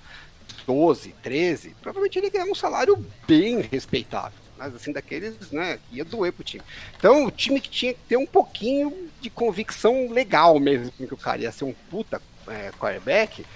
12, 0.67 1.15
13, 1.23 1.77
provavelmente 1.81 2.19
ele 2.19 2.31
ia 2.33 2.45
um 2.45 2.55
salário 2.55 3.05
bem 3.27 3.61
respeitável. 3.61 4.39
Mas 4.59 4.75
assim, 4.75 4.93
daqueles, 4.93 5.51
né, 5.51 5.79
que 5.89 5.97
ia 5.97 6.05
doer 6.05 6.33
pro 6.33 6.45
time. 6.45 6.63
Então 6.99 7.25
o 7.25 7.31
time 7.31 7.61
que 7.61 7.71
tinha 7.71 7.95
que 7.95 8.01
ter 8.09 8.17
um 8.17 8.27
pouquinho 8.27 9.09
de 9.21 9.31
convicção 9.31 10.11
legal 10.11 10.59
mesmo, 10.61 10.93
que 10.93 11.15
o 11.15 11.17
cara 11.17 11.43
ia 11.43 11.53
ser 11.53 11.65
um 11.65 11.75
puta 11.91 12.21
é, 12.47 12.71
quarterback, 12.73 13.47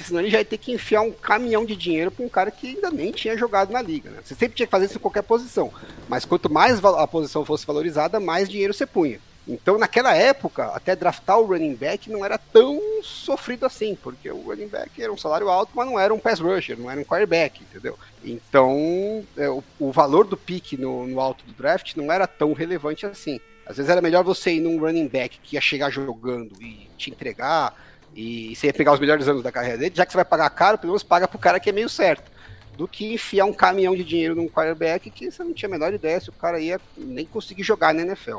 porque 0.00 0.04
senão 0.04 0.20
ele 0.20 0.30
já 0.30 0.38
ia 0.38 0.44
ter 0.44 0.56
que 0.56 0.72
enfiar 0.72 1.02
um 1.02 1.12
caminhão 1.12 1.64
de 1.64 1.76
dinheiro 1.76 2.10
para 2.10 2.24
um 2.24 2.28
cara 2.28 2.50
que 2.50 2.68
ainda 2.68 2.90
nem 2.90 3.12
tinha 3.12 3.36
jogado 3.36 3.70
na 3.70 3.82
liga. 3.82 4.08
Né? 4.08 4.18
Você 4.24 4.34
sempre 4.34 4.56
tinha 4.56 4.66
que 4.66 4.70
fazer 4.70 4.86
isso 4.86 4.96
em 4.96 5.00
qualquer 5.00 5.22
posição, 5.22 5.70
mas 6.08 6.24
quanto 6.24 6.50
mais 6.50 6.82
a 6.82 7.06
posição 7.06 7.44
fosse 7.44 7.66
valorizada, 7.66 8.18
mais 8.18 8.48
dinheiro 8.48 8.72
você 8.72 8.86
punha. 8.86 9.20
Então, 9.46 9.78
naquela 9.78 10.14
época, 10.14 10.66
até 10.66 10.94
draftar 10.94 11.38
o 11.38 11.46
running 11.46 11.74
back 11.74 12.08
não 12.08 12.24
era 12.24 12.38
tão 12.38 12.80
sofrido 13.02 13.66
assim, 13.66 13.96
porque 14.00 14.30
o 14.30 14.42
running 14.42 14.68
back 14.68 15.02
era 15.02 15.12
um 15.12 15.18
salário 15.18 15.48
alto, 15.48 15.72
mas 15.74 15.86
não 15.86 15.98
era 15.98 16.14
um 16.14 16.18
pass 16.18 16.38
rusher, 16.38 16.78
não 16.78 16.90
era 16.90 17.00
um 17.00 17.04
quarterback, 17.04 17.62
entendeu? 17.62 17.98
Então, 18.24 19.24
é, 19.36 19.48
o, 19.48 19.62
o 19.78 19.90
valor 19.90 20.26
do 20.26 20.36
pique 20.36 20.76
no, 20.76 21.06
no 21.06 21.20
alto 21.20 21.44
do 21.44 21.52
draft 21.52 21.96
não 21.96 22.12
era 22.12 22.26
tão 22.26 22.52
relevante 22.52 23.04
assim. 23.04 23.40
Às 23.66 23.76
vezes 23.76 23.90
era 23.90 24.00
melhor 24.00 24.24
você 24.24 24.52
ir 24.52 24.60
num 24.60 24.78
running 24.78 25.08
back 25.08 25.38
que 25.42 25.56
ia 25.56 25.60
chegar 25.60 25.90
jogando 25.90 26.52
e 26.60 26.88
te 26.96 27.10
entregar, 27.10 27.74
e 28.14 28.54
você 28.54 28.66
ia 28.66 28.72
pegar 28.72 28.92
os 28.92 29.00
melhores 29.00 29.28
anos 29.28 29.42
da 29.42 29.52
carreira 29.52 29.78
dele, 29.78 29.94
já 29.94 30.04
que 30.04 30.12
você 30.12 30.18
vai 30.18 30.24
pagar 30.24 30.50
caro, 30.50 30.78
pelo 30.78 30.92
menos 30.92 31.02
paga 31.02 31.28
pro 31.28 31.38
cara 31.38 31.60
que 31.60 31.70
é 31.70 31.72
meio 31.72 31.88
certo. 31.88 32.30
Do 32.76 32.88
que 32.88 33.12
enfiar 33.12 33.44
um 33.44 33.52
caminhão 33.52 33.94
de 33.94 34.02
dinheiro 34.02 34.34
num 34.34 34.48
quarterback 34.48 35.10
que 35.10 35.30
você 35.30 35.44
não 35.44 35.52
tinha 35.52 35.68
a 35.68 35.72
menor 35.72 35.92
ideia 35.92 36.20
se 36.20 36.30
o 36.30 36.32
cara 36.32 36.58
ia 36.58 36.80
nem 36.96 37.26
conseguir 37.26 37.62
jogar 37.62 37.92
na 37.92 38.02
NFL. 38.02 38.38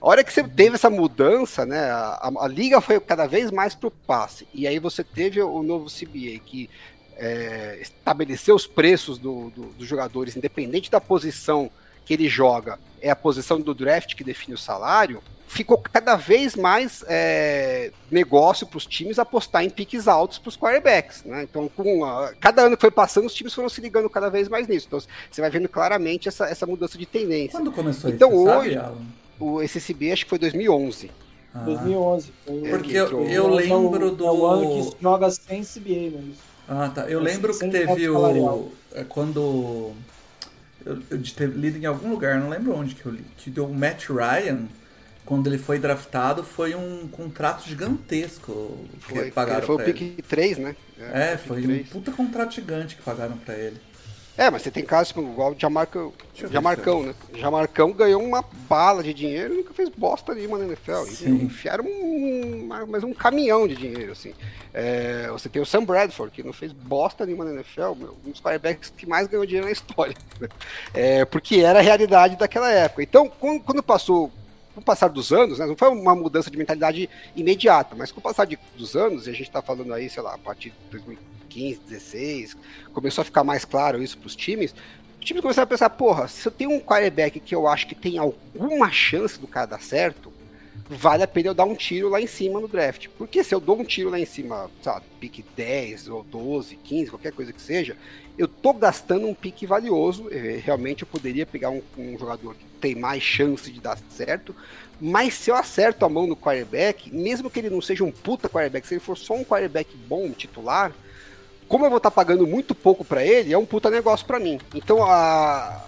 A 0.00 0.06
hora 0.06 0.22
que 0.22 0.32
você 0.32 0.42
teve 0.44 0.74
essa 0.74 0.90
mudança, 0.90 1.64
né? 1.64 1.80
A, 1.90 2.30
a, 2.40 2.46
liga 2.46 2.80
foi 2.80 3.00
cada 3.00 3.26
vez 3.26 3.50
mais 3.50 3.74
pro 3.74 3.90
passe. 3.90 4.46
E 4.52 4.66
aí 4.66 4.78
você 4.78 5.02
teve 5.02 5.40
o 5.40 5.62
novo 5.62 5.86
CBA 5.86 6.38
que 6.44 6.68
é, 7.16 7.78
estabeleceu 7.80 8.54
os 8.54 8.66
preços 8.66 9.18
do, 9.18 9.50
do, 9.50 9.62
dos 9.72 9.88
jogadores, 9.88 10.36
independente 10.36 10.90
da 10.90 11.00
posição 11.00 11.70
que 12.04 12.12
ele 12.12 12.28
joga, 12.28 12.78
é 13.00 13.10
a 13.10 13.16
posição 13.16 13.60
do 13.60 13.74
draft 13.74 14.14
que 14.14 14.22
define 14.22 14.54
o 14.54 14.58
salário 14.58 15.22
ficou 15.54 15.78
cada 15.78 16.16
vez 16.16 16.56
mais 16.56 17.04
é, 17.06 17.92
negócio 18.10 18.66
para 18.66 18.76
os 18.76 18.84
times 18.84 19.18
apostar 19.18 19.64
em 19.64 19.70
piques 19.70 20.08
altos 20.08 20.38
para 20.38 20.48
os 20.48 20.56
quarterbacks. 20.56 21.22
Né? 21.24 21.44
Então, 21.44 21.68
com 21.68 22.04
a, 22.04 22.32
cada 22.40 22.62
ano 22.62 22.76
que 22.76 22.80
foi 22.80 22.90
passando, 22.90 23.26
os 23.26 23.34
times 23.34 23.54
foram 23.54 23.68
se 23.68 23.80
ligando 23.80 24.10
cada 24.10 24.28
vez 24.28 24.48
mais 24.48 24.66
nisso. 24.66 24.86
Então, 24.88 25.00
você 25.30 25.40
vai 25.40 25.50
vendo 25.50 25.68
claramente 25.68 26.28
essa, 26.28 26.46
essa 26.46 26.66
mudança 26.66 26.98
de 26.98 27.06
tendência. 27.06 27.58
Quando 27.58 27.70
começou 27.70 28.10
então, 28.10 28.30
isso? 28.30 28.42
Então, 28.42 28.58
hoje, 28.58 28.74
sabe, 28.74 28.96
o 29.38 29.62
SCB 29.62 30.12
acho 30.12 30.24
que 30.24 30.30
foi 30.30 30.38
2011. 30.38 31.10
Ah. 31.54 31.58
2011. 31.60 32.32
Porque 32.70 32.96
eu, 32.96 33.24
eu 33.28 33.48
lembro 33.48 34.10
do. 34.10 34.26
É 34.26 34.32
o 34.32 34.46
ano 34.46 34.82
que 34.90 34.96
joga 35.00 35.30
sem 35.30 35.62
CBA, 35.62 36.18
né? 36.18 36.32
Ah, 36.68 36.90
tá. 36.92 37.02
Eu 37.02 37.20
lembro 37.20 37.56
que 37.56 37.68
teve 37.68 38.08
o. 38.08 38.72
É, 38.92 39.04
quando. 39.04 39.92
Eu, 40.84 40.98
eu 41.10 41.16
de 41.16 41.32
ter 41.32 41.48
lido 41.48 41.78
em 41.78 41.86
algum 41.86 42.10
lugar, 42.10 42.38
não 42.40 42.48
lembro 42.48 42.76
onde 42.76 42.94
que 42.94 43.06
eu 43.06 43.12
li, 43.12 43.24
que 43.38 43.48
deu 43.50 43.66
o 43.66 43.74
Matt 43.74 44.08
Ryan 44.10 44.66
quando 45.24 45.46
ele 45.46 45.58
foi 45.58 45.78
draftado, 45.78 46.44
foi 46.44 46.74
um 46.74 47.08
contrato 47.08 47.66
gigantesco 47.66 48.76
que 49.06 49.14
foi, 49.14 49.30
pagaram 49.30 49.66
foi 49.66 49.76
pra 49.76 49.84
o 49.84 49.94
pick 49.94 50.22
3, 50.26 50.58
né? 50.58 50.76
É, 50.98 51.32
é 51.32 51.36
foi 51.36 51.62
3. 51.62 51.80
um 51.80 51.90
puta 51.90 52.12
contrato 52.12 52.54
gigante 52.54 52.96
que 52.96 53.02
pagaram 53.02 53.36
para 53.38 53.54
ele. 53.54 53.80
É, 54.36 54.50
mas 54.50 54.62
você 54.62 54.70
tem 54.70 54.84
casos 54.84 55.12
como 55.12 55.30
igual 55.30 55.52
o 55.52 55.56
Jamarcão, 55.56 56.12
Jamarcão 56.34 57.04
né? 57.04 57.14
Jamarcão 57.34 57.92
ganhou 57.92 58.20
uma 58.20 58.44
bala 58.68 59.00
de 59.00 59.14
dinheiro 59.14 59.54
e 59.54 59.56
nunca 59.58 59.72
fez 59.72 59.88
bosta 59.88 60.34
nenhuma 60.34 60.58
na 60.58 60.64
NFL. 60.64 61.04
Sim. 61.04 61.44
Enfiaram 61.44 61.84
um, 61.84 62.68
mas 62.88 63.04
um 63.04 63.14
caminhão 63.14 63.68
de 63.68 63.76
dinheiro, 63.76 64.10
assim. 64.10 64.34
É, 64.72 65.28
você 65.30 65.48
tem 65.48 65.62
o 65.62 65.66
Sam 65.66 65.84
Bradford, 65.84 66.32
que 66.32 66.42
não 66.42 66.52
fez 66.52 66.72
bosta 66.72 67.24
nenhuma 67.24 67.44
na 67.44 67.52
NFL, 67.52 67.92
um 68.26 68.30
dos 68.30 68.40
quarterbacks 68.40 68.92
que 68.96 69.06
mais 69.06 69.28
ganhou 69.28 69.46
dinheiro 69.46 69.66
na 69.66 69.72
história. 69.72 70.16
É, 70.92 71.24
porque 71.24 71.58
era 71.58 71.78
a 71.78 71.82
realidade 71.82 72.34
daquela 72.34 72.70
época. 72.72 73.04
Então, 73.04 73.28
quando, 73.28 73.60
quando 73.60 73.82
passou 73.84 74.32
com 74.74 74.80
o 74.80 74.84
passar 74.84 75.08
dos 75.08 75.32
anos, 75.32 75.58
né, 75.58 75.66
não 75.66 75.76
foi 75.76 75.88
uma 75.88 76.14
mudança 76.14 76.50
de 76.50 76.56
mentalidade 76.56 77.08
imediata, 77.36 77.94
mas 77.96 78.10
com 78.10 78.20
o 78.20 78.22
passar 78.22 78.44
de, 78.44 78.58
dos 78.76 78.96
anos, 78.96 79.26
e 79.26 79.30
a 79.30 79.32
gente 79.32 79.48
está 79.48 79.62
falando 79.62 79.94
aí, 79.94 80.10
sei 80.10 80.22
lá, 80.22 80.34
a 80.34 80.38
partir 80.38 80.70
de 80.70 80.76
2015, 80.90 81.34
2016, 81.54 82.56
começou 82.92 83.22
a 83.22 83.24
ficar 83.24 83.44
mais 83.44 83.64
claro 83.64 84.02
isso 84.02 84.18
para 84.18 84.26
os 84.26 84.34
times, 84.34 84.74
os 85.18 85.24
times 85.24 85.40
começaram 85.40 85.64
a 85.64 85.68
pensar, 85.68 85.90
porra, 85.90 86.28
se 86.28 86.46
eu 86.46 86.52
tenho 86.52 86.70
um 86.70 86.80
quarterback 86.80 87.38
que 87.40 87.54
eu 87.54 87.68
acho 87.68 87.86
que 87.86 87.94
tem 87.94 88.18
alguma 88.18 88.90
chance 88.90 89.38
do 89.38 89.46
cara 89.46 89.66
dar 89.66 89.80
certo, 89.80 90.32
vale 90.88 91.22
a 91.22 91.28
pena 91.28 91.48
eu 91.48 91.54
dar 91.54 91.64
um 91.64 91.74
tiro 91.74 92.08
lá 92.08 92.20
em 92.20 92.26
cima 92.26 92.60
no 92.60 92.68
draft. 92.68 93.08
Porque 93.16 93.42
se 93.42 93.54
eu 93.54 93.60
dou 93.60 93.80
um 93.80 93.84
tiro 93.84 94.10
lá 94.10 94.18
em 94.18 94.26
cima, 94.26 94.70
sabe, 94.82 95.06
pique 95.18 95.44
10 95.56 96.08
ou 96.08 96.22
12, 96.22 96.76
15, 96.76 97.10
qualquer 97.10 97.32
coisa 97.32 97.52
que 97.52 97.60
seja, 97.60 97.96
eu 98.36 98.46
tô 98.46 98.72
gastando 98.72 99.26
um 99.26 99.34
pique 99.34 99.66
valioso. 99.66 100.28
Eh, 100.30 100.60
realmente 100.62 101.02
eu 101.02 101.08
poderia 101.08 101.46
pegar 101.46 101.70
um, 101.70 101.82
um, 101.96 102.18
jogador 102.18 102.54
que 102.54 102.64
tem 102.80 102.94
mais 102.94 103.22
chance 103.22 103.70
de 103.70 103.80
dar 103.80 103.98
certo. 104.10 104.54
Mas 105.00 105.34
se 105.34 105.50
eu 105.50 105.54
acerto 105.54 106.04
a 106.04 106.08
mão 106.08 106.26
no 106.26 106.36
quarterback, 106.36 107.12
mesmo 107.14 107.50
que 107.50 107.58
ele 107.58 107.70
não 107.70 107.80
seja 107.80 108.04
um 108.04 108.12
puta 108.12 108.48
quarterback, 108.48 108.86
se 108.86 108.94
ele 108.94 109.00
for 109.00 109.16
só 109.16 109.34
um 109.34 109.44
quarterback 109.44 109.96
bom, 109.96 110.30
titular, 110.30 110.92
como 111.66 111.84
eu 111.84 111.90
vou 111.90 111.96
estar 111.96 112.10
tá 112.10 112.14
pagando 112.14 112.46
muito 112.46 112.74
pouco 112.74 113.04
para 113.04 113.24
ele, 113.24 113.52
é 113.52 113.58
um 113.58 113.66
puta 113.66 113.90
negócio 113.90 114.26
para 114.26 114.38
mim. 114.38 114.60
Então 114.74 115.02
a, 115.02 115.82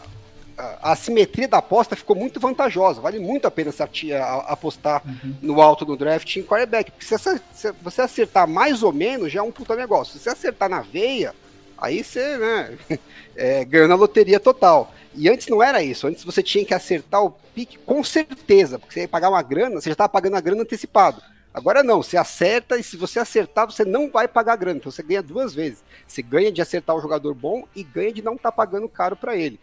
a, 0.57 0.97
simetria 0.97 1.49
da 1.49 1.59
aposta 1.59 1.97
ficou 1.97 2.17
muito 2.17 2.41
vantajosa. 2.41 3.01
Vale 3.01 3.19
muito 3.19 3.47
a 3.47 3.51
pena 3.51 3.73
apostar 4.47 5.03
uhum. 5.07 5.35
no 5.43 5.61
alto 5.61 5.85
do 5.85 5.97
draft 5.97 6.37
em 6.37 6.43
quarterback. 6.43 6.91
Porque 6.91 7.05
se, 7.05 7.17
se 7.53 7.73
você 7.83 8.03
acertar 8.03 8.49
mais 8.49 8.83
ou 8.83 8.93
menos, 8.93 9.33
já 9.33 9.41
é 9.41 9.43
um 9.43 9.53
puta 9.53 9.77
negócio. 9.77 10.15
Se 10.15 10.21
você 10.21 10.31
acertar 10.31 10.69
na 10.69 10.81
veia, 10.81 11.35
Aí 11.79 12.03
você, 12.03 12.39
né, 12.39 12.79
é, 13.37 13.65
ganhou 13.65 13.89
na 13.89 13.95
loteria 13.95 14.41
total. 14.41 14.93
E 15.15 15.29
antes 15.29 15.49
não 15.49 15.63
era 15.63 15.83
isso. 15.83 16.07
Antes 16.07 16.25
você 16.25 16.43
tinha 16.43 16.65
que 16.65 16.75
acertar 16.75 17.23
o 17.23 17.31
pique 17.55 17.79
com 17.79 18.03
certeza, 18.03 18.79
porque 18.79 18.95
você 18.95 19.01
ia 19.01 19.09
pagar 19.09 19.31
uma 19.31 19.43
grana, 19.43 19.81
você 19.81 19.91
já 19.91 19.93
estava 19.93 20.09
pagando 20.09 20.37
a 20.37 20.41
grana 20.41 20.63
antecipado. 20.63 21.23
Agora 21.53 21.83
não, 21.83 22.03
você 22.03 22.19
acerta 22.19 22.77
e 22.77 22.83
se 22.83 22.99
você 22.99 23.19
acertar, 23.19 23.67
você 23.67 23.83
não 23.83 24.11
vai 24.11 24.29
pagar 24.29 24.55
a 24.55 24.57
grana. 24.57 24.79
Então 24.79 24.93
você 24.93 25.03
ganha 25.03 25.23
duas 25.23 25.55
vezes. 25.55 25.83
Você 26.07 26.21
ganha 26.23 26.53
de 26.53 26.61
acertar 26.61 26.95
o 26.95 27.01
jogador 27.01 27.35
bom 27.35 27.65
e 27.75 27.83
ganha 27.83 28.13
de 28.13 28.23
não 28.23 28.35
estar 28.35 28.51
tá 28.51 28.57
pagando 28.57 28.89
caro 28.89 29.17
para 29.17 29.37
ele. 29.37 29.59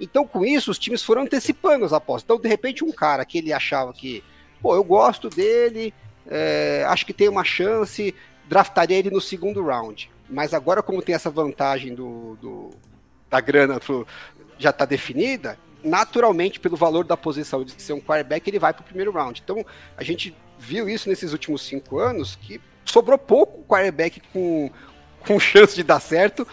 Então 0.00 0.26
com 0.26 0.44
isso, 0.44 0.70
os 0.70 0.78
times 0.78 1.02
foram 1.02 1.22
antecipando 1.22 1.84
as 1.84 1.92
apostas. 1.92 2.24
Então, 2.24 2.40
de 2.40 2.48
repente, 2.48 2.84
um 2.84 2.92
cara 2.92 3.24
que 3.24 3.38
ele 3.38 3.52
achava 3.52 3.92
que, 3.92 4.22
pô, 4.60 4.74
eu 4.74 4.84
gosto 4.84 5.28
dele, 5.28 5.92
é, 6.26 6.84
acho 6.88 7.06
que 7.06 7.12
tem 7.12 7.28
uma 7.28 7.44
chance, 7.44 8.14
draftaria 8.48 8.98
ele 8.98 9.10
no 9.10 9.20
segundo 9.20 9.64
round. 9.64 10.10
Mas 10.28 10.52
agora, 10.52 10.82
como 10.82 11.02
tem 11.02 11.14
essa 11.14 11.30
vantagem 11.30 11.94
do, 11.94 12.36
do 12.40 12.70
da 13.30 13.40
grana 13.40 13.80
pro, 13.80 14.06
já 14.58 14.70
está 14.70 14.84
definida, 14.84 15.58
naturalmente, 15.82 16.60
pelo 16.60 16.76
valor 16.76 17.04
da 17.04 17.16
posição 17.16 17.64
de 17.64 17.80
ser 17.80 17.92
um 17.92 18.00
quarterback, 18.00 18.48
ele 18.48 18.58
vai 18.58 18.72
para 18.72 18.82
o 18.82 18.84
primeiro 18.84 19.12
round. 19.12 19.40
Então, 19.42 19.64
a 19.96 20.02
gente 20.02 20.34
viu 20.58 20.88
isso 20.88 21.08
nesses 21.08 21.32
últimos 21.32 21.62
cinco 21.62 21.98
anos, 21.98 22.36
que 22.36 22.60
sobrou 22.84 23.18
pouco 23.18 23.64
quarterback 23.64 24.20
com, 24.32 24.70
com 25.20 25.38
chance 25.40 25.74
de 25.74 25.82
dar 25.82 26.00
certo 26.00 26.46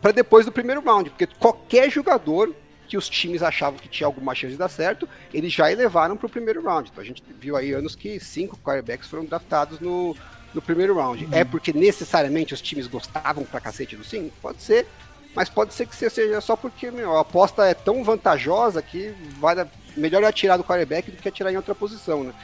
para 0.00 0.10
depois 0.10 0.44
do 0.44 0.52
primeiro 0.52 0.82
round, 0.82 1.10
porque 1.10 1.26
qualquer 1.26 1.88
jogador 1.88 2.54
que 2.92 2.96
os 2.98 3.08
times 3.08 3.42
achavam 3.42 3.78
que 3.78 3.88
tinha 3.88 4.06
alguma 4.06 4.34
chance 4.34 4.52
de 4.52 4.58
dar 4.58 4.68
certo, 4.68 5.08
eles 5.32 5.50
já 5.50 5.72
elevaram 5.72 6.14
para 6.14 6.26
o 6.26 6.28
primeiro 6.28 6.62
round. 6.62 6.90
Então 6.90 7.02
a 7.02 7.06
gente 7.06 7.22
viu 7.40 7.56
aí 7.56 7.72
anos 7.72 7.96
que 7.96 8.20
cinco 8.20 8.58
quarterbacks 8.58 9.08
foram 9.08 9.24
draftados 9.24 9.80
no, 9.80 10.14
no 10.52 10.60
primeiro 10.60 10.94
round. 10.94 11.24
Uhum. 11.24 11.30
É 11.32 11.42
porque 11.42 11.72
necessariamente 11.72 12.52
os 12.52 12.60
times 12.60 12.86
gostavam 12.86 13.44
pra 13.44 13.62
cacete 13.62 13.96
do 13.96 14.04
sim? 14.04 14.30
Pode 14.42 14.60
ser. 14.60 14.86
Mas 15.34 15.48
pode 15.48 15.72
ser 15.72 15.86
que 15.86 15.96
seja 15.96 16.38
só 16.42 16.54
porque 16.54 16.90
meu, 16.90 17.16
a 17.16 17.22
aposta 17.22 17.64
é 17.64 17.72
tão 17.72 18.04
vantajosa 18.04 18.82
que 18.82 19.14
vale, 19.38 19.66
melhor 19.96 20.22
é 20.22 20.26
atirar 20.26 20.58
do 20.58 20.64
quarterback 20.64 21.10
do 21.10 21.16
que 21.16 21.30
atirar 21.30 21.50
em 21.50 21.56
outra 21.56 21.74
posição, 21.74 22.24
né? 22.24 22.34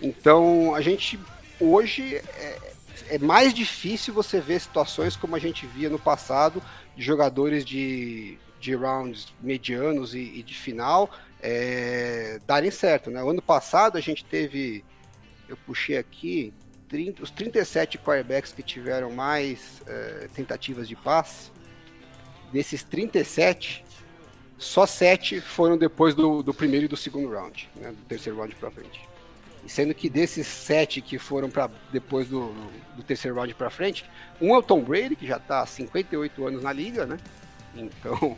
Então, 0.00 0.74
a 0.74 0.80
gente 0.80 1.20
hoje 1.60 2.16
é, 2.16 2.58
é 3.10 3.18
mais 3.18 3.52
difícil 3.52 4.14
você 4.14 4.40
ver 4.40 4.58
situações 4.58 5.16
como 5.16 5.36
a 5.36 5.38
gente 5.38 5.66
via 5.66 5.90
no 5.90 5.98
passado, 5.98 6.62
de 6.96 7.04
jogadores 7.04 7.62
de, 7.62 8.38
de 8.60 8.74
rounds 8.74 9.32
medianos 9.40 10.14
e, 10.14 10.18
e 10.18 10.42
de 10.42 10.54
final 10.54 11.10
é, 11.40 12.40
darem 12.46 12.70
certo, 12.70 13.10
né? 13.10 13.22
O 13.22 13.30
ano 13.30 13.42
passado 13.42 13.96
a 13.96 14.00
gente 14.00 14.24
teve, 14.24 14.84
eu 15.48 15.56
puxei 15.56 15.96
aqui, 15.96 16.52
30, 16.88 17.22
os 17.22 17.30
37 17.30 17.98
quarterbacks 17.98 18.52
que 18.52 18.62
tiveram 18.62 19.10
mais 19.10 19.82
uh, 19.82 20.28
tentativas 20.30 20.88
de 20.88 20.96
passe, 20.96 21.50
desses 22.52 22.82
37, 22.82 23.84
só 24.56 24.86
7 24.86 25.40
foram 25.40 25.76
depois 25.76 26.14
do, 26.14 26.42
do 26.42 26.52
primeiro 26.52 26.86
e 26.86 26.88
do 26.88 26.96
segundo 26.96 27.30
round, 27.30 27.70
né, 27.76 27.90
do 27.90 28.04
terceiro 28.08 28.38
round 28.38 28.54
para 28.56 28.70
frente. 28.70 29.06
E 29.64 29.68
sendo 29.68 29.94
que 29.94 30.08
desses 30.08 30.46
7 30.46 31.00
que 31.00 31.18
foram 31.18 31.50
para 31.50 31.70
depois 31.92 32.28
do, 32.28 32.52
do, 32.96 33.02
terceiro 33.02 33.36
round 33.36 33.54
para 33.54 33.70
frente, 33.70 34.04
um 34.40 34.54
é 34.54 34.58
o 34.58 34.62
Tom 34.62 34.82
Brady, 34.82 35.14
que 35.14 35.26
já 35.26 35.36
está 35.36 35.60
há 35.60 35.66
58 35.66 36.46
anos 36.46 36.62
na 36.62 36.72
liga, 36.72 37.04
né? 37.04 37.18
Então, 37.74 38.36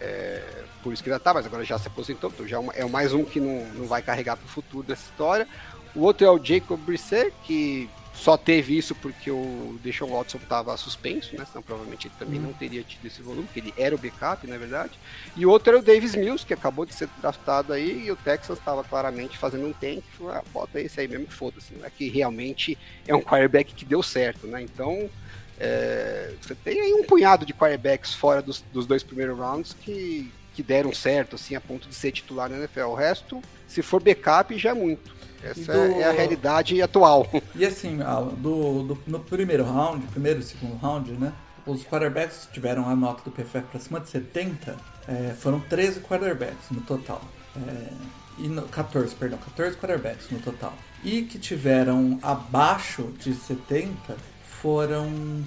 é, 0.00 0.64
por 0.82 0.92
isso 0.92 1.02
que 1.02 1.10
já 1.10 1.16
está, 1.16 1.32
mas 1.32 1.46
agora 1.46 1.64
já 1.64 1.78
se 1.78 1.88
aposentou, 1.88 2.30
então 2.30 2.46
já 2.46 2.60
é, 2.74 2.80
é 2.80 2.84
mais 2.86 3.12
um 3.12 3.24
que 3.24 3.40
não, 3.40 3.64
não 3.74 3.86
vai 3.86 4.02
carregar 4.02 4.36
para 4.36 4.46
o 4.46 4.48
futuro 4.48 4.86
dessa 4.86 5.04
história. 5.04 5.46
O 5.94 6.00
outro 6.00 6.26
é 6.26 6.30
o 6.30 6.42
Jacob 6.42 6.80
Brisset, 6.80 7.32
que 7.44 7.88
só 8.14 8.36
teve 8.36 8.76
isso 8.76 8.94
porque 8.94 9.30
o 9.30 9.78
Deshaun 9.82 10.10
Watson 10.10 10.38
estava 10.38 10.76
suspenso, 10.76 11.36
né? 11.36 11.44
Senão 11.44 11.62
provavelmente 11.62 12.06
ele 12.06 12.14
também 12.18 12.38
uhum. 12.38 12.46
não 12.46 12.52
teria 12.52 12.82
tido 12.82 13.04
esse 13.06 13.22
volume, 13.22 13.44
porque 13.44 13.60
ele 13.60 13.74
era 13.76 13.94
o 13.94 13.98
backup, 13.98 14.46
na 14.46 14.58
verdade. 14.58 14.92
E 15.36 15.44
o 15.44 15.50
outro 15.50 15.70
era 15.70 15.78
o 15.78 15.82
Davis 15.82 16.14
Mills, 16.14 16.44
que 16.44 16.54
acabou 16.54 16.84
de 16.84 16.94
ser 16.94 17.08
draftado 17.20 17.72
aí, 17.72 18.06
e 18.06 18.10
o 18.10 18.16
Texas 18.16 18.58
estava 18.58 18.84
claramente 18.84 19.38
fazendo 19.38 19.66
um 19.66 19.72
tank. 19.72 20.02
Falou, 20.16 20.32
ah, 20.34 20.42
bota 20.52 20.80
esse 20.80 21.00
aí 21.00 21.08
mesmo, 21.08 21.26
foda-se. 21.28 21.74
Não 21.74 21.86
é 21.86 21.90
que 21.90 22.08
realmente 22.08 22.78
é 23.06 23.14
um 23.14 23.22
quarterback 23.22 23.74
que 23.74 23.84
deu 23.84 24.02
certo, 24.02 24.46
né? 24.46 24.62
Então, 24.62 25.10
é, 25.58 26.32
você 26.40 26.54
tem 26.54 26.80
aí 26.80 26.92
um 26.94 27.04
punhado 27.04 27.46
de 27.46 27.52
quarterbacks 27.52 28.14
fora 28.14 28.42
dos, 28.42 28.64
dos 28.72 28.86
dois 28.86 29.02
primeiros 29.02 29.38
rounds 29.38 29.74
que, 29.74 30.32
que 30.54 30.62
deram 30.62 30.92
certo, 30.92 31.36
assim, 31.36 31.54
a 31.54 31.60
ponto 31.60 31.88
de 31.88 31.94
ser 31.94 32.12
titular 32.12 32.48
na 32.48 32.56
NFL. 32.56 32.80
O 32.82 32.94
resto, 32.94 33.40
se 33.66 33.82
for 33.82 34.02
backup, 34.02 34.56
já 34.58 34.70
é 34.70 34.74
muito. 34.74 35.14
Essa 35.42 35.72
do... 35.72 36.00
é 36.00 36.04
a 36.04 36.12
realidade 36.12 36.80
atual. 36.80 37.28
E 37.54 37.66
assim, 37.66 37.98
do, 38.38 38.82
do, 38.82 38.98
no 39.06 39.20
primeiro 39.20 39.64
round, 39.64 40.06
primeiro 40.06 40.40
e 40.40 40.42
segundo 40.42 40.76
round, 40.76 41.12
né? 41.12 41.32
Os 41.66 41.84
quarterbacks 41.84 42.48
tiveram 42.52 42.88
a 42.88 42.96
nota 42.96 43.22
do 43.22 43.30
PFF 43.30 43.62
para 43.70 43.78
cima 43.78 44.00
de 44.00 44.08
70, 44.08 44.76
é, 45.06 45.34
foram 45.38 45.60
13 45.60 46.00
quarterbacks 46.00 46.70
no 46.70 46.80
total. 46.80 47.22
É, 47.56 47.92
e 48.38 48.48
no, 48.48 48.62
14, 48.62 49.14
perdão, 49.14 49.38
14 49.38 49.76
quarterbacks 49.76 50.30
no 50.30 50.40
total. 50.40 50.72
E 51.04 51.22
que 51.22 51.38
tiveram 51.38 52.18
abaixo 52.22 53.12
de 53.18 53.34
70 53.34 54.16
foram 54.62 55.44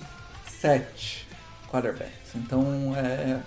7 0.47 1.25
quarterbacks. 1.71 2.35
Então, 2.35 2.93
é, 2.95 3.39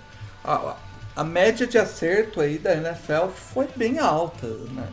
a, 0.43 0.75
a 1.15 1.23
média 1.23 1.67
de 1.67 1.77
acerto 1.77 2.41
aí 2.41 2.57
da 2.57 2.73
NFL 2.75 3.27
foi 3.33 3.67
bem 3.75 3.99
alta, 3.99 4.47
né? 4.47 4.87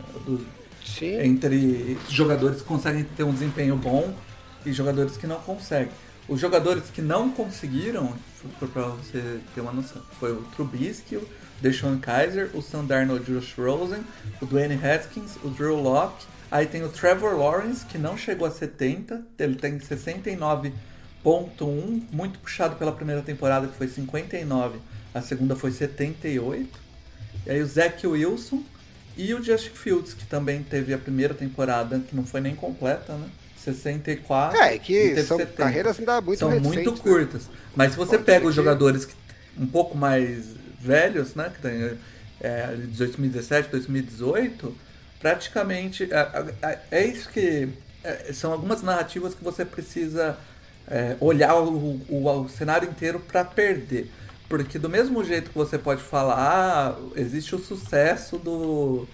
Sim. 0.85 1.19
entre 1.21 1.97
jogadores 2.07 2.61
que 2.61 2.67
conseguem 2.67 3.03
ter 3.03 3.23
um 3.23 3.33
desempenho 3.33 3.75
bom 3.75 4.13
e 4.65 4.71
jogadores 4.71 5.17
que 5.17 5.27
não 5.27 5.39
conseguem. 5.39 5.91
Os 6.29 6.39
jogadores 6.39 6.83
que 6.93 7.01
não 7.01 7.29
conseguiram, 7.31 8.13
para 8.59 8.83
você 8.83 9.39
ter 9.55 9.61
uma 9.61 9.71
noção, 9.71 10.01
foi 10.19 10.31
o 10.33 10.43
Trubisky, 10.55 11.15
o 11.15 11.27
Deshaun 11.61 11.99
Kaiser, 11.99 12.51
o 12.53 12.61
Sam 12.61 12.85
Darnold, 12.85 13.31
o 13.31 13.39
Josh 13.39 13.55
Rosen, 13.57 14.03
o 14.41 14.45
Dwayne 14.45 14.79
Haskins, 14.83 15.37
o 15.43 15.49
Drew 15.49 15.81
Locke. 15.81 16.25
Aí 16.49 16.65
tem 16.65 16.83
o 16.83 16.89
Trevor 16.89 17.37
Lawrence, 17.37 17.85
que 17.85 17.97
não 17.97 18.17
chegou 18.17 18.47
a 18.47 18.51
70, 18.51 19.21
ele 19.37 19.55
tem 19.55 19.77
69.1, 19.79 20.71
muito 22.11 22.39
puxado 22.39 22.75
pela 22.75 22.91
primeira 22.91 23.21
temporada, 23.21 23.67
que 23.67 23.75
foi 23.75 23.87
59, 23.87 24.79
a 25.13 25.21
segunda 25.21 25.55
foi 25.55 25.71
78. 25.71 26.87
E 27.45 27.49
aí 27.51 27.61
o 27.61 27.65
Zach 27.65 28.05
Wilson 28.05 28.63
e 29.15 29.33
o 29.33 29.43
Justin 29.43 29.69
Fields, 29.71 30.13
que 30.13 30.25
também 30.25 30.63
teve 30.63 30.93
a 30.93 30.97
primeira 30.97 31.33
temporada, 31.33 31.99
que 31.99 32.15
não 32.15 32.25
foi 32.25 32.41
nem 32.41 32.55
completa, 32.55 33.13
né? 33.13 33.27
64. 33.57 34.57
É, 34.57 34.77
que 34.77 35.15
são 35.23 35.37
70. 35.37 35.57
carreiras 35.57 35.99
ainda 35.99 36.21
muito 36.21 36.39
São 36.39 36.49
recentes, 36.49 36.71
muito 36.73 36.91
né? 36.91 36.97
curtas. 37.01 37.49
Mas 37.75 37.91
se 37.91 37.97
você 37.97 38.11
Pode 38.11 38.23
pega 38.23 38.45
os 38.45 38.51
que- 38.51 38.55
jogadores 38.55 39.05
que, 39.05 39.13
um 39.57 39.67
pouco 39.67 39.97
mais 39.97 40.45
velhos, 40.79 41.35
né? 41.35 41.51
Que 41.53 41.61
tem 41.61 41.97
é, 42.39 42.75
de 42.75 42.87
2017, 42.97 43.69
2018, 43.69 44.73
praticamente. 45.19 46.07
É, 46.11 46.45
é- 46.61 46.79
é 46.91 47.05
isso 47.05 47.29
que. 47.29 47.69
é, 48.03 48.31
são 48.33 48.51
algumas 48.51 48.81
narrativas 48.81 49.33
que 49.33 49.43
você 49.43 49.65
precisa 49.65 50.37
é, 50.89 51.15
olhar 51.19 51.55
o, 51.55 51.99
o- 52.09 52.41
o 52.43 52.49
cenário 52.49 52.89
inteiro 52.89 53.19
para 53.19 53.43
perder. 53.43 54.09
Porque 54.47 54.79
do 54.79 54.87
mesmo 54.89 55.23
jeito 55.25 55.49
que 55.51 55.57
você 55.57 55.77
pode 55.77 56.01
falar, 56.01 56.35
ah, 56.37 56.95
existe 57.17 57.53
o 57.53 57.59
sucesso 57.59 58.37
do, 58.37 59.05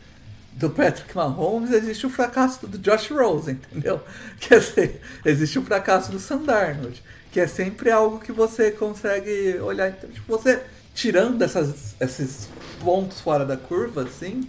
do 0.52 0.70
Patrick 0.70 1.16
Mahomes, 1.16 1.72
existe 1.72 2.06
o 2.06 2.10
fracasso 2.12 2.68
do 2.68 2.78
Josh 2.78 3.10
Rosen, 3.10 3.56
entendeu? 3.56 4.00
Dizer, 4.40 5.02
existe 5.26 5.58
o 5.58 5.64
fracasso 5.64 6.12
do 6.12 6.20
Sam 6.20 6.44
Darnold, 6.44 7.02
que 7.32 7.40
é 7.40 7.48
sempre 7.48 7.90
algo 7.90 8.20
que 8.20 8.32
você 8.32 8.70
consegue 8.70 9.58
olhar. 9.60 9.90
Então, 9.90 10.08
tipo, 10.12 10.28
você 10.32 10.62
tirando 10.94 11.42
essas, 11.42 11.96
esses 12.00 12.48
pontos 12.80 13.20
fora 13.20 13.44
da 13.44 13.58
curva, 13.58 14.04
assim, 14.04 14.48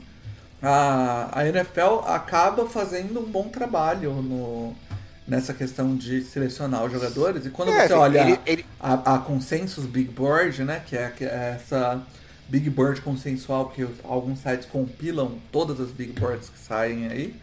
a, 0.64 1.30
a 1.40 1.48
NFL 1.48 2.00
acaba 2.06 2.66
fazendo 2.68 3.20
um 3.20 3.24
bom 3.24 3.48
trabalho 3.48 4.12
no, 4.14 4.74
nessa 5.26 5.52
questão 5.54 5.94
de 5.96 6.22
selecionar 6.22 6.84
os 6.84 6.92
jogadores. 6.92 7.46
E 7.46 7.50
quando 7.50 7.70
É, 7.72 7.86
você 7.86 7.92
olha 7.94 8.20
ele- 8.20 8.40
ele- 8.46 8.66
a, 8.80 9.14
a 9.14 9.18
Consensus 9.18 9.84
Big 9.86 10.10
Board, 10.10 10.64
né, 10.64 10.82
que 10.86 10.96
é, 10.96 11.10
que 11.10 11.24
é 11.24 11.56
essa 11.60 12.02
Big 12.48 12.68
Board 12.70 13.00
consensual 13.00 13.70
que 13.70 13.86
alguns 14.04 14.40
sites 14.40 14.66
compilam 14.66 15.38
todas 15.52 15.80
as 15.80 15.90
Big 15.90 16.12
Boards 16.18 16.48
que 16.48 16.58
saem 16.58 17.08
aí, 17.08 17.34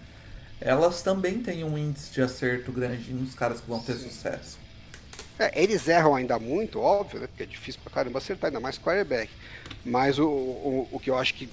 elas 0.59 1.01
também 1.01 1.39
têm 1.41 1.63
um 1.63 1.77
índice 1.77 2.11
de 2.13 2.21
acerto 2.21 2.71
grande 2.71 3.11
nos 3.13 3.33
caras 3.33 3.59
que 3.61 3.67
vão 3.67 3.79
ter 3.79 3.93
sucesso. 3.95 4.59
É, 5.39 5.59
eles 5.59 5.87
erram 5.87 6.13
ainda 6.13 6.37
muito, 6.37 6.79
óbvio, 6.79 7.19
né? 7.21 7.25
Porque 7.27 7.41
é 7.41 7.45
difícil 7.47 7.81
pra 7.83 7.91
caramba 7.91 8.19
acertar, 8.19 8.49
ainda 8.49 8.59
mais 8.59 8.77
quarterback. 8.77 9.31
Mas 9.83 10.19
o, 10.19 10.27
o, 10.27 10.87
o 10.91 10.99
que 10.99 11.09
eu 11.09 11.17
acho 11.17 11.33
que 11.33 11.49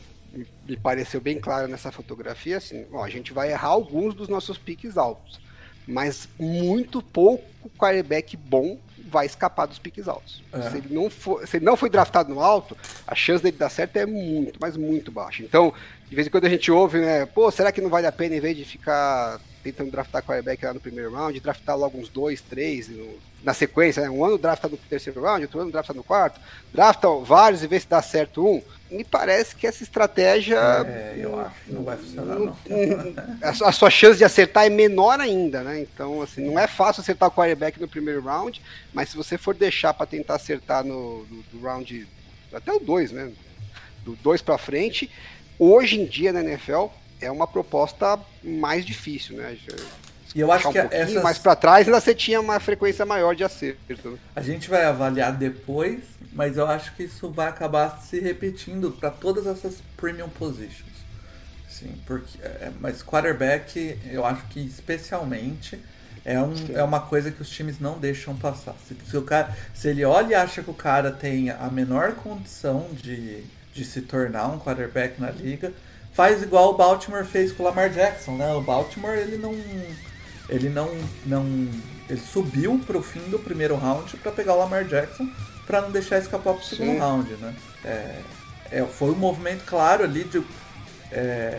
me 0.67 0.77
pareceu 0.77 1.21
bem 1.21 1.39
claro 1.39 1.69
nessa 1.69 1.91
fotografia, 1.91 2.59
assim, 2.59 2.87
ó, 2.93 3.05
a 3.05 3.09
gente 3.09 3.33
vai 3.33 3.51
errar 3.51 3.69
alguns 3.69 4.15
dos 4.15 4.29
nossos 4.29 4.59
piques 4.59 4.97
altos. 4.97 5.41
Mas 5.87 6.29
muito 6.39 7.03
pouco 7.03 7.71
quarterback 7.79 8.37
bom 8.37 8.79
vai 9.09 9.25
escapar 9.25 9.67
dos 9.67 9.79
piques 9.79 10.07
altos. 10.07 10.43
É. 10.53 10.71
Se, 10.71 10.77
ele 10.77 10.95
não 10.95 11.09
for, 11.09 11.47
se 11.47 11.57
ele 11.57 11.65
não 11.65 11.77
foi 11.77 11.89
draftado 11.89 12.33
no 12.33 12.41
alto, 12.41 12.77
a 13.07 13.15
chance 13.15 13.43
dele 13.43 13.57
dar 13.57 13.71
certo 13.71 13.97
é 13.97 14.05
muito, 14.05 14.59
mas 14.61 14.77
muito 14.77 15.11
baixa. 15.11 15.43
Então, 15.43 15.73
de 16.09 16.15
vez 16.15 16.27
em 16.27 16.31
quando 16.31 16.45
a 16.45 16.51
gente 16.51 16.71
ouve, 16.71 16.99
né? 16.99 17.25
Pô, 17.25 17.51
será 17.51 17.73
que 17.73 17.81
não 17.81 17.89
vale 17.89 18.07
a 18.07 18.13
pena, 18.13 18.37
em 18.37 18.41
vez 18.41 18.57
de 18.57 18.65
ficar 18.65 19.41
tentando 19.73 19.91
draftar 19.91 20.23
quarterback 20.23 20.65
lá 20.65 20.75
no 20.75 20.81
primeiro 20.81 21.13
round, 21.13 21.39
draftar 21.41 21.77
logo 21.77 21.99
uns 21.99 22.09
dois, 22.09 22.41
três 22.41 22.89
no- 22.89 23.19
na 23.45 23.55
sequência, 23.55 24.03
né? 24.03 24.11
Um 24.11 24.25
ano 24.25 24.37
drafta 24.37 24.69
no 24.69 24.77
terceiro 24.77 25.21
round, 25.23 25.43
outro 25.45 25.61
ano 25.61 25.71
drafta 25.71 25.95
no 25.95 26.03
quarto, 26.03 26.41
drafta 26.73 27.09
vários 27.23 27.63
e 27.63 27.67
vê 27.67 27.79
se 27.79 27.87
dá 27.89 28.03
certo 28.03 28.45
um. 28.47 28.63
Me 28.91 29.05
parece 29.05 29.55
que 29.55 29.67
essa 29.67 29.83
estratégia. 29.83 30.57
É, 30.87 31.15
eu 31.19 31.39
acho 31.39 31.55
que 31.65 31.73
não 31.73 31.85
vai 31.85 31.97
funcionar, 31.97 32.39
não. 32.39 32.57
a 33.43 33.53
su- 33.55 33.65
a 33.65 33.73
sua 33.73 33.91
chance 33.91 34.19
de 34.19 34.25
acertar 34.25 34.65
é 34.67 34.71
menor 34.71 35.21
ainda, 35.21 35.63
né? 35.63 35.81
Então, 35.81 36.21
assim, 36.23 36.43
não 36.43 36.59
é 36.59 36.67
fácil 36.67 37.01
acertar 37.03 37.29
o 37.29 37.33
quarterback 37.33 37.81
no 37.81 37.87
primeiro 37.89 38.23
round, 38.23 38.61
mas 38.93 39.11
se 39.11 39.17
você 39.17 39.37
for 39.39 39.55
deixar 39.55 39.93
para 39.95 40.07
tentar 40.07 40.35
acertar 40.37 40.83
no, 40.85 41.25
no- 41.31 41.43
do 41.53 41.61
round 41.61 42.09
até 42.53 42.73
o 42.73 42.81
2, 42.81 43.13
né? 43.13 43.31
Do 44.05 44.17
2 44.17 44.41
para 44.43 44.57
frente, 44.59 45.11
hoje 45.59 46.01
em 46.01 46.07
dia 46.07 46.33
na 46.33 46.41
NFL 46.41 46.87
é 47.21 47.31
uma 47.31 47.47
proposta 47.47 48.19
mais 48.43 48.85
difícil, 48.85 49.37
né? 49.37 49.57
E 50.35 50.41
eu 50.41 50.53
acho 50.53 50.71
que 50.71 50.81
um 50.81 50.89
essas, 50.91 51.23
mais 51.23 51.39
para 51.39 51.57
trás 51.57 51.87
ainda 51.87 52.01
você 52.01 52.15
tinha 52.15 52.41
uma 52.41 52.61
frequência 52.61 53.05
maior 53.07 53.35
de 53.35 53.45
acerto. 53.45 54.11
né? 54.11 54.19
a 54.37 54.43
gente 54.43 54.69
vai 54.69 54.85
avaliar 54.85 55.33
depois, 55.33 56.01
mas 56.33 56.57
eu 56.57 56.67
acho 56.67 56.95
que 56.95 57.05
isso 57.05 57.31
vai 57.31 57.49
acabar 57.49 58.01
se 58.03 58.21
repetindo 58.21 58.91
para 58.93 59.11
todas 59.11 59.47
essas 59.47 59.77
premium 59.97 60.29
positions. 60.29 60.87
Sim, 61.69 61.95
porque 62.07 62.39
é, 62.43 62.71
mas 62.81 63.03
quarterback, 63.03 63.99
eu 64.11 64.25
acho 64.25 64.47
que 64.49 64.61
especialmente 64.61 65.79
é, 66.25 66.41
um, 66.41 66.55
é 66.75 66.83
uma 66.83 67.01
coisa 67.01 67.31
que 67.31 67.41
os 67.41 67.49
times 67.49 67.81
não 67.81 67.99
deixam 67.99 68.37
passar. 68.37 68.75
Se, 68.87 68.95
se 69.09 69.17
o 69.17 69.23
cara, 69.23 69.57
se 69.73 69.89
ele 69.89 70.05
olha 70.05 70.29
e 70.29 70.35
acha 70.35 70.63
que 70.63 70.71
o 70.71 70.75
cara 70.75 71.11
tem 71.11 71.51
a 71.51 71.71
menor 71.71 72.13
condição 72.17 72.89
de, 72.93 73.45
de 73.73 73.85
se 73.85 74.03
tornar 74.03 74.49
um 74.49 74.59
quarterback 74.59 75.21
na 75.21 75.31
liga, 75.31 75.73
faz 76.19 76.43
igual 76.43 76.71
o 76.71 76.77
Baltimore 76.77 77.25
fez 77.25 77.53
com 77.53 77.63
o 77.63 77.67
Lamar 77.67 77.91
Jackson, 77.91 78.33
né? 78.33 78.53
O 78.53 78.61
Baltimore 78.61 79.15
ele 79.17 79.39
não 79.39 79.55
ele 80.49 80.69
não 80.69 80.91
não 81.25 81.69
ele 82.11 82.21
subiu 82.21 82.81
pro 82.85 83.01
fim 83.01 83.21
do 83.31 83.39
primeiro 83.39 83.77
round 83.77 84.17
para 84.17 84.33
pegar 84.33 84.55
o 84.55 84.59
Lamar 84.59 84.85
Jackson 84.85 85.29
para 85.65 85.81
não 85.81 85.93
deixar 85.93 86.19
escapar 86.19 86.55
pro 86.55 86.65
segundo 86.65 86.91
Sim. 86.95 86.99
round, 86.99 87.31
né? 87.35 87.55
É, 87.85 88.21
é, 88.73 88.85
foi 88.85 89.11
um 89.13 89.15
movimento 89.15 89.63
claro 89.65 90.03
ali 90.03 90.25
de 90.25 90.43
é, 91.13 91.57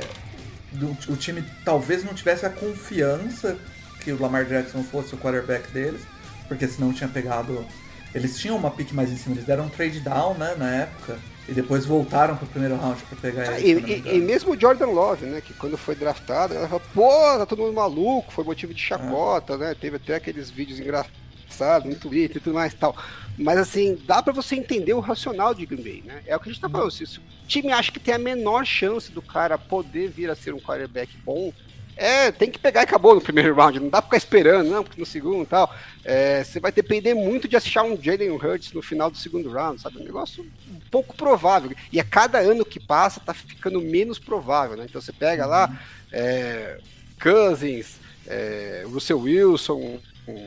do- 0.73 0.97
o 1.13 1.15
time 1.15 1.41
talvez 1.63 2.03
não 2.03 2.13
tivesse 2.13 2.45
a 2.45 2.49
confiança 2.49 3.57
que 4.03 4.11
o 4.11 4.21
Lamar 4.21 4.43
Jackson 4.43 4.83
fosse 4.83 5.15
o 5.15 5.17
quarterback 5.17 5.71
deles, 5.71 6.01
porque 6.49 6.67
senão 6.67 6.91
tinha 6.91 7.07
pegado. 7.07 7.65
Eles 8.13 8.37
tinham 8.39 8.57
uma 8.57 8.71
pick 8.71 8.91
mais 8.91 9.11
em 9.11 9.17
cima, 9.17 9.35
eles 9.35 9.45
deram 9.45 9.65
um 9.65 9.69
trade 9.69 9.99
down, 9.99 10.33
né, 10.35 10.55
na 10.57 10.69
época, 10.69 11.19
e 11.47 11.53
depois 11.53 11.85
voltaram 11.85 12.35
pro 12.35 12.47
primeiro 12.47 12.75
round 12.75 13.01
pra 13.03 13.17
pegar 13.19 13.49
Ah, 13.49 13.59
ele. 13.59 14.03
e, 14.05 14.15
e- 14.17 14.19
mesmo 14.19 14.53
o 14.53 14.59
Jordan 14.59 14.87
Love, 14.87 15.25
né? 15.25 15.41
Que 15.41 15.53
quando 15.53 15.77
foi 15.77 15.95
draftado, 15.95 16.53
ela 16.53 16.67
falou, 16.67 16.81
pô, 16.93 17.09
tá 17.37 17.45
todo 17.45 17.61
mundo 17.63 17.73
maluco, 17.73 18.31
foi 18.31 18.43
motivo 18.43 18.73
de 18.73 18.81
chacota, 18.81 19.57
né? 19.57 19.75
Teve 19.79 19.95
até 19.97 20.15
aqueles 20.15 20.49
vídeos 20.49 20.79
engraçados 20.79 21.89
no 21.89 21.95
Twitter 21.95 22.37
e 22.37 22.39
tudo 22.39 22.53
mais 22.53 22.73
e 22.73 22.75
tal. 22.75 22.95
Mas 23.37 23.57
assim, 23.57 23.97
dá 24.05 24.21
pra 24.21 24.33
você 24.33 24.55
entender 24.55 24.93
o 24.93 24.99
racional 24.99 25.53
de 25.55 25.65
Green 25.65 25.81
Bay, 25.81 26.03
né? 26.05 26.21
É 26.27 26.35
o 26.35 26.39
que 26.39 26.49
a 26.49 26.51
gente 26.51 26.61
tá 26.61 26.69
falando. 26.69 26.91
Se, 26.91 27.05
se 27.07 27.17
o 27.19 27.21
time 27.47 27.71
acha 27.71 27.91
que 27.91 27.99
tem 27.99 28.13
a 28.13 28.19
menor 28.19 28.65
chance 28.65 29.11
do 29.11 29.21
cara 29.21 29.57
poder 29.57 30.09
vir 30.09 30.29
a 30.29 30.35
ser 30.35 30.53
um 30.53 30.59
quarterback 30.59 31.15
bom, 31.23 31.51
é, 31.99 32.31
tem 32.31 32.49
que 32.49 32.57
pegar 32.57 32.79
e 32.79 32.83
acabou 32.83 33.13
no 33.13 33.19
primeiro 33.21 33.53
round. 33.53 33.79
Não 33.79 33.89
dá 33.89 34.01
pra 34.01 34.07
ficar 34.07 34.17
esperando, 34.17 34.69
não, 34.69 34.83
porque 34.83 34.99
no 34.99 35.05
segundo 35.05 35.43
e 35.43 35.47
tal. 35.47 35.75
É, 36.05 36.43
você 36.43 36.59
vai 36.59 36.71
depender 36.71 37.13
muito 37.13 37.47
de 37.47 37.57
achar 37.57 37.83
um 37.83 38.01
Jalen 38.01 38.31
Hurts 38.31 38.71
no 38.71 38.81
final 38.81 39.11
do 39.11 39.17
segundo 39.17 39.51
round, 39.51 39.81
sabe? 39.81 39.99
Um 39.99 40.05
negócio 40.05 40.45
pouco 40.89 41.13
provável. 41.13 41.71
E 41.91 41.99
a 41.99 42.03
cada 42.03 42.39
ano 42.39 42.63
que 42.63 42.79
passa, 42.79 43.19
tá 43.19 43.33
ficando 43.33 43.81
menos 43.81 44.17
provável, 44.17 44.77
né? 44.77 44.85
Então 44.87 45.01
você 45.01 45.11
pega 45.11 45.45
lá 45.45 45.77
é, 46.11 46.79
Cousins, 47.21 47.99
é, 48.25 48.85
Russell 48.87 49.19
Wilson, 49.19 49.99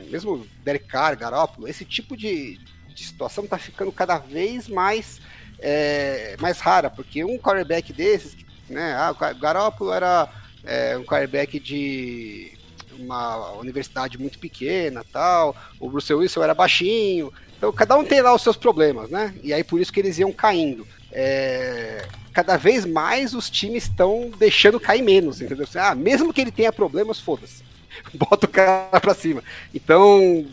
mesmo 0.09 0.47
Derek 0.63 0.87
Carr, 0.87 1.15
Garoppolo, 1.15 1.67
esse 1.67 1.85
tipo 1.85 2.17
de, 2.17 2.59
de 2.87 3.03
situação 3.03 3.45
tá 3.45 3.59
ficando 3.59 3.91
cada 3.91 4.17
vez 4.17 4.67
mais, 4.67 5.21
é, 5.59 6.35
mais 6.39 6.59
rara, 6.59 6.89
porque 6.89 7.23
um 7.23 7.37
quarterback 7.37 7.93
desses, 7.93 8.35
né? 8.67 8.95
Ah, 8.95 9.11
o 9.11 9.39
Garoppolo 9.39 9.93
era 9.93 10.27
é, 10.63 10.97
um 10.97 11.03
quarterback 11.03 11.59
de 11.59 12.53
uma 12.99 13.51
universidade 13.53 14.17
muito 14.17 14.39
pequena 14.39 15.03
tal, 15.11 15.55
o 15.79 15.87
Russell 15.87 16.19
Wilson 16.19 16.43
era 16.43 16.53
baixinho, 16.53 17.33
então 17.57 17.71
cada 17.71 17.95
um 17.95 18.03
tem 18.03 18.21
lá 18.21 18.33
os 18.33 18.41
seus 18.41 18.55
problemas, 18.55 19.09
né? 19.09 19.33
E 19.41 19.53
aí 19.53 19.63
por 19.63 19.79
isso 19.79 19.91
que 19.91 19.99
eles 19.99 20.17
iam 20.17 20.31
caindo. 20.31 20.87
É, 21.11 22.05
cada 22.33 22.57
vez 22.57 22.85
mais 22.85 23.33
os 23.33 23.49
times 23.49 23.83
estão 23.83 24.31
deixando 24.37 24.79
cair 24.79 25.01
menos, 25.01 25.39
entendeu? 25.39 25.67
Ah, 25.75 25.95
mesmo 25.95 26.33
que 26.33 26.41
ele 26.41 26.51
tenha 26.51 26.73
problemas, 26.73 27.19
foda-se. 27.19 27.63
Bota 28.13 28.47
o 28.47 28.49
cara 28.49 28.99
pra 28.99 29.13
cima. 29.13 29.43
Então, 29.73 30.45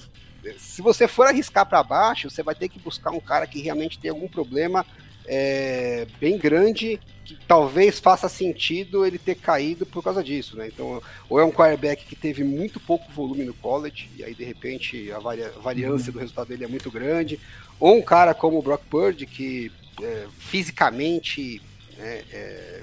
se 0.59 0.83
você 0.83 1.09
for 1.09 1.27
arriscar 1.27 1.67
para 1.67 1.83
baixo, 1.83 2.31
você 2.31 2.43
vai 2.43 2.55
ter 2.55 2.69
que 2.69 2.79
buscar 2.79 3.11
um 3.11 3.21
cara 3.21 3.47
que 3.47 3.61
realmente 3.61 3.99
tem 3.99 4.11
algum 4.11 4.29
problema 4.29 4.85
é, 5.33 6.09
bem 6.19 6.37
grande, 6.37 6.99
que 7.25 7.39
talvez 7.47 8.01
faça 8.01 8.29
sentido 8.29 9.07
ele 9.07 9.17
ter 9.17 9.37
caído 9.37 9.87
por 9.87 10.03
causa 10.03 10.25
disso, 10.25 10.57
né? 10.57 10.67
Então, 10.67 11.01
ou 11.29 11.39
é 11.39 11.45
um 11.45 11.53
quarterback 11.53 12.05
que 12.05 12.17
teve 12.17 12.43
muito 12.43 12.81
pouco 12.81 13.13
volume 13.13 13.45
no 13.45 13.55
college, 13.55 14.11
e 14.17 14.25
aí 14.25 14.35
de 14.35 14.43
repente 14.43 15.13
a, 15.13 15.21
varia, 15.21 15.53
a 15.57 15.61
variância 15.61 16.11
do 16.11 16.19
resultado 16.19 16.49
dele 16.49 16.65
é 16.65 16.69
muito 16.69 16.91
grande, 16.91 17.39
ou 17.79 17.97
um 17.97 18.03
cara 18.03 18.35
como 18.35 18.59
o 18.59 18.63
Brock 18.63 18.83
Purdy, 18.91 19.25
que 19.25 19.71
é, 20.03 20.27
fisicamente 20.37 21.63
né, 21.97 22.23
é, 22.33 22.83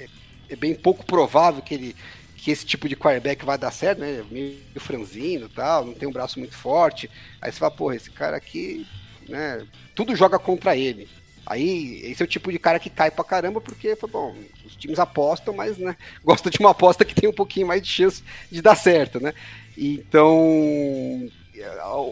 é, 0.00 0.08
é 0.48 0.56
bem 0.56 0.74
pouco 0.74 1.04
provável 1.04 1.60
que 1.60 1.74
ele 1.74 1.96
que 2.34 2.50
esse 2.50 2.66
tipo 2.66 2.88
de 2.88 2.96
quarterback 2.96 3.44
vai 3.44 3.56
dar 3.56 3.70
certo, 3.70 4.00
né? 4.00 4.24
Meio 4.28 4.58
franzino 4.78 5.48
tal, 5.48 5.84
não 5.84 5.94
tem 5.94 6.08
um 6.08 6.12
braço 6.12 6.40
muito 6.40 6.56
forte. 6.56 7.08
Aí 7.40 7.52
você 7.52 7.58
fala, 7.60 7.70
porra, 7.70 7.94
esse 7.94 8.10
cara 8.10 8.36
aqui, 8.36 8.84
né? 9.28 9.64
Tudo 9.94 10.16
joga 10.16 10.40
contra 10.40 10.76
ele. 10.76 11.08
Aí, 11.44 12.00
esse 12.04 12.22
é 12.22 12.24
o 12.24 12.28
tipo 12.28 12.52
de 12.52 12.58
cara 12.58 12.78
que 12.78 12.88
cai 12.88 13.10
pra 13.10 13.24
caramba, 13.24 13.60
porque, 13.60 13.96
bom, 14.10 14.34
os 14.64 14.76
times 14.76 14.98
apostam, 14.98 15.54
mas, 15.54 15.76
né, 15.76 15.96
gosta 16.24 16.48
de 16.48 16.58
uma 16.58 16.70
aposta 16.70 17.04
que 17.04 17.14
tem 17.14 17.28
um 17.28 17.34
pouquinho 17.34 17.66
mais 17.66 17.82
de 17.82 17.88
chance 17.88 18.22
de 18.50 18.62
dar 18.62 18.76
certo, 18.76 19.20
né? 19.20 19.34
Então, 19.76 21.28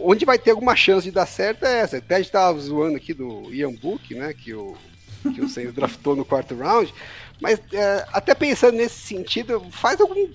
onde 0.03 0.25
vai 0.25 0.39
ter 0.39 0.51
alguma 0.51 0.75
chance 0.75 1.05
de 1.05 1.11
dar 1.13 1.27
certo 1.27 1.65
é 1.65 1.81
essa. 1.81 1.99
Até 1.99 2.17
a 2.17 2.19
gente 2.19 2.33
tava 2.33 2.59
zoando 2.59 2.97
aqui 2.97 3.15
do 3.15 3.53
Ian 3.53 3.73
Book, 3.73 4.15
né, 4.15 4.35
que 4.35 4.53
o, 4.53 4.77
que 5.23 5.41
o 5.41 5.49
Saints 5.49 5.75
draftou 5.75 6.17
no 6.17 6.25
quarto 6.25 6.57
round, 6.57 6.93
mas 7.41 7.61
é, 7.73 8.07
até 8.13 8.35
pensando 8.35 8.77
nesse 8.77 8.99
sentido, 8.99 9.65
faz 9.71 10.01
algum... 10.01 10.29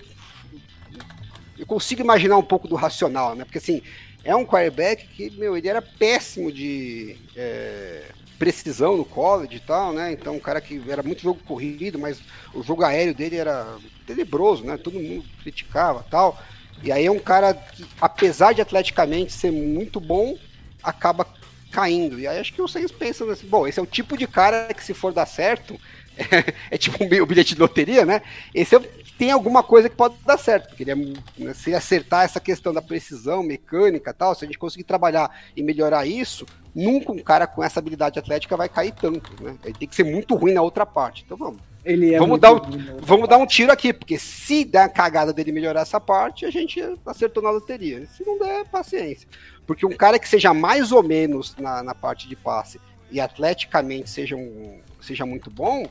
Eu 1.58 1.66
consigo 1.66 2.02
imaginar 2.02 2.36
um 2.36 2.42
pouco 2.42 2.68
do 2.68 2.74
racional, 2.74 3.34
né, 3.34 3.44
porque 3.44 3.58
assim, 3.58 3.82
é 4.24 4.34
um 4.34 4.44
quarterback 4.44 5.06
que, 5.08 5.30
meu, 5.32 5.54
ele 5.54 5.68
era 5.68 5.82
péssimo 5.82 6.50
de... 6.50 7.16
É 7.36 8.15
precisão 8.38 8.96
no 8.96 9.04
college 9.04 9.56
e 9.56 9.60
tal, 9.60 9.92
né? 9.92 10.12
Então, 10.12 10.36
um 10.36 10.40
cara 10.40 10.60
que 10.60 10.82
era 10.88 11.02
muito 11.02 11.22
jogo 11.22 11.40
corrido, 11.46 11.98
mas 11.98 12.20
o 12.54 12.62
jogo 12.62 12.84
aéreo 12.84 13.14
dele 13.14 13.36
era 13.36 13.66
tenebroso, 14.06 14.64
né? 14.64 14.76
Todo 14.76 15.00
mundo 15.00 15.24
criticava 15.42 16.04
tal. 16.10 16.40
E 16.82 16.92
aí 16.92 17.06
é 17.06 17.10
um 17.10 17.18
cara 17.18 17.54
que, 17.54 17.84
apesar 18.00 18.52
de 18.52 18.60
atleticamente 18.60 19.32
ser 19.32 19.50
muito 19.50 20.00
bom, 20.00 20.36
acaba 20.82 21.26
caindo. 21.70 22.18
E 22.18 22.26
aí 22.26 22.38
acho 22.38 22.52
que 22.52 22.62
vocês 22.62 22.90
pensam 22.90 23.28
assim, 23.30 23.46
bom, 23.46 23.66
esse 23.66 23.78
é 23.78 23.82
o 23.82 23.86
tipo 23.86 24.16
de 24.16 24.26
cara 24.26 24.72
que 24.72 24.84
se 24.84 24.94
for 24.94 25.12
dar 25.12 25.26
certo, 25.26 25.78
é, 26.16 26.54
é 26.74 26.78
tipo 26.78 27.02
um 27.02 27.26
bilhete 27.26 27.54
de 27.54 27.60
loteria, 27.60 28.04
né? 28.04 28.22
Esse 28.54 28.76
é, 28.76 28.80
tem 29.18 29.30
alguma 29.30 29.62
coisa 29.62 29.88
que 29.88 29.96
pode 29.96 30.16
dar 30.24 30.38
certo, 30.38 30.68
porque 30.68 30.90
é, 30.90 30.94
né, 30.94 31.54
se 31.54 31.74
acertar 31.74 32.24
essa 32.24 32.40
questão 32.40 32.72
da 32.72 32.82
precisão 32.82 33.42
mecânica 33.42 34.12
tal, 34.12 34.34
se 34.34 34.44
a 34.44 34.46
gente 34.46 34.58
conseguir 34.58 34.84
trabalhar 34.84 35.30
e 35.56 35.62
melhorar 35.62 36.06
isso, 36.06 36.44
nunca 36.74 37.12
um 37.12 37.18
cara 37.18 37.46
com 37.46 37.64
essa 37.64 37.80
habilidade 37.80 38.18
atlética 38.18 38.56
vai 38.56 38.68
cair 38.68 38.92
tanto, 38.92 39.42
né? 39.42 39.56
Ele 39.64 39.74
tem 39.74 39.88
que 39.88 39.96
ser 39.96 40.04
muito 40.04 40.34
ruim 40.34 40.52
na 40.52 40.60
outra 40.60 40.84
parte. 40.84 41.22
Então 41.24 41.36
vamos. 41.36 41.60
Ele 41.82 42.14
é 42.14 42.18
vamos 42.18 42.40
dar 42.40 42.52
um, 42.52 42.60
vamos 43.00 43.28
dar 43.28 43.38
um 43.38 43.46
tiro 43.46 43.72
aqui, 43.72 43.92
porque 43.92 44.18
se 44.18 44.64
der 44.64 44.82
a 44.82 44.88
cagada 44.88 45.32
dele 45.32 45.52
melhorar 45.52 45.82
essa 45.82 46.00
parte, 46.00 46.44
a 46.44 46.50
gente 46.50 46.82
acertou 47.06 47.42
na 47.42 47.50
loteria. 47.50 48.04
Se 48.06 48.26
não 48.26 48.38
der, 48.38 48.66
paciência. 48.66 49.28
Porque 49.66 49.86
um 49.86 49.96
cara 49.96 50.18
que 50.18 50.28
seja 50.28 50.52
mais 50.52 50.92
ou 50.92 51.02
menos 51.02 51.56
na, 51.56 51.82
na 51.82 51.94
parte 51.94 52.28
de 52.28 52.36
passe 52.36 52.80
e 53.10 53.20
atleticamente 53.20 54.10
seja, 54.10 54.36
um, 54.36 54.80
seja 55.00 55.24
muito 55.24 55.48
bom, 55.48 55.86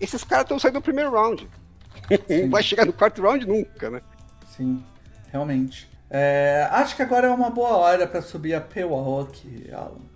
esses 0.00 0.24
caras 0.24 0.44
estão 0.44 0.58
saindo 0.58 0.76
no 0.76 0.82
primeiro 0.82 1.10
round. 1.10 1.48
Não 2.42 2.50
vai 2.50 2.62
chegar 2.62 2.86
no 2.86 2.92
quarto 2.92 3.22
round 3.22 3.46
nunca, 3.46 3.90
né? 3.90 4.00
Sim, 4.56 4.82
realmente. 5.30 5.90
É, 6.10 6.68
acho 6.70 6.94
que 6.94 7.02
agora 7.02 7.26
é 7.26 7.30
uma 7.30 7.48
boa 7.48 7.70
hora 7.70 8.06
para 8.06 8.20
subir 8.20 8.54
a 8.54 8.60
paywall 8.60 9.22
aqui, 9.22 9.70
Alan. 9.72 10.12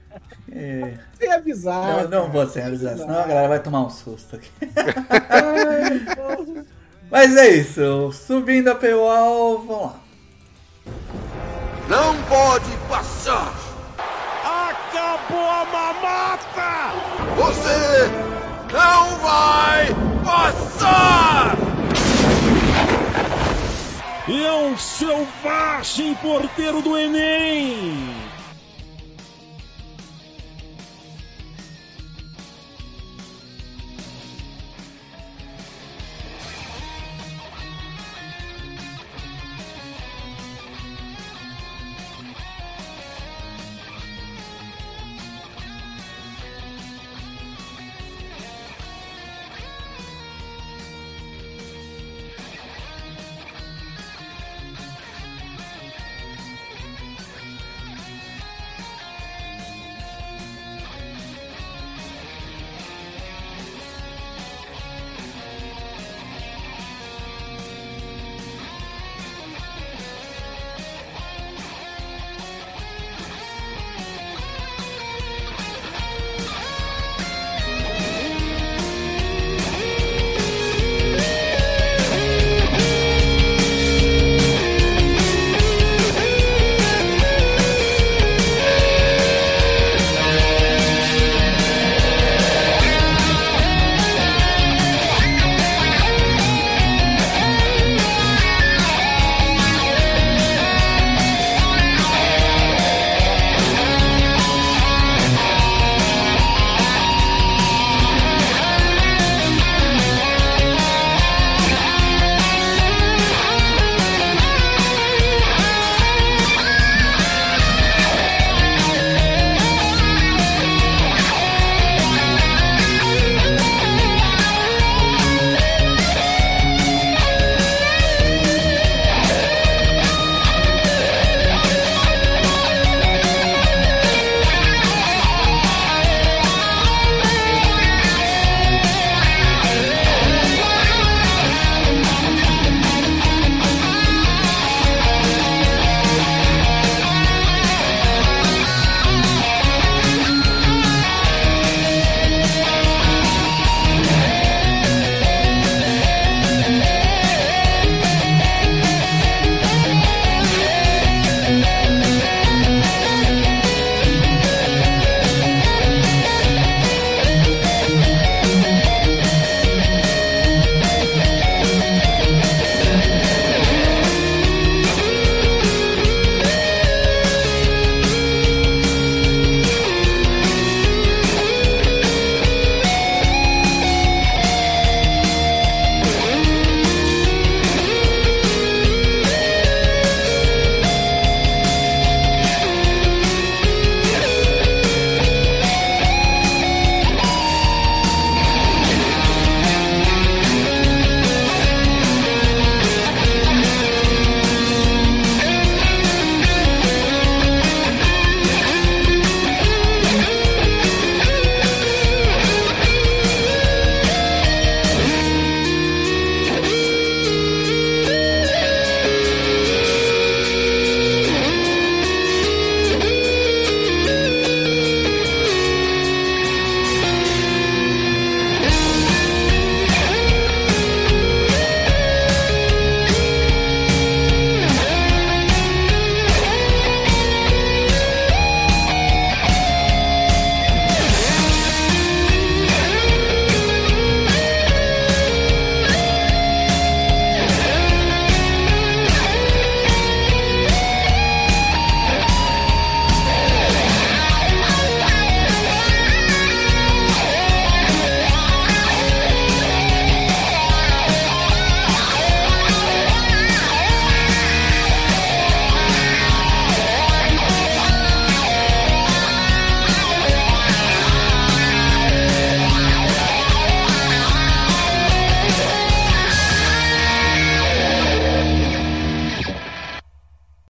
É... 0.53 0.95
Sem 1.19 1.33
avisar. 1.33 2.03
Não, 2.03 2.09
não 2.09 2.31
vou 2.31 2.47
sem 2.47 2.63
avisar, 2.63 2.97
senão 2.97 3.19
a 3.19 3.27
galera 3.27 3.49
vai 3.49 3.61
tomar 3.61 3.83
um 3.83 3.91
susto 3.91 4.37
aqui. 4.37 4.51
Mas 7.11 7.37
é 7.37 7.49
isso, 7.49 8.13
subindo 8.13 8.69
a 8.69 8.75
paywall, 8.75 9.59
vamos 9.59 9.83
lá. 9.83 10.01
Não 11.89 12.15
pode 12.25 12.71
passar! 12.89 13.55
Acabou 14.45 15.39
a 15.39 15.65
mamata! 15.65 16.93
Você 17.37 18.09
não 18.73 19.17
vai 19.19 19.87
passar! 20.25 21.56
É 24.29 24.53
um 24.53 24.77
selvagem 24.77 26.15
porteiro 26.17 26.83
do 26.83 26.99
Enem! 26.99 28.36